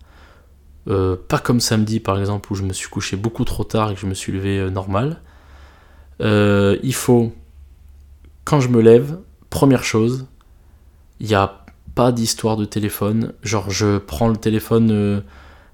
Euh, 0.88 1.16
pas 1.16 1.40
comme 1.40 1.62
samedi 1.62 2.02
par 2.02 2.20
exemple 2.20 2.52
où 2.52 2.56
je 2.56 2.64
me 2.64 2.74
suis 2.74 2.90
couché 2.90 3.16
beaucoup 3.16 3.46
trop 3.46 3.64
tard 3.64 3.90
et 3.90 3.96
que 3.96 4.02
je 4.02 4.06
me 4.06 4.14
suis 4.14 4.34
levé 4.34 4.60
euh, 4.60 4.70
normal. 4.70 5.22
il 6.20 6.94
faut, 6.94 7.34
quand 8.44 8.60
je 8.60 8.70
me 8.70 8.82
lève, 8.82 9.18
première 9.50 9.84
chose, 9.84 10.28
il 11.20 11.28
n'y 11.28 11.36
a 11.36 11.63
pas 11.96 12.12
d'histoire 12.12 12.58
de 12.58 12.66
téléphone. 12.66 13.34
Genre 13.44 13.70
je 13.70 13.98
prends 13.98 14.28
le 14.28 14.38
téléphone 14.38 15.24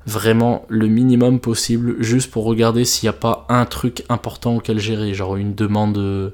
vraiment 0.06 0.66
le 0.70 0.88
minimum 0.88 1.40
possible 1.40 2.02
juste 2.02 2.32
pour 2.32 2.46
regarder 2.46 2.86
s'il 2.86 3.08
n'y 3.08 3.16
a 3.16 3.20
pas 3.20 3.46
un 3.50 3.66
truc 3.66 4.04
important 4.10 4.56
auquel 4.56 4.80
gérer. 4.80 5.14
Genre 5.14 5.36
une 5.36 5.56
demande 5.56 6.34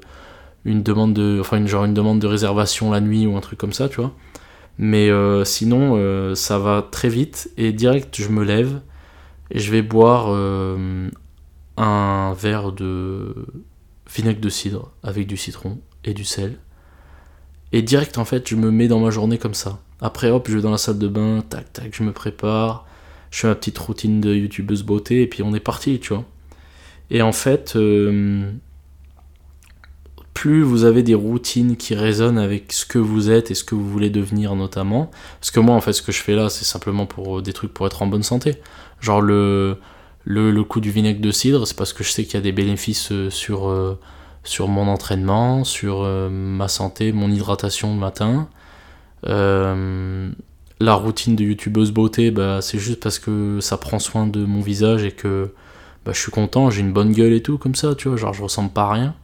une 0.66 0.82
demande 0.82 1.14
de 1.14 1.38
enfin 1.40 1.56
une 1.58 1.68
genre 1.68 1.84
une 1.84 1.94
demande 1.94 2.18
de 2.18 2.26
réservation 2.26 2.90
la 2.90 3.00
nuit 3.00 3.26
ou 3.26 3.36
un 3.36 3.40
truc 3.40 3.58
comme 3.58 3.72
ça 3.72 3.88
tu 3.88 4.00
vois 4.00 4.12
mais 4.78 5.08
euh, 5.08 5.44
sinon 5.44 5.94
euh, 5.94 6.34
ça 6.34 6.58
va 6.58 6.86
très 6.90 7.08
vite 7.08 7.50
et 7.56 7.72
direct 7.72 8.20
je 8.20 8.28
me 8.28 8.44
lève 8.44 8.80
et 9.50 9.60
je 9.60 9.70
vais 9.70 9.80
boire 9.80 10.26
euh, 10.28 11.08
un 11.76 12.34
verre 12.34 12.72
de 12.72 13.46
vinaigre 14.12 14.40
de 14.40 14.48
cidre 14.48 14.90
avec 15.04 15.28
du 15.28 15.36
citron 15.36 15.78
et 16.04 16.14
du 16.14 16.24
sel 16.24 16.58
et 17.72 17.82
direct 17.82 18.18
en 18.18 18.24
fait 18.24 18.48
je 18.48 18.56
me 18.56 18.70
mets 18.70 18.88
dans 18.88 19.00
ma 19.00 19.10
journée 19.10 19.38
comme 19.38 19.54
ça 19.54 19.78
après 20.00 20.30
hop 20.30 20.46
je 20.48 20.56
vais 20.56 20.62
dans 20.62 20.70
la 20.70 20.78
salle 20.78 20.98
de 20.98 21.08
bain 21.08 21.42
tac 21.48 21.72
tac 21.72 21.94
je 21.94 22.02
me 22.02 22.12
prépare 22.12 22.86
je 23.30 23.40
fais 23.40 23.48
ma 23.48 23.54
petite 23.54 23.78
routine 23.78 24.20
de 24.20 24.34
youtubeuse 24.34 24.82
beauté 24.82 25.22
et 25.22 25.26
puis 25.26 25.42
on 25.42 25.54
est 25.54 25.60
parti 25.60 25.98
tu 26.00 26.14
vois 26.14 26.24
et 27.10 27.22
en 27.22 27.32
fait 27.32 27.76
plus 30.36 30.62
vous 30.62 30.84
avez 30.84 31.02
des 31.02 31.14
routines 31.14 31.78
qui 31.78 31.94
résonnent 31.94 32.36
avec 32.36 32.70
ce 32.70 32.84
que 32.84 32.98
vous 32.98 33.30
êtes 33.30 33.50
et 33.50 33.54
ce 33.54 33.64
que 33.64 33.74
vous 33.74 33.88
voulez 33.88 34.10
devenir 34.10 34.54
notamment. 34.54 35.10
Parce 35.40 35.50
que 35.50 35.60
moi, 35.60 35.74
en 35.74 35.80
fait, 35.80 35.94
ce 35.94 36.02
que 36.02 36.12
je 36.12 36.22
fais 36.22 36.34
là, 36.34 36.50
c'est 36.50 36.66
simplement 36.66 37.06
pour 37.06 37.38
euh, 37.38 37.42
des 37.42 37.54
trucs 37.54 37.72
pour 37.72 37.86
être 37.86 38.02
en 38.02 38.06
bonne 38.06 38.22
santé. 38.22 38.56
Genre 39.00 39.22
le, 39.22 39.78
le, 40.26 40.62
coup 40.62 40.80
du 40.80 40.90
vinaigre 40.90 41.22
de 41.22 41.30
cidre, 41.30 41.66
c'est 41.66 41.76
parce 41.76 41.94
que 41.94 42.04
je 42.04 42.10
sais 42.10 42.24
qu'il 42.24 42.34
y 42.34 42.36
a 42.36 42.42
des 42.42 42.52
bénéfices 42.52 43.12
euh, 43.12 43.30
sur, 43.30 43.70
euh, 43.70 43.98
sur 44.46 44.68
mon 44.68 44.88
entraînement, 44.88 45.64
sur 45.64 46.02
ma 46.30 46.68
santé, 46.68 47.12
mon 47.12 47.30
hydratation 47.30 47.92
le 47.94 48.00
matin. 48.00 48.48
la 49.24 50.94
routine 50.94 51.36
de 51.36 51.44
youtubeuse 51.44 51.92
beauté, 51.92 52.30
bah, 52.30 52.60
c'est 52.62 52.78
juste 52.78 53.02
parce 53.02 53.18
que 53.18 53.60
ça 53.60 53.76
prend 53.76 53.98
soin 53.98 54.26
de 54.26 54.44
mon 54.44 54.60
visage 54.60 55.04
et 55.04 55.12
que 55.12 55.52
bah, 56.06 56.12
je 56.14 56.20
suis 56.20 56.30
content, 56.30 56.70
j'ai 56.70 56.82
une 56.82 56.92
bonne 56.92 57.12
gueule 57.12 57.32
et 57.32 57.42
tout, 57.42 57.58
comme 57.58 57.74
ça, 57.74 57.94
tu 57.96 58.08
vois, 58.08 58.16
genre 58.16 58.32
je 58.32 58.42
ressemble 58.42 58.70
pas 58.70 58.84
à 58.84 58.92
rien. 58.92 59.14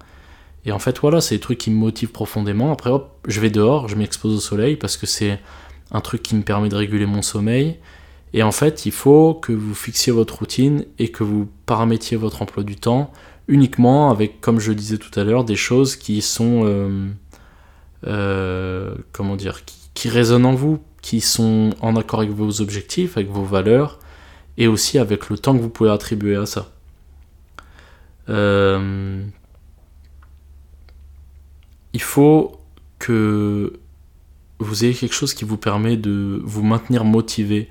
Et 0.64 0.72
en 0.72 0.78
fait, 0.78 0.98
voilà, 0.98 1.20
c'est 1.20 1.37
des 1.37 1.40
trucs 1.40 1.58
qui 1.58 1.70
me 1.70 1.76
motivent 1.76 2.12
profondément. 2.12 2.72
Après, 2.72 2.90
hop, 2.90 3.11
je 3.26 3.40
vais 3.40 3.50
dehors, 3.50 3.88
je 3.88 3.96
m'expose 3.96 4.35
au 4.35 4.40
soleil 4.40 4.76
parce 4.76 4.96
que 4.96 5.06
c'est 5.06 5.40
un 5.90 6.00
truc 6.00 6.22
qui 6.22 6.35
me 6.35 6.42
permet 6.42 6.68
de 6.68 6.76
réguler 6.76 7.06
mon 7.06 7.22
sommeil. 7.22 7.78
Et 8.32 8.42
en 8.42 8.52
fait, 8.52 8.87
il 8.87 8.92
faut 8.92 9.35
que 9.35 9.52
vous 9.52 9.74
fixiez 9.74 10.12
votre 10.12 10.38
routine 10.38 10.85
et 10.98 11.11
que 11.11 11.24
vous 11.24 11.48
paramétriez 11.66 12.16
votre 12.16 12.42
emploi 12.42 12.62
du 12.62 12.76
temps 12.76 13.12
uniquement 13.48 14.11
avec, 14.11 14.40
comme 14.40 14.61
je 14.61 14.72
disais 14.72 14.98
tout 14.98 15.18
à 15.18 15.24
l'heure, 15.24 15.44
des 15.44 15.57
choses 15.57 15.96
qui 15.96 16.22
sont, 16.22 16.62
euh, 16.64 17.09
euh, 18.07 18.94
comment 19.12 19.37
dire, 19.37 19.61
qui, 19.64 20.09
résonnent 20.09 20.46
en 20.46 20.55
vous, 20.55 20.81
qui 21.00 21.20
sont 21.20 21.70
en 21.81 21.94
accord 21.96 22.20
avec 22.20 22.33
vos 22.33 22.61
objectifs, 22.61 23.16
avec 23.16 23.31
vos 23.31 23.44
valeurs, 23.44 23.98
et 24.59 24.66
aussi 24.66 24.98
avec 24.98 25.31
le 25.31 25.38
temps 25.38 25.57
que 25.57 25.62
vous 25.62 25.70
pouvez 25.70 25.90
attribuer 25.90 26.37
à 26.37 26.46
ça. 26.46 26.72
Euh, 28.28 29.24
il 31.92 32.02
faut 32.02 32.61
que 32.98 33.78
vous 34.59 34.85
ayez 34.85 34.94
quelque 34.94 35.14
chose 35.14 35.35
qui 35.35 35.44
vous 35.44 35.57
permet 35.57 35.96
de 35.96 36.40
vous 36.44 36.62
maintenir 36.62 37.05
motivé 37.05 37.68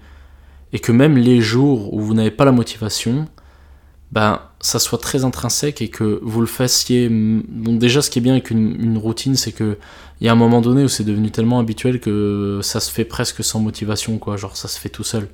et 0.73 0.79
que 0.79 0.91
même 0.91 1.17
les 1.17 1.41
jours 1.41 1.93
où 1.93 1.99
vous 1.99 2.13
n'avez 2.13 2.31
pas 2.31 2.45
la 2.45 2.51
motivation, 2.51 3.27
ben 4.11 4.41
ça 4.61 4.79
soit 4.79 4.99
très 4.99 5.25
intrinsèque 5.25 5.81
et 5.81 5.89
que 5.89 6.19
vous 6.23 6.41
le 6.41 6.47
fassiez. 6.47 7.09
Donc 7.09 7.79
déjà, 7.79 8.01
ce 8.01 8.09
qui 8.09 8.19
est 8.19 8.21
bien 8.21 8.33
avec 8.33 8.51
une, 8.51 8.97
routine, 8.97 9.35
c'est 9.35 9.51
que 9.51 9.77
il 10.21 10.27
y 10.27 10.29
a 10.29 10.31
un 10.31 10.35
moment 10.35 10.61
donné 10.61 10.83
où 10.83 10.87
c'est 10.87 11.03
devenu 11.03 11.31
tellement 11.31 11.59
habituel 11.59 11.99
que 11.99 12.59
ça 12.61 12.79
se 12.79 12.91
fait 12.91 13.05
presque 13.05 13.43
sans 13.43 13.59
motivation, 13.59 14.19
quoi. 14.19 14.37
Genre 14.37 14.55
ça 14.55 14.67
se 14.67 14.79
fait 14.79 14.89
tout 14.89 15.03
seul. 15.03 15.27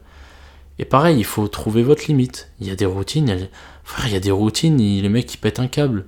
Et 0.79 0.85
pareil, 0.85 1.17
il 1.17 1.25
faut 1.25 1.47
trouver 1.47 1.83
votre 1.83 2.05
limite. 2.07 2.51
Il 2.61 2.67
y 2.67 2.71
a 2.71 2.75
des 2.75 2.85
routines, 2.85 3.49
frère, 3.83 4.07
il 4.07 4.13
y 4.13 4.15
a 4.15 4.19
des 4.19 4.31
routines, 4.31 4.77
les 4.77 5.09
mecs 5.09 5.25
qui 5.25 5.37
pètent 5.37 5.59
un 5.59 5.67
câble. 5.67 6.05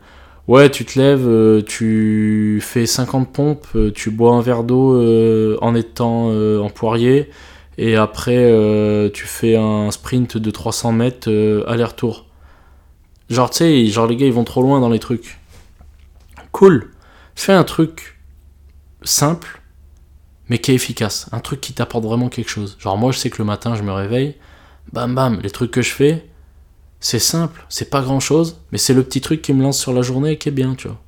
Ouais, 0.50 0.72
tu 0.72 0.84
te 0.84 0.98
lèves, 0.98 1.28
euh, 1.28 1.62
tu 1.62 2.60
fais 2.64 2.88
50 2.88 3.32
pompes, 3.32 3.68
euh, 3.76 3.92
tu 3.92 4.10
bois 4.10 4.34
un 4.34 4.42
verre 4.42 4.64
d'eau 4.64 4.96
euh, 4.96 5.58
en 5.62 5.76
étant 5.76 6.30
en 6.32 6.70
poirier, 6.70 7.30
et 7.78 7.96
après 7.96 8.52
tu 9.14 9.28
fais 9.28 9.56
un 9.56 9.92
sprint 9.92 10.38
de 10.38 10.52
300 10.52 10.92
mètres 10.94 11.30
aller-retour. 11.68 12.29
Genre, 13.30 13.50
tu 13.50 13.58
sais, 13.58 13.86
genre 13.88 14.08
les 14.08 14.16
gars 14.16 14.26
ils 14.26 14.34
vont 14.34 14.44
trop 14.44 14.62
loin 14.62 14.80
dans 14.80 14.90
les 14.90 15.00
trucs. 15.00 15.40
Cool. 16.52 16.92
Fais 17.36 17.54
un 17.54 17.64
truc 17.64 18.20
simple, 19.04 19.62
mais 20.50 20.58
qui 20.58 20.72
est 20.72 20.76
efficace. 20.76 21.30
Un 21.32 21.40
truc 21.40 21.62
qui 21.62 21.74
t'apporte 21.74 22.04
vraiment 22.04 22.30
quelque 22.30 22.50
chose. 22.50 22.76
Genre, 22.80 22.98
moi 22.98 23.12
je 23.12 23.20
sais 23.20 23.30
que 23.30 23.38
le 23.38 23.46
matin 23.46 23.76
je 23.76 23.84
me 23.84 23.92
réveille, 23.92 24.36
bam 24.92 25.14
bam, 25.14 25.40
les 25.42 25.52
trucs 25.52 25.72
que 25.72 25.82
je 25.82 25.92
fais, 25.92 26.28
c'est 27.00 27.20
simple, 27.20 27.66
c'est 27.70 27.90
pas 27.90 28.02
grand 28.02 28.20
chose, 28.20 28.58
mais 28.72 28.78
c'est 28.78 28.94
le 28.94 29.04
petit 29.04 29.22
truc 29.22 29.42
qui 29.42 29.54
me 29.54 29.62
lance 29.64 29.80
sur 29.80 29.94
la 29.94 30.02
journée 30.02 30.32
et 30.32 30.38
qui 30.38 30.50
est 30.50 30.54
bien, 30.54 30.76
tu 30.76 30.88
vois. 30.88 31.00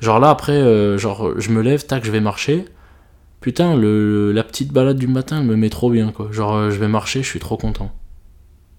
Genre 0.00 0.20
là, 0.20 0.30
après, 0.30 0.52
euh, 0.52 0.96
genre, 0.96 1.38
je 1.38 1.50
me 1.50 1.60
lève, 1.60 1.84
tac, 1.84 2.04
je 2.04 2.10
vais 2.10 2.20
marcher. 2.20 2.64
Putain, 3.40 3.76
le, 3.76 4.32
la 4.32 4.44
petite 4.44 4.72
balade 4.72 4.96
du 4.96 5.06
matin, 5.06 5.40
elle 5.40 5.46
me 5.46 5.56
met 5.56 5.70
trop 5.70 5.90
bien, 5.90 6.12
quoi. 6.12 6.28
Genre, 6.32 6.54
euh, 6.54 6.70
je 6.70 6.78
vais 6.78 6.88
marcher, 6.88 7.22
je 7.22 7.28
suis 7.28 7.40
trop 7.40 7.56
content. 7.56 7.92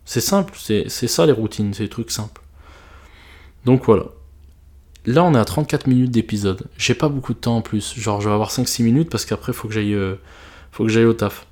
C'est 0.05 0.21
simple, 0.21 0.53
c'est 0.57 0.89
ça 0.89 1.25
les 1.25 1.31
routines, 1.31 1.73
c'est 1.73 1.83
des 1.83 1.89
trucs 1.89 2.09
simples. 2.09 2.41
Donc 3.65 3.85
voilà. 3.85 4.05
là, 5.05 5.23
on 5.23 5.33
est 5.33 5.39
à 5.39 5.45
34 5.45 5.87
minutes 5.87 6.11
d'épisode. 6.11 6.67
J'ai 6.77 6.93
pas 6.93 7.09
beaucoup 7.09 7.33
de 7.33 7.39
temps 7.39 7.57
en 7.57 7.61
plus. 7.61 7.93
Genre, 7.97 8.21
je 8.21 8.29
vais 8.29 8.33
avoir 8.33 8.51
5-6 8.51 8.83
minutes 8.83 9.09
parce 9.09 9.25
qu'après, 9.25 9.53
faut 9.53 9.67
que 9.67 9.73
j'aille 9.73 9.93
euh, 9.93 10.15
faut 10.71 10.85
que 10.85 11.05
au 11.05 11.13
taf. 11.13 11.45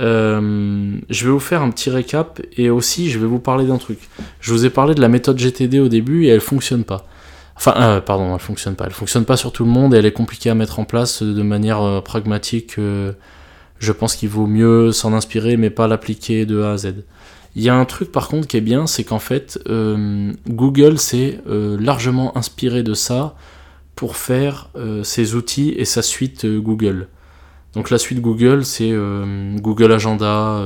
Euh, 0.00 0.96
je 1.10 1.26
vais 1.26 1.30
vous 1.30 1.40
faire 1.40 1.60
un 1.60 1.70
petit 1.70 1.90
récap 1.90 2.40
et 2.56 2.70
aussi 2.70 3.10
je 3.10 3.18
vais 3.18 3.26
vous 3.26 3.38
parler 3.38 3.66
d'un 3.66 3.76
truc. 3.76 3.98
Je 4.40 4.52
vous 4.52 4.64
ai 4.64 4.70
parlé 4.70 4.94
de 4.94 5.02
la 5.02 5.08
méthode 5.08 5.38
GTD 5.38 5.80
au 5.80 5.88
début 5.88 6.24
et 6.24 6.28
elle 6.28 6.40
fonctionne 6.40 6.84
pas. 6.84 7.06
Enfin, 7.56 7.74
euh, 7.76 8.00
pardon, 8.00 8.32
elle 8.32 8.40
fonctionne 8.40 8.74
pas. 8.74 8.86
Elle 8.86 8.92
fonctionne 8.92 9.26
pas 9.26 9.36
sur 9.36 9.52
tout 9.52 9.64
le 9.64 9.70
monde 9.70 9.94
et 9.94 9.98
elle 9.98 10.06
est 10.06 10.12
compliquée 10.12 10.48
à 10.48 10.54
mettre 10.54 10.78
en 10.78 10.84
place 10.84 11.22
de 11.22 11.42
manière 11.42 12.02
pragmatique. 12.02 12.76
je 12.78 13.92
pense 13.92 14.16
qu'il 14.16 14.30
vaut 14.30 14.46
mieux 14.46 14.92
s'en 14.92 15.12
inspirer 15.12 15.58
mais 15.58 15.70
pas 15.70 15.86
l'appliquer 15.86 16.46
de 16.46 16.62
A 16.62 16.72
à 16.72 16.76
Z. 16.78 16.94
Il 17.54 17.62
y 17.62 17.68
a 17.68 17.74
un 17.74 17.84
truc 17.84 18.10
par 18.10 18.28
contre 18.28 18.46
qui 18.46 18.56
est 18.56 18.62
bien, 18.62 18.86
c'est 18.86 19.04
qu'en 19.04 19.18
fait, 19.18 19.58
euh, 19.68 20.32
Google 20.48 20.98
s'est 20.98 21.40
euh, 21.46 21.76
largement 21.78 22.36
inspiré 22.36 22.82
de 22.82 22.94
ça 22.94 23.36
pour 23.94 24.16
faire 24.16 24.70
euh, 24.74 25.02
ses 25.02 25.34
outils 25.34 25.74
et 25.76 25.84
sa 25.84 26.02
suite 26.02 26.46
Google. 26.46 27.08
Donc 27.74 27.90
la 27.90 27.98
suite 27.98 28.20
Google, 28.20 28.64
c'est 28.66 28.92
Google 29.56 29.92
Agenda, 29.92 30.62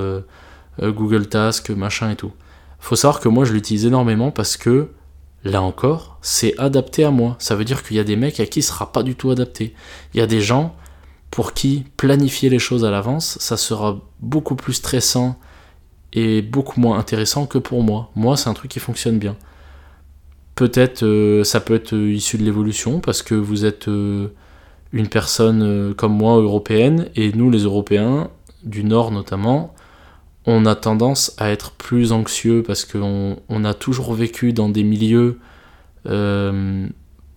Google 0.82 1.28
Task, 1.28 1.70
machin 1.70 2.10
et 2.10 2.16
tout. 2.16 2.32
Faut 2.80 2.96
savoir 2.96 3.20
que 3.20 3.28
moi 3.28 3.44
je 3.44 3.52
l'utilise 3.52 3.86
énormément 3.86 4.32
parce 4.32 4.56
que, 4.56 4.88
là 5.44 5.62
encore, 5.62 6.18
c'est 6.20 6.58
adapté 6.58 7.04
à 7.04 7.12
moi. 7.12 7.36
Ça 7.38 7.54
veut 7.54 7.64
dire 7.64 7.84
qu'il 7.84 7.96
y 7.96 8.00
a 8.00 8.04
des 8.04 8.16
mecs 8.16 8.40
à 8.40 8.46
qui 8.46 8.60
ce 8.60 8.70
sera 8.70 8.90
pas 8.90 9.04
du 9.04 9.14
tout 9.14 9.30
adapté. 9.30 9.72
Il 10.14 10.18
y 10.18 10.20
a 10.20 10.26
des 10.26 10.40
gens 10.40 10.74
pour 11.30 11.52
qui 11.52 11.84
planifier 11.96 12.48
les 12.48 12.58
choses 12.58 12.84
à 12.84 12.90
l'avance, 12.90 13.38
ça 13.40 13.56
sera 13.56 14.00
beaucoup 14.20 14.56
plus 14.56 14.72
stressant 14.72 15.38
est 16.16 16.42
beaucoup 16.42 16.80
moins 16.80 16.98
intéressant 16.98 17.46
que 17.46 17.58
pour 17.58 17.82
moi. 17.82 18.10
Moi, 18.16 18.36
c'est 18.36 18.48
un 18.48 18.54
truc 18.54 18.70
qui 18.70 18.80
fonctionne 18.80 19.18
bien. 19.18 19.36
Peut-être 20.54 21.02
euh, 21.02 21.44
ça 21.44 21.60
peut 21.60 21.74
être 21.74 21.94
euh, 21.94 22.12
issu 22.12 22.38
de 22.38 22.44
l'évolution 22.44 23.00
parce 23.00 23.22
que 23.22 23.34
vous 23.34 23.66
êtes 23.66 23.88
euh, 23.88 24.28
une 24.92 25.08
personne 25.08 25.94
comme 25.94 26.16
moi 26.16 26.36
européenne 26.36 27.10
et 27.14 27.30
nous 27.32 27.50
les 27.50 27.64
Européens 27.64 28.30
du 28.64 28.82
Nord 28.82 29.10
notamment, 29.10 29.74
on 30.46 30.64
a 30.64 30.74
tendance 30.74 31.34
à 31.38 31.50
être 31.50 31.72
plus 31.72 32.12
anxieux 32.12 32.62
parce 32.62 32.86
qu'on 32.86 33.36
on 33.48 33.64
a 33.64 33.74
toujours 33.74 34.14
vécu 34.14 34.52
dans 34.52 34.68
des 34.68 34.84
milieux 34.84 35.38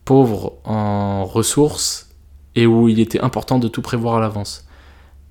pauvres 0.05 0.53
en 0.63 1.25
ressources 1.25 2.11
et 2.55 2.67
où 2.67 2.87
il 2.87 2.99
était 2.99 3.19
important 3.19 3.57
de 3.59 3.67
tout 3.67 3.81
prévoir 3.81 4.17
à 4.17 4.19
l'avance. 4.21 4.67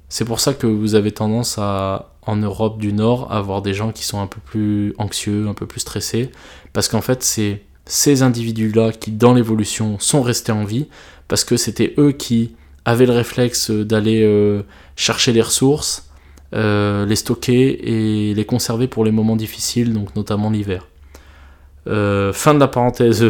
C'est 0.08 0.24
pour 0.24 0.40
ça 0.40 0.54
que 0.54 0.66
vous 0.66 0.94
avez 0.94 1.12
tendance 1.12 1.56
à 1.58 2.16
en 2.28 2.36
Europe 2.36 2.78
du 2.78 2.92
Nord 2.92 3.32
avoir 3.32 3.62
des 3.62 3.72
gens 3.72 3.90
qui 3.90 4.04
sont 4.04 4.20
un 4.20 4.26
peu 4.26 4.40
plus 4.44 4.94
anxieux, 4.98 5.48
un 5.48 5.54
peu 5.54 5.66
plus 5.66 5.80
stressés, 5.80 6.30
parce 6.74 6.86
qu'en 6.88 7.00
fait 7.00 7.22
c'est 7.22 7.62
ces 7.86 8.22
individus-là 8.22 8.92
qui 8.92 9.12
dans 9.12 9.32
l'évolution 9.32 9.98
sont 9.98 10.20
restés 10.20 10.52
en 10.52 10.64
vie, 10.64 10.88
parce 11.26 11.42
que 11.42 11.56
c'était 11.56 11.94
eux 11.96 12.12
qui 12.12 12.54
avaient 12.84 13.06
le 13.06 13.14
réflexe 13.14 13.70
d'aller 13.70 14.22
euh, 14.22 14.62
chercher 14.94 15.32
les 15.32 15.40
ressources, 15.40 16.10
euh, 16.54 17.06
les 17.06 17.16
stocker 17.16 18.30
et 18.30 18.34
les 18.34 18.44
conserver 18.44 18.88
pour 18.88 19.06
les 19.06 19.10
moments 19.10 19.36
difficiles, 19.36 19.94
donc 19.94 20.14
notamment 20.14 20.50
l'hiver. 20.50 20.86
Euh, 21.86 22.34
fin 22.34 22.52
de 22.52 22.60
la 22.60 22.68
parenthèse 22.68 23.24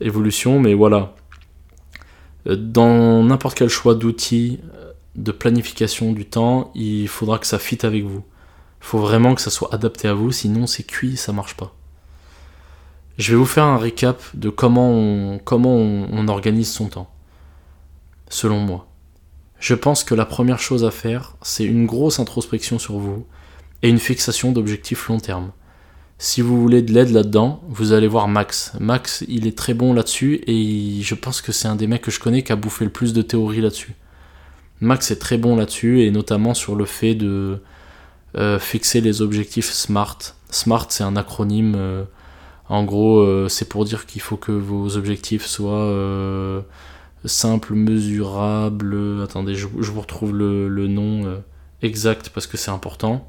évolution, 0.00 0.60
mais 0.60 0.74
voilà. 0.74 1.14
Dans 2.46 3.24
n'importe 3.24 3.58
quel 3.58 3.68
choix 3.68 3.96
d'outils, 3.96 4.60
de 5.16 5.32
planification 5.32 6.12
du 6.12 6.24
temps, 6.24 6.70
il 6.74 7.08
faudra 7.08 7.38
que 7.38 7.46
ça 7.46 7.58
fitte 7.58 7.84
avec 7.84 8.04
vous. 8.04 8.22
Il 8.80 8.86
faut 8.86 8.98
vraiment 8.98 9.34
que 9.34 9.42
ça 9.42 9.50
soit 9.50 9.74
adapté 9.74 10.08
à 10.08 10.14
vous, 10.14 10.32
sinon 10.32 10.66
c'est 10.66 10.84
cuit, 10.84 11.16
ça 11.16 11.32
marche 11.32 11.56
pas. 11.56 11.74
Je 13.18 13.32
vais 13.32 13.38
vous 13.38 13.46
faire 13.46 13.64
un 13.64 13.76
récap 13.76 14.22
de 14.34 14.48
comment 14.48 14.90
on, 14.90 15.38
comment 15.38 15.74
on, 15.74 16.28
organise 16.28 16.72
son 16.72 16.88
temps, 16.88 17.10
selon 18.30 18.60
moi. 18.60 18.86
Je 19.58 19.74
pense 19.74 20.04
que 20.04 20.14
la 20.14 20.24
première 20.24 20.58
chose 20.58 20.84
à 20.86 20.90
faire, 20.90 21.36
c'est 21.42 21.64
une 21.64 21.84
grosse 21.84 22.18
introspection 22.18 22.78
sur 22.78 22.96
vous 22.98 23.26
et 23.82 23.90
une 23.90 23.98
fixation 23.98 24.52
d'objectifs 24.52 25.08
long 25.08 25.20
terme. 25.20 25.52
Si 26.16 26.40
vous 26.40 26.60
voulez 26.60 26.80
de 26.80 26.92
l'aide 26.94 27.10
là-dedans, 27.10 27.62
vous 27.68 27.92
allez 27.92 28.08
voir 28.08 28.26
Max. 28.28 28.72
Max, 28.80 29.24
il 29.28 29.46
est 29.46 29.56
très 29.56 29.74
bon 29.74 29.92
là-dessus 29.92 30.42
et 30.46 31.02
je 31.02 31.14
pense 31.14 31.42
que 31.42 31.52
c'est 31.52 31.68
un 31.68 31.76
des 31.76 31.86
mecs 31.86 32.02
que 32.02 32.10
je 32.10 32.20
connais 32.20 32.42
qui 32.42 32.52
a 32.52 32.56
bouffé 32.56 32.84
le 32.84 32.90
plus 32.90 33.12
de 33.12 33.20
théories 33.20 33.60
là-dessus. 33.60 33.94
Max 34.80 35.10
est 35.10 35.18
très 35.18 35.36
bon 35.36 35.56
là-dessus, 35.56 36.02
et 36.02 36.10
notamment 36.10 36.54
sur 36.54 36.74
le 36.74 36.86
fait 36.86 37.14
de 37.14 37.60
euh, 38.36 38.58
fixer 38.58 39.00
les 39.00 39.22
objectifs 39.22 39.70
SMART. 39.70 40.18
SMART, 40.50 40.86
c'est 40.90 41.04
un 41.04 41.16
acronyme. 41.16 41.74
Euh, 41.76 42.04
en 42.68 42.84
gros, 42.84 43.18
euh, 43.18 43.48
c'est 43.48 43.68
pour 43.68 43.84
dire 43.84 44.06
qu'il 44.06 44.22
faut 44.22 44.36
que 44.36 44.52
vos 44.52 44.96
objectifs 44.96 45.44
soient 45.44 46.64
simples, 47.24 47.74
mesurables. 47.74 48.96
Attendez, 49.22 49.54
je, 49.54 49.66
vous 49.66 50.00
retrouve 50.00 50.34
le, 50.34 50.86
nom 50.86 51.42
exact 51.82 52.30
parce 52.30 52.46
que 52.46 52.56
c'est 52.56 52.70
important. 52.70 53.28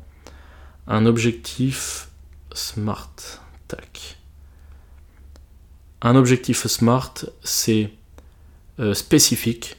Un 0.88 1.06
objectif 1.06 2.10
SMART. 2.54 3.16
Tac. 3.68 4.18
Un 6.02 6.16
objectif 6.16 6.68
SMART, 6.68 7.26
c'est 7.44 7.92
spécifique, 8.94 9.78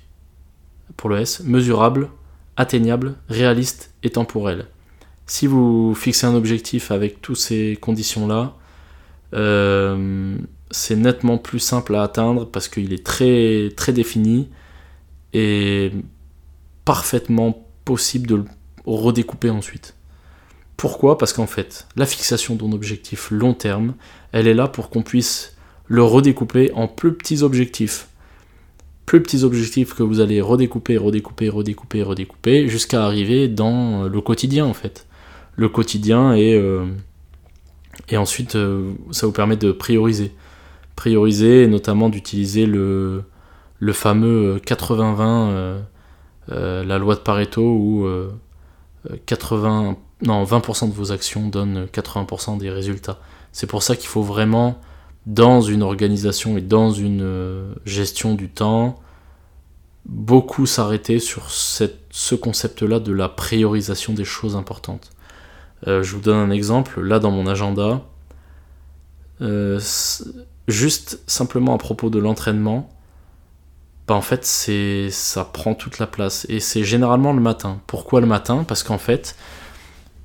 pour 1.03 1.11
le 1.11 1.19
S, 1.19 1.41
mesurable, 1.41 2.11
atteignable, 2.57 3.17
réaliste 3.29 3.93
et 4.05 4.11
temporel. 4.11 4.67
Si 5.27 5.49
vous 5.49 5.97
fixez 5.97 6.29
un 6.29 6.35
objectif 6.37 6.93
avec 6.93 7.21
toutes 7.21 7.39
ces 7.39 7.77
conditions-là, 7.81 8.55
euh, 9.35 10.37
c'est 10.71 10.95
nettement 10.95 11.39
plus 11.39 11.59
simple 11.59 11.97
à 11.97 12.05
atteindre 12.05 12.47
parce 12.47 12.69
qu'il 12.69 12.93
est 12.93 13.05
très, 13.05 13.71
très 13.77 13.93
défini 13.93 14.49
et 15.33 15.91
parfaitement 16.85 17.67
possible 17.85 18.29
de 18.29 18.37
le 18.37 18.45
redécouper 18.87 19.51
ensuite. 19.51 19.97
Pourquoi? 20.77 21.19
Parce 21.19 21.33
qu'en 21.33 21.49
fait, 21.49 21.89
la 21.97 22.07
fixation 22.07 22.55
d'un 22.55 22.71
objectif 22.71 23.33
long 23.33 23.55
terme, 23.55 23.95
elle 24.31 24.47
est 24.47 24.55
là 24.55 24.69
pour 24.69 24.89
qu'on 24.89 25.03
puisse 25.03 25.57
le 25.89 26.05
redécouper 26.05 26.71
en 26.75 26.87
plus 26.87 27.13
petits 27.13 27.43
objectifs 27.43 28.07
plus 29.13 29.23
petits 29.23 29.45
objectifs 29.45 29.93
que 29.93 30.03
vous 30.03 30.21
allez 30.21 30.41
redécouper, 30.41 30.97
redécouper, 30.97 31.51
redécouper, 31.51 32.03
redécouper, 32.03 32.67
jusqu'à 32.67 33.05
arriver 33.05 33.47
dans 33.47 34.05
le 34.05 34.21
quotidien 34.23 34.65
en 34.65 34.73
fait. 34.73 35.07
Le 35.55 35.69
quotidien 35.69 36.33
et, 36.33 36.55
euh, 36.55 36.87
et 38.09 38.17
ensuite 38.17 38.57
euh, 38.57 38.93
ça 39.11 39.27
vous 39.27 39.33
permet 39.33 39.59
de 39.59 39.71
prioriser. 39.71 40.33
Prioriser 40.97 41.65
et 41.65 41.67
notamment 41.67 42.09
d'utiliser 42.09 42.65
le, 42.65 43.25
le 43.81 43.93
fameux 43.93 44.57
80-20, 44.65 45.21
euh, 45.21 45.83
la 46.49 46.97
loi 46.97 47.15
de 47.15 47.21
Pareto 47.21 47.61
où 47.61 48.09
80, 49.27 49.99
non, 50.23 50.43
20% 50.43 50.89
de 50.89 50.95
vos 50.95 51.13
actions 51.13 51.49
donnent 51.49 51.85
80% 51.85 52.57
des 52.57 52.71
résultats. 52.71 53.21
C'est 53.53 53.67
pour 53.67 53.83
ça 53.83 53.95
qu'il 53.95 54.09
faut 54.09 54.23
vraiment 54.23 54.81
dans 55.27 55.61
une 55.61 55.83
organisation 55.83 56.57
et 56.57 56.61
dans 56.61 56.91
une 56.91 57.23
euh, 57.23 57.75
gestion 57.85 58.35
du 58.35 58.49
temps, 58.49 59.01
beaucoup 60.07 60.67
s'arrêter 60.67 61.19
sur 61.19 61.51
ce 61.51 62.35
concept-là 62.35 62.99
de 62.99 63.13
la 63.13 63.29
priorisation 63.29 64.13
des 64.13 64.25
choses 64.25 64.57
importantes. 64.57 65.11
Euh, 65.87 66.03
je 66.03 66.15
vous 66.15 66.21
donne 66.21 66.39
un 66.39 66.51
exemple, 66.51 67.01
là 67.01 67.19
dans 67.19 67.31
mon 67.31 67.47
agenda, 67.47 68.03
euh, 69.41 69.81
juste 70.69 71.21
simplement 71.27 71.75
à 71.75 71.79
propos 71.79 72.11
de 72.11 72.19
l'entraînement, 72.19 72.89
bah 74.09 74.15
en 74.15 74.21
fait 74.21 74.45
ça 74.45 75.45
prend 75.45 75.75
toute 75.75 76.01
la 76.01 76.09
place 76.09 76.47
et 76.49 76.59
c'est 76.59 76.83
généralement 76.83 77.33
le 77.33 77.41
matin. 77.41 77.81
Pourquoi 77.87 78.21
le 78.21 78.27
matin? 78.27 78.65
Parce 78.67 78.83
qu'en 78.83 78.99
fait 78.99 79.37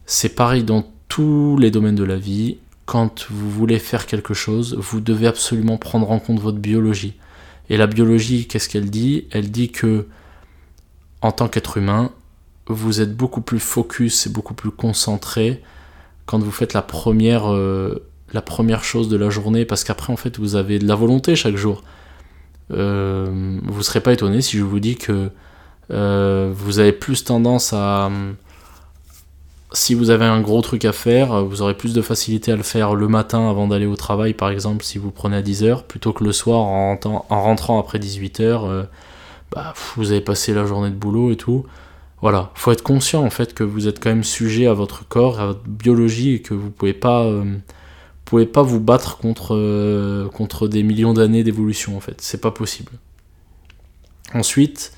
c'est 0.08 0.30
pareil 0.30 0.64
dans 0.64 0.84
tous 1.08 1.58
les 1.60 1.70
domaines 1.70 1.96
de 1.96 2.04
la 2.04 2.18
vie, 2.18 2.58
quand 2.88 3.28
vous 3.30 3.52
voulez 3.52 3.80
faire 3.80 4.06
quelque 4.06 4.34
chose, 4.34 4.78
vous 4.80 5.02
devez 5.02 5.28
absolument 5.28 5.78
prendre 5.78 6.10
en 6.10 6.20
compte 6.20 6.40
votre 6.40 6.58
biologie. 6.58 7.16
Et 7.70 7.76
la 7.76 7.86
biologie, 7.86 8.48
qu'est-ce 8.48 8.70
qu'elle 8.70 8.90
dit? 8.90 9.28
Elle 9.32 9.52
dit 9.52 9.74
que, 9.74 10.08
en 11.22 11.34
tant 11.34 11.50
qu'être 11.50 11.76
humain, 11.76 12.12
vous 12.66 13.02
êtes 13.02 13.14
beaucoup 13.14 13.42
plus 13.42 13.60
focus 13.60 14.26
et 14.26 14.30
beaucoup 14.30 14.54
plus 14.54 14.72
concentré 14.72 15.62
quand 16.26 16.40
vous 16.40 16.52
faites 16.52 16.72
la 16.72 16.82
première, 16.82 17.52
euh, 17.52 18.08
la 18.32 18.42
première 18.42 18.86
chose 18.86 19.10
de 19.10 19.18
la 19.18 19.30
journée, 19.30 19.66
parce 19.66 19.84
qu'après, 19.84 20.14
en 20.14 20.18
fait, 20.18 20.40
vous 20.40 20.56
avez 20.56 20.80
de 20.80 20.88
la 20.88 20.96
volonté 20.96 21.36
chaque 21.36 21.58
jour. 21.58 21.84
Euh, 22.72 23.60
vous 23.64 23.80
ne 23.80 23.84
serez 23.84 24.00
pas 24.00 24.14
étonné 24.14 24.42
si 24.42 24.58
je 24.58 24.64
vous 24.64 24.80
dis 24.80 24.96
que 24.96 25.30
euh, 25.92 26.54
vous 26.56 26.80
avez 26.80 26.94
plus 26.94 27.26
tendance 27.26 27.74
à 27.74 28.10
si 29.74 29.94
vous 29.94 30.10
avez 30.10 30.26
un 30.26 30.42
gros 30.42 30.62
truc 30.62 30.86
à 30.86 30.94
faire, 30.94 31.44
vous 31.44 31.62
aurez 31.62 31.76
plus 31.76 31.94
de 31.94 32.02
facilité 32.02 32.52
à 32.52 32.56
le 32.56 32.64
faire 32.64 32.96
le 32.96 33.08
matin 33.08 33.50
avant 33.50 33.68
d'aller 33.68 33.86
au 33.86 33.96
travail, 33.96 34.34
par 34.34 34.50
exemple, 34.50 34.84
si 34.84 34.98
vous 34.98 35.12
prenez 35.12 35.38
à 35.38 35.42
10h, 35.42 35.84
plutôt 35.84 36.14
que 36.14 36.24
le 36.24 36.32
soir 36.32 36.60
en, 36.60 36.98
rentrant, 37.30 37.80
après 37.80 38.00
18h, 38.00 38.42
euh, 38.42 38.84
bah, 39.52 39.74
vous 39.96 40.12
avez 40.12 40.22
passé 40.22 40.54
la 40.54 40.66
journée 40.66 40.90
de 40.90 40.96
boulot 40.96 41.32
et 41.32 41.38
tout. 41.38 41.66
Voilà, 42.22 42.52
faut 42.56 42.72
être 42.72 42.82
conscient 42.82 43.24
en 43.24 43.30
fait 43.30 43.54
que 43.54 43.64
vous 43.64 43.88
êtes 43.88 44.02
quand 44.02 44.10
même 44.10 44.24
sujet 44.24 44.66
à 44.66 44.74
votre 44.74 45.08
corps, 45.08 45.40
à 45.40 45.48
votre 45.48 45.64
biologie 45.68 46.34
et 46.36 46.42
que 46.42 46.56
vous 46.56 46.72
pouvez 46.72 46.94
pas 46.94 47.24
euh, 47.26 47.58
pouvez 48.28 48.46
pas 48.46 48.62
vous 48.62 48.80
battre 48.82 49.18
contre, 49.18 49.56
euh, 49.56 50.28
contre 50.30 50.68
des 50.68 50.84
millions 50.84 51.14
d'années 51.14 51.44
d'évolution 51.44 51.96
en 51.96 52.02
fait. 52.02 52.20
C'est 52.22 52.42
pas 52.42 52.52
possible. 52.52 52.92
Ensuite, 54.34 54.92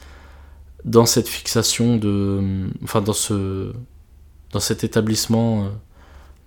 dans 0.84 1.06
cette 1.06 1.28
fixation 1.28 1.98
de. 1.98 2.70
Enfin, 2.84 3.02
dans 3.02 3.14
ce. 3.14 3.72
Dans 4.52 4.60
cet 4.60 4.84
établissement 4.84 5.64
euh, 5.64 5.68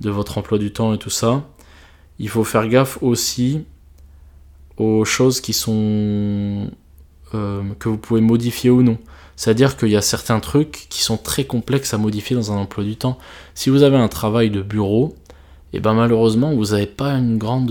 de 0.00 0.10
votre 0.10 0.38
emploi 0.38 0.58
du 0.58 0.72
temps 0.72 0.92
et 0.94 0.98
tout 0.98 1.10
ça, 1.10 1.44
il 2.18 2.28
faut 2.28 2.44
faire 2.44 2.68
gaffe 2.68 2.98
aussi 3.02 3.64
aux 4.76 5.04
choses 5.04 5.40
qui 5.40 5.52
sont. 5.52 6.70
Euh, 7.34 7.62
que 7.78 7.88
vous 7.88 7.96
pouvez 7.96 8.20
modifier 8.20 8.68
ou 8.70 8.82
non. 8.82 8.98
C'est-à-dire 9.36 9.76
qu'il 9.76 9.88
y 9.88 9.96
a 9.96 10.02
certains 10.02 10.40
trucs 10.40 10.86
qui 10.90 11.02
sont 11.02 11.16
très 11.16 11.44
complexes 11.44 11.94
à 11.94 11.98
modifier 11.98 12.36
dans 12.36 12.52
un 12.52 12.56
emploi 12.56 12.84
du 12.84 12.96
temps. 12.96 13.18
Si 13.54 13.70
vous 13.70 13.82
avez 13.82 13.96
un 13.96 14.08
travail 14.08 14.50
de 14.50 14.60
bureau, 14.60 15.14
et 15.72 15.80
ben 15.80 15.94
malheureusement 15.94 16.54
vous 16.54 16.66
n'avez 16.66 16.86
pas 16.86 17.12
une 17.12 17.38
grande 17.38 17.70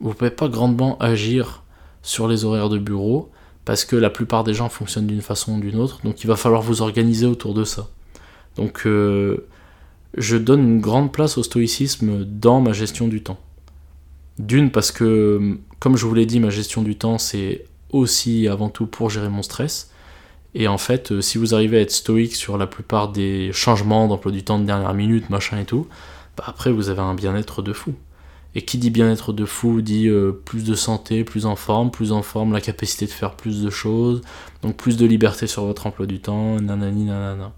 vous 0.00 0.14
pouvez 0.14 0.30
pas 0.30 0.48
grandement 0.48 0.98
agir 0.98 1.62
sur 2.02 2.28
les 2.28 2.44
horaires 2.44 2.68
de 2.68 2.78
bureau 2.78 3.30
parce 3.64 3.84
que 3.84 3.96
la 3.96 4.10
plupart 4.10 4.44
des 4.44 4.54
gens 4.54 4.68
fonctionnent 4.68 5.06
d'une 5.06 5.22
façon 5.22 5.56
ou 5.56 5.60
d'une 5.60 5.76
autre 5.76 6.00
donc 6.04 6.22
il 6.22 6.26
va 6.26 6.36
falloir 6.36 6.62
vous 6.62 6.82
organiser 6.82 7.26
autour 7.26 7.54
de 7.54 7.64
ça 7.64 7.88
donc 8.60 8.82
euh, 8.86 9.48
je 10.16 10.36
donne 10.36 10.60
une 10.60 10.80
grande 10.80 11.12
place 11.12 11.38
au 11.38 11.42
stoïcisme 11.42 12.24
dans 12.24 12.60
ma 12.60 12.72
gestion 12.72 13.08
du 13.08 13.22
temps 13.22 13.40
d'une 14.38 14.70
parce 14.70 14.92
que 14.92 15.58
comme 15.80 15.96
je 15.96 16.06
vous 16.06 16.14
l'ai 16.14 16.26
dit 16.26 16.38
ma 16.38 16.50
gestion 16.50 16.82
du 16.82 16.96
temps 16.96 17.18
c'est 17.18 17.64
aussi 17.90 18.46
avant 18.46 18.68
tout 18.68 18.86
pour 18.86 19.10
gérer 19.10 19.28
mon 19.28 19.42
stress 19.42 19.90
et 20.54 20.68
en 20.68 20.78
fait 20.78 21.10
euh, 21.10 21.20
si 21.20 21.38
vous 21.38 21.54
arrivez 21.54 21.78
à 21.78 21.80
être 21.80 21.90
stoïque 21.90 22.36
sur 22.36 22.58
la 22.58 22.66
plupart 22.66 23.10
des 23.10 23.50
changements 23.52 24.06
d'emploi 24.06 24.30
du 24.30 24.44
temps 24.44 24.58
de 24.58 24.64
dernière 24.64 24.94
minute 24.94 25.30
machin 25.30 25.58
et 25.58 25.64
tout 25.64 25.88
bah, 26.36 26.44
après 26.46 26.70
vous 26.70 26.88
avez 26.88 27.00
un 27.00 27.14
bien-être 27.14 27.62
de 27.62 27.72
fou. 27.72 27.94
Et 28.54 28.62
qui 28.62 28.78
dit 28.78 28.90
bien-être 28.90 29.32
de 29.32 29.44
fou 29.44 29.80
dit 29.80 30.08
euh, 30.08 30.32
plus 30.32 30.64
de 30.64 30.74
santé, 30.74 31.22
plus 31.22 31.46
en 31.46 31.54
forme, 31.54 31.90
plus 31.92 32.10
en 32.10 32.22
forme, 32.22 32.52
la 32.52 32.60
capacité 32.60 33.06
de 33.06 33.10
faire 33.12 33.36
plus 33.36 33.62
de 33.62 33.70
choses, 33.70 34.22
donc 34.62 34.76
plus 34.76 34.96
de 34.96 35.06
liberté 35.06 35.46
sur 35.46 35.64
votre 35.64 35.86
emploi 35.86 36.06
du 36.06 36.18
temps, 36.18 36.60
nanani 36.60 37.04
nanana. 37.04 37.52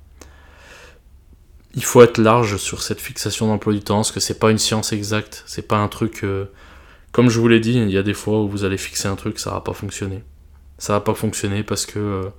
Il 1.75 1.85
faut 1.85 2.03
être 2.03 2.19
large 2.19 2.57
sur 2.57 2.83
cette 2.83 3.01
fixation 3.01 3.47
d'emploi 3.47 3.73
du 3.73 3.81
temps, 3.81 3.97
parce 3.97 4.13
que 4.13 4.21
c'est 4.21 4.39
pas 4.39 4.51
une 4.51 4.59
science 4.59 4.93
exacte, 4.93 5.43
c'est 5.47 5.67
pas 5.67 5.79
un 5.79 5.89
truc. 5.89 6.21
Euh, 6.25 6.47
comme 7.13 7.29
je 7.29 7.39
vous 7.41 7.49
l'ai 7.49 7.61
dit, 7.61 7.75
il 7.75 7.91
y 7.91 7.99
a 7.99 8.03
des 8.03 8.15
fois 8.15 8.41
où 8.43 8.49
vous 8.49 8.65
allez 8.65 8.79
fixer 8.79 9.09
un 9.09 9.17
truc, 9.17 9.39
ça 9.39 9.51
va 9.53 9.61
pas 9.61 9.73
fonctionner. 9.73 10.23
Ça 10.79 10.95
va 10.95 11.01
pas 11.01 11.15
fonctionner 11.15 11.63
parce 11.63 11.87
que. 11.87 11.99
Euh, 11.99 12.31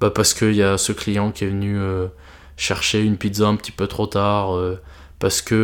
bah 0.00 0.10
parce 0.10 0.34
qu'il 0.34 0.54
y 0.54 0.62
a 0.62 0.76
ce 0.76 0.90
client 0.90 1.30
qui 1.30 1.44
est 1.44 1.48
venu 1.48 1.78
chercher 2.56 3.00
une 3.00 3.16
pizza 3.16 3.46
un 3.46 3.54
petit 3.54 3.70
peu 3.70 3.86
trop 3.86 4.08
tard 4.08 4.58
parce 5.18 5.40
que 5.40 5.54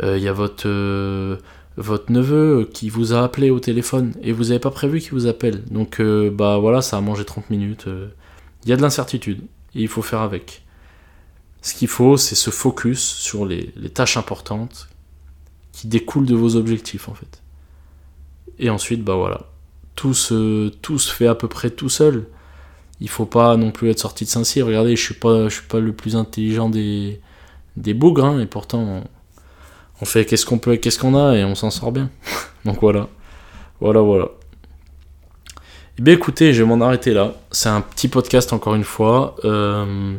il 0.00 0.06
euh, 0.06 0.14
euh, 0.14 0.18
y 0.18 0.28
a 0.28 0.32
votre 0.32 0.66
euh, 0.66 1.36
votre 1.76 2.10
neveu 2.10 2.68
qui 2.72 2.88
vous 2.88 3.12
a 3.12 3.22
appelé 3.22 3.50
au 3.50 3.60
téléphone 3.60 4.12
et 4.22 4.32
vous 4.32 4.44
n'avez 4.44 4.58
pas 4.58 4.70
prévu 4.70 5.00
qu'il 5.00 5.12
vous 5.12 5.26
appelle. 5.26 5.64
Donc 5.66 6.02
bah 6.32 6.58
voilà, 6.58 6.82
ça 6.82 6.96
a 6.96 7.00
mangé 7.00 7.24
30 7.24 7.48
minutes. 7.48 7.86
Il 8.64 8.70
y 8.70 8.72
a 8.72 8.76
de 8.76 8.82
l'incertitude 8.82 9.42
et 9.74 9.82
il 9.82 9.88
faut 9.88 10.02
faire 10.02 10.20
avec. 10.20 10.62
Ce 11.62 11.74
qu'il 11.74 11.88
faut, 11.88 12.16
c'est 12.16 12.34
se 12.34 12.50
focus 12.50 13.00
sur 13.00 13.44
les, 13.44 13.72
tâches 13.92 14.16
importantes 14.16 14.88
qui 15.72 15.88
découlent 15.88 16.26
de 16.26 16.34
vos 16.34 16.56
objectifs 16.56 17.08
en 17.08 17.14
fait. 17.14 17.42
Et 18.58 18.70
ensuite, 18.70 19.04
bah 19.04 19.14
voilà, 19.14 19.46
tout 19.94 20.14
se, 20.14 20.68
tout 20.68 20.98
se 20.98 21.12
fait 21.12 21.26
à 21.26 21.34
peu 21.34 21.48
près 21.48 21.70
tout 21.70 21.88
seul. 21.88 22.26
Il 23.00 23.08
faut 23.08 23.26
pas 23.26 23.56
non 23.56 23.70
plus 23.70 23.90
être 23.90 23.98
sorti 23.98 24.24
de 24.24 24.30
Saint-Cyr. 24.30 24.66
Regardez, 24.66 24.96
je 24.96 25.02
suis 25.02 25.14
pas, 25.14 25.48
je 25.48 25.54
suis 25.54 25.66
pas 25.66 25.80
le 25.80 25.92
plus 25.92 26.16
intelligent 26.16 26.68
des, 26.68 27.20
des 27.76 27.94
bougres, 27.94 28.24
hein, 28.24 28.40
et 28.40 28.46
pourtant 28.46 29.02
on, 30.00 30.04
fait 30.04 30.24
qu'est-ce 30.24 30.46
qu'on 30.46 30.58
peut, 30.58 30.76
qu'est-ce 30.76 30.98
qu'on 30.98 31.14
a, 31.14 31.36
et 31.36 31.44
on 31.44 31.54
s'en 31.54 31.70
sort 31.70 31.92
bien. 31.92 32.10
Donc 32.64 32.80
voilà, 32.80 33.08
voilà, 33.80 34.00
voilà. 34.00 34.28
Eh 35.98 36.02
bien 36.02 36.14
écoutez, 36.14 36.52
je 36.54 36.62
vais 36.62 36.68
m'en 36.68 36.82
arrêter 36.84 37.12
là. 37.12 37.34
C'est 37.50 37.68
un 37.68 37.80
petit 37.82 38.08
podcast 38.08 38.52
encore 38.52 38.74
une 38.74 38.84
fois. 38.84 39.36
Euh, 39.44 40.16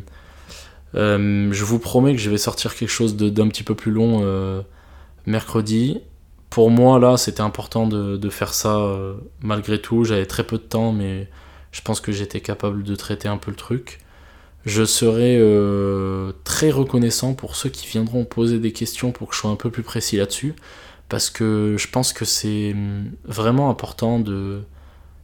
je 0.93 1.63
vous 1.63 1.79
promets 1.79 2.13
que 2.13 2.21
je 2.21 2.29
vais 2.29 2.37
sortir 2.37 2.75
quelque 2.75 2.89
chose 2.89 3.15
d'un 3.15 3.47
petit 3.47 3.63
peu 3.63 3.75
plus 3.75 3.91
long 3.91 4.21
euh, 4.23 4.61
mercredi. 5.25 6.01
Pour 6.49 6.69
moi, 6.69 6.99
là, 6.99 7.17
c'était 7.17 7.41
important 7.41 7.87
de, 7.87 8.29
faire 8.29 8.53
ça 8.53 8.89
malgré 9.41 9.81
tout. 9.81 10.03
J'avais 10.03 10.25
très 10.25 10.43
peu 10.43 10.57
de 10.57 10.63
temps, 10.63 10.91
mais 10.91 11.29
je 11.71 11.81
pense 11.81 12.01
que 12.01 12.11
j'étais 12.11 12.41
capable 12.41 12.83
de 12.83 12.95
traiter 12.95 13.27
un 13.27 13.37
peu 13.37 13.51
le 13.51 13.57
truc. 13.57 13.99
Je 14.65 14.83
serai 14.85 15.37
euh, 15.39 16.33
très 16.43 16.69
reconnaissant 16.69 17.33
pour 17.33 17.55
ceux 17.55 17.69
qui 17.69 17.87
viendront 17.87 18.25
poser 18.25 18.59
des 18.59 18.73
questions 18.73 19.11
pour 19.11 19.29
que 19.29 19.35
je 19.35 19.39
sois 19.39 19.49
un 19.49 19.55
peu 19.55 19.71
plus 19.71 19.81
précis 19.81 20.17
là-dessus, 20.17 20.53
parce 21.09 21.29
que 21.31 21.75
je 21.79 21.87
pense 21.87 22.13
que 22.13 22.25
c'est 22.25 22.73
hum, 22.73 23.11
vraiment 23.25 23.69
important 23.69 24.19
de 24.19 24.61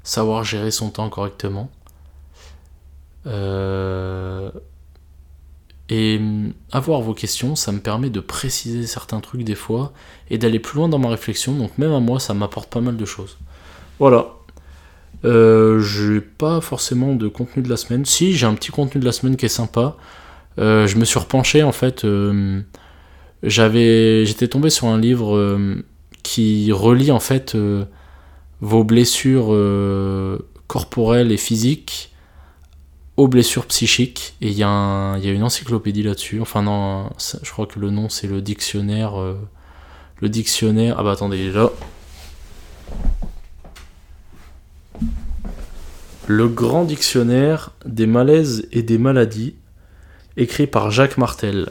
savoir 0.03 0.43
gérer 0.43 0.71
son 0.71 0.89
temps 0.89 1.09
correctement. 1.09 1.69
Euh, 3.27 4.49
et 5.89 6.17
hum, 6.17 6.53
avoir 6.71 7.01
vos 7.01 7.13
questions, 7.13 7.55
ça 7.55 7.71
me 7.71 7.79
permet 7.79 8.09
de 8.09 8.19
préciser 8.19 8.85
certains 8.87 9.19
trucs 9.19 9.43
des 9.43 9.55
fois 9.55 9.93
et 10.29 10.37
d'aller 10.37 10.59
plus 10.59 10.77
loin 10.77 10.89
dans 10.89 10.99
ma 10.99 11.09
réflexion, 11.09 11.55
donc 11.55 11.77
même 11.77 11.93
à 11.93 11.99
moi, 11.99 12.19
ça 12.19 12.33
m'apporte 12.33 12.69
pas 12.69 12.81
mal 12.81 12.97
de 12.97 13.05
choses. 13.05 13.37
Voilà, 13.99 14.27
euh, 15.25 15.79
j'ai 15.79 16.21
pas 16.21 16.61
forcément 16.61 17.15
de 17.15 17.27
contenu 17.27 17.63
de 17.63 17.69
la 17.69 17.77
semaine. 17.77 18.05
Si, 18.05 18.33
j'ai 18.33 18.45
un 18.45 18.53
petit 18.53 18.71
contenu 18.71 19.01
de 19.01 19.05
la 19.05 19.11
semaine 19.11 19.35
qui 19.35 19.45
est 19.45 19.49
sympa. 19.49 19.97
Euh, 20.59 20.87
je 20.87 20.97
me 20.97 21.05
suis 21.05 21.19
repenché 21.19 21.63
en 21.63 21.71
fait. 21.71 22.05
Euh, 22.05 22.61
j'avais, 23.43 24.25
j'étais 24.25 24.47
tombé 24.47 24.69
sur 24.69 24.87
un 24.87 24.99
livre 24.99 25.57
qui 26.23 26.71
relie 26.71 27.11
en 27.11 27.19
fait 27.19 27.55
vos 28.61 28.83
blessures 28.83 29.55
corporelles 30.67 31.31
et 31.31 31.37
physiques 31.37 32.11
aux 33.17 33.27
blessures 33.27 33.65
psychiques. 33.65 34.35
Et 34.41 34.47
il 34.49 34.57
y, 34.57 34.63
a 34.63 35.17
une 35.23 35.43
encyclopédie 35.43 36.03
là-dessus. 36.03 36.39
Enfin 36.41 36.63
non, 36.63 37.09
je 37.19 37.51
crois 37.51 37.65
que 37.65 37.79
le 37.79 37.89
nom 37.89 38.09
c'est 38.09 38.27
le 38.27 38.41
dictionnaire. 38.41 39.15
le 40.21 40.29
dictionnaire. 40.29 40.95
Ah 40.97 41.03
bah 41.03 41.11
attendez, 41.11 41.51
là. 41.51 41.71
Le 46.27 46.49
grand 46.49 46.83
dictionnaire 46.83 47.71
des 47.85 48.05
malaises 48.05 48.67
et 48.73 48.83
des 48.83 48.97
maladies, 48.97 49.55
écrit 50.35 50.67
par 50.67 50.91
Jacques 50.91 51.17
Martel. 51.17 51.69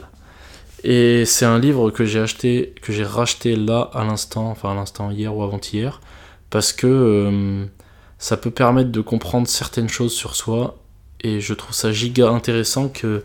Et 0.83 1.25
c'est 1.25 1.45
un 1.45 1.59
livre 1.59 1.91
que 1.91 2.05
j'ai 2.05 2.19
acheté, 2.19 2.73
que 2.81 2.91
j'ai 2.91 3.03
racheté 3.03 3.55
là 3.55 3.89
à 3.93 4.03
l'instant, 4.03 4.49
enfin 4.49 4.71
à 4.71 4.73
l'instant 4.73 5.11
hier 5.11 5.35
ou 5.35 5.43
avant-hier, 5.43 6.01
parce 6.49 6.73
que 6.73 6.87
euh, 6.87 7.65
ça 8.17 8.35
peut 8.35 8.49
permettre 8.49 8.91
de 8.91 9.01
comprendre 9.01 9.47
certaines 9.47 9.89
choses 9.89 10.13
sur 10.13 10.35
soi. 10.35 10.79
Et 11.21 11.39
je 11.39 11.53
trouve 11.53 11.73
ça 11.73 11.91
giga 11.91 12.29
intéressant 12.29 12.89
que 12.89 13.23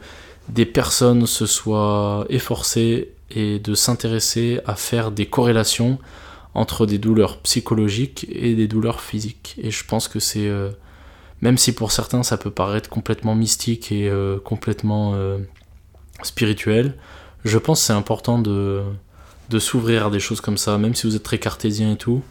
des 0.49 0.67
personnes 0.67 1.27
se 1.27 1.47
soient 1.47 2.27
efforcées 2.29 3.13
et 3.31 3.59
de 3.59 3.75
s'intéresser 3.75 4.61
à 4.67 4.75
faire 4.75 5.11
des 5.11 5.27
corrélations 5.27 5.99
entre 6.55 6.87
des 6.87 6.99
douleurs 6.99 7.39
psychologiques 7.41 8.27
et 8.31 8.55
des 8.55 8.69
douleurs 8.69 9.01
physiques. 9.01 9.55
Et 9.63 9.71
je 9.71 9.85
pense 9.85 10.09
que 10.09 10.21
c'est 10.21 10.49
euh, 10.49 10.71
même 11.41 11.59
si 11.59 11.75
pour 11.75 11.93
certains 11.93 12.23
ça 12.23 12.37
peut 12.37 12.51
paraître 12.51 12.89
complètement 12.89 13.35
mystique 13.35 13.91
et 13.93 14.09
euh, 14.09 14.39
complètement 14.39 15.13
euh, 15.15 15.39
spirituel, 16.23 16.95
je 17.45 17.59
pense 17.59 17.81
que 17.81 17.87
c'est 17.87 17.93
important 17.93 18.39
de, 18.39 18.83
de 19.49 19.59
s'ouvrir 19.59 20.07
à 20.07 20.11
des 20.11 20.21
choses 20.21 20.41
comme 20.41 20.59
ça, 20.59 20.79
même 20.79 20.95
si 20.95 21.07
vous 21.07 21.17
êtes 21.17 21.23
très 21.23 21.39
cartésien 21.39 21.93
et 21.93 21.97
tout. 21.97 22.23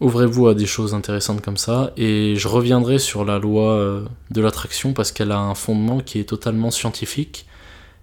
Ouvrez-vous 0.00 0.48
à 0.48 0.54
des 0.54 0.66
choses 0.66 0.94
intéressantes 0.94 1.40
comme 1.40 1.56
ça, 1.56 1.92
et 1.96 2.34
je 2.36 2.48
reviendrai 2.48 2.98
sur 2.98 3.24
la 3.24 3.38
loi 3.38 3.72
euh, 3.72 4.04
de 4.30 4.40
l'attraction 4.40 4.92
parce 4.92 5.12
qu'elle 5.12 5.32
a 5.32 5.38
un 5.38 5.54
fondement 5.54 6.00
qui 6.00 6.18
est 6.18 6.28
totalement 6.28 6.70
scientifique 6.70 7.46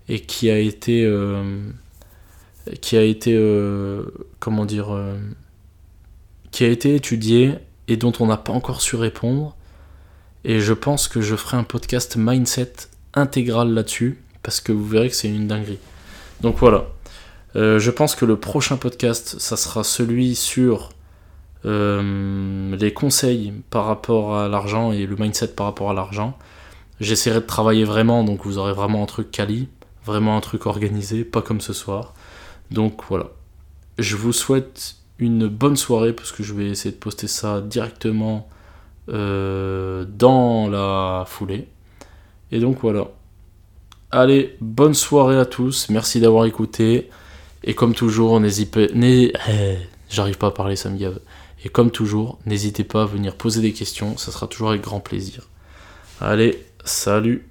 et 0.09 0.19
qui 0.19 0.49
a 0.49 0.57
été, 0.57 1.09
qui 2.81 2.97
a 2.97 3.03
été, 3.03 3.39
comment 4.39 4.65
dire, 4.65 4.97
qui 6.49 6.65
a 6.65 6.67
été 6.67 6.95
étudié 6.95 7.55
et 7.87 7.97
dont 7.97 8.11
on 8.19 8.25
n'a 8.25 8.37
pas 8.37 8.51
encore 8.51 8.81
su 8.81 8.95
répondre 8.95 9.55
et 10.43 10.59
je 10.59 10.73
pense 10.73 11.07
que 11.07 11.21
je 11.21 11.35
ferai 11.35 11.57
un 11.57 11.63
podcast 11.63 12.15
mindset 12.17 12.73
intégral 13.13 13.73
là-dessus, 13.73 14.19
parce 14.41 14.59
que 14.59 14.71
vous 14.71 14.87
verrez 14.87 15.09
que 15.09 15.15
c'est 15.15 15.27
une 15.27 15.47
dinguerie. 15.47 15.77
Donc 16.41 16.57
voilà. 16.57 16.87
Euh, 17.55 17.79
je 17.79 17.91
pense 17.91 18.15
que 18.15 18.25
le 18.25 18.37
prochain 18.37 18.77
podcast, 18.77 19.35
ça 19.39 19.55
sera 19.55 19.83
celui 19.83 20.35
sur 20.35 20.89
euh, 21.65 22.75
les 22.75 22.93
conseils 22.93 23.53
par 23.69 23.85
rapport 23.85 24.35
à 24.35 24.47
l'argent 24.47 24.91
et 24.91 25.05
le 25.05 25.15
mindset 25.15 25.49
par 25.49 25.67
rapport 25.67 25.91
à 25.91 25.93
l'argent. 25.93 26.37
J'essaierai 26.99 27.41
de 27.41 27.45
travailler 27.45 27.83
vraiment, 27.83 28.23
donc 28.23 28.45
vous 28.45 28.57
aurez 28.57 28.73
vraiment 28.73 29.03
un 29.03 29.07
truc 29.07 29.31
quali, 29.31 29.69
vraiment 30.05 30.37
un 30.37 30.41
truc 30.41 30.65
organisé, 30.65 31.23
pas 31.23 31.41
comme 31.41 31.61
ce 31.61 31.73
soir. 31.73 32.13
Donc 32.71 33.01
voilà. 33.09 33.27
Je 33.97 34.15
vous 34.15 34.33
souhaite 34.33 34.95
une 35.19 35.47
bonne 35.47 35.75
soirée, 35.75 36.13
parce 36.13 36.31
que 36.31 36.41
je 36.43 36.53
vais 36.53 36.67
essayer 36.67 36.91
de 36.91 36.99
poster 36.99 37.27
ça 37.27 37.61
directement 37.61 38.49
euh, 39.09 40.05
dans 40.07 40.67
la 40.67 41.25
foulée. 41.27 41.67
Et 42.51 42.59
donc 42.59 42.79
voilà. 42.81 43.07
Allez, 44.11 44.57
bonne 44.59 44.93
soirée 44.93 45.37
à 45.37 45.45
tous, 45.45 45.89
merci 45.89 46.19
d'avoir 46.19 46.45
écouté. 46.45 47.09
Et 47.63 47.75
comme 47.75 47.93
toujours, 47.93 48.39
n'hésitez 48.39 48.87
pas. 48.87 48.93
J'arrive 50.09 50.37
pas 50.37 50.47
à 50.47 50.51
parler, 50.51 50.75
ça 50.75 50.89
me 50.89 50.97
gave. 50.97 51.19
Et 51.63 51.69
comme 51.69 51.91
toujours, 51.91 52.39
n'hésitez 52.45 52.83
pas 52.83 53.03
à 53.03 53.05
venir 53.05 53.35
poser 53.35 53.61
des 53.61 53.73
questions, 53.73 54.17
ça 54.17 54.31
sera 54.31 54.47
toujours 54.47 54.69
avec 54.69 54.81
grand 54.81 54.99
plaisir. 54.99 55.47
Allez, 56.19 56.65
salut 56.85 57.47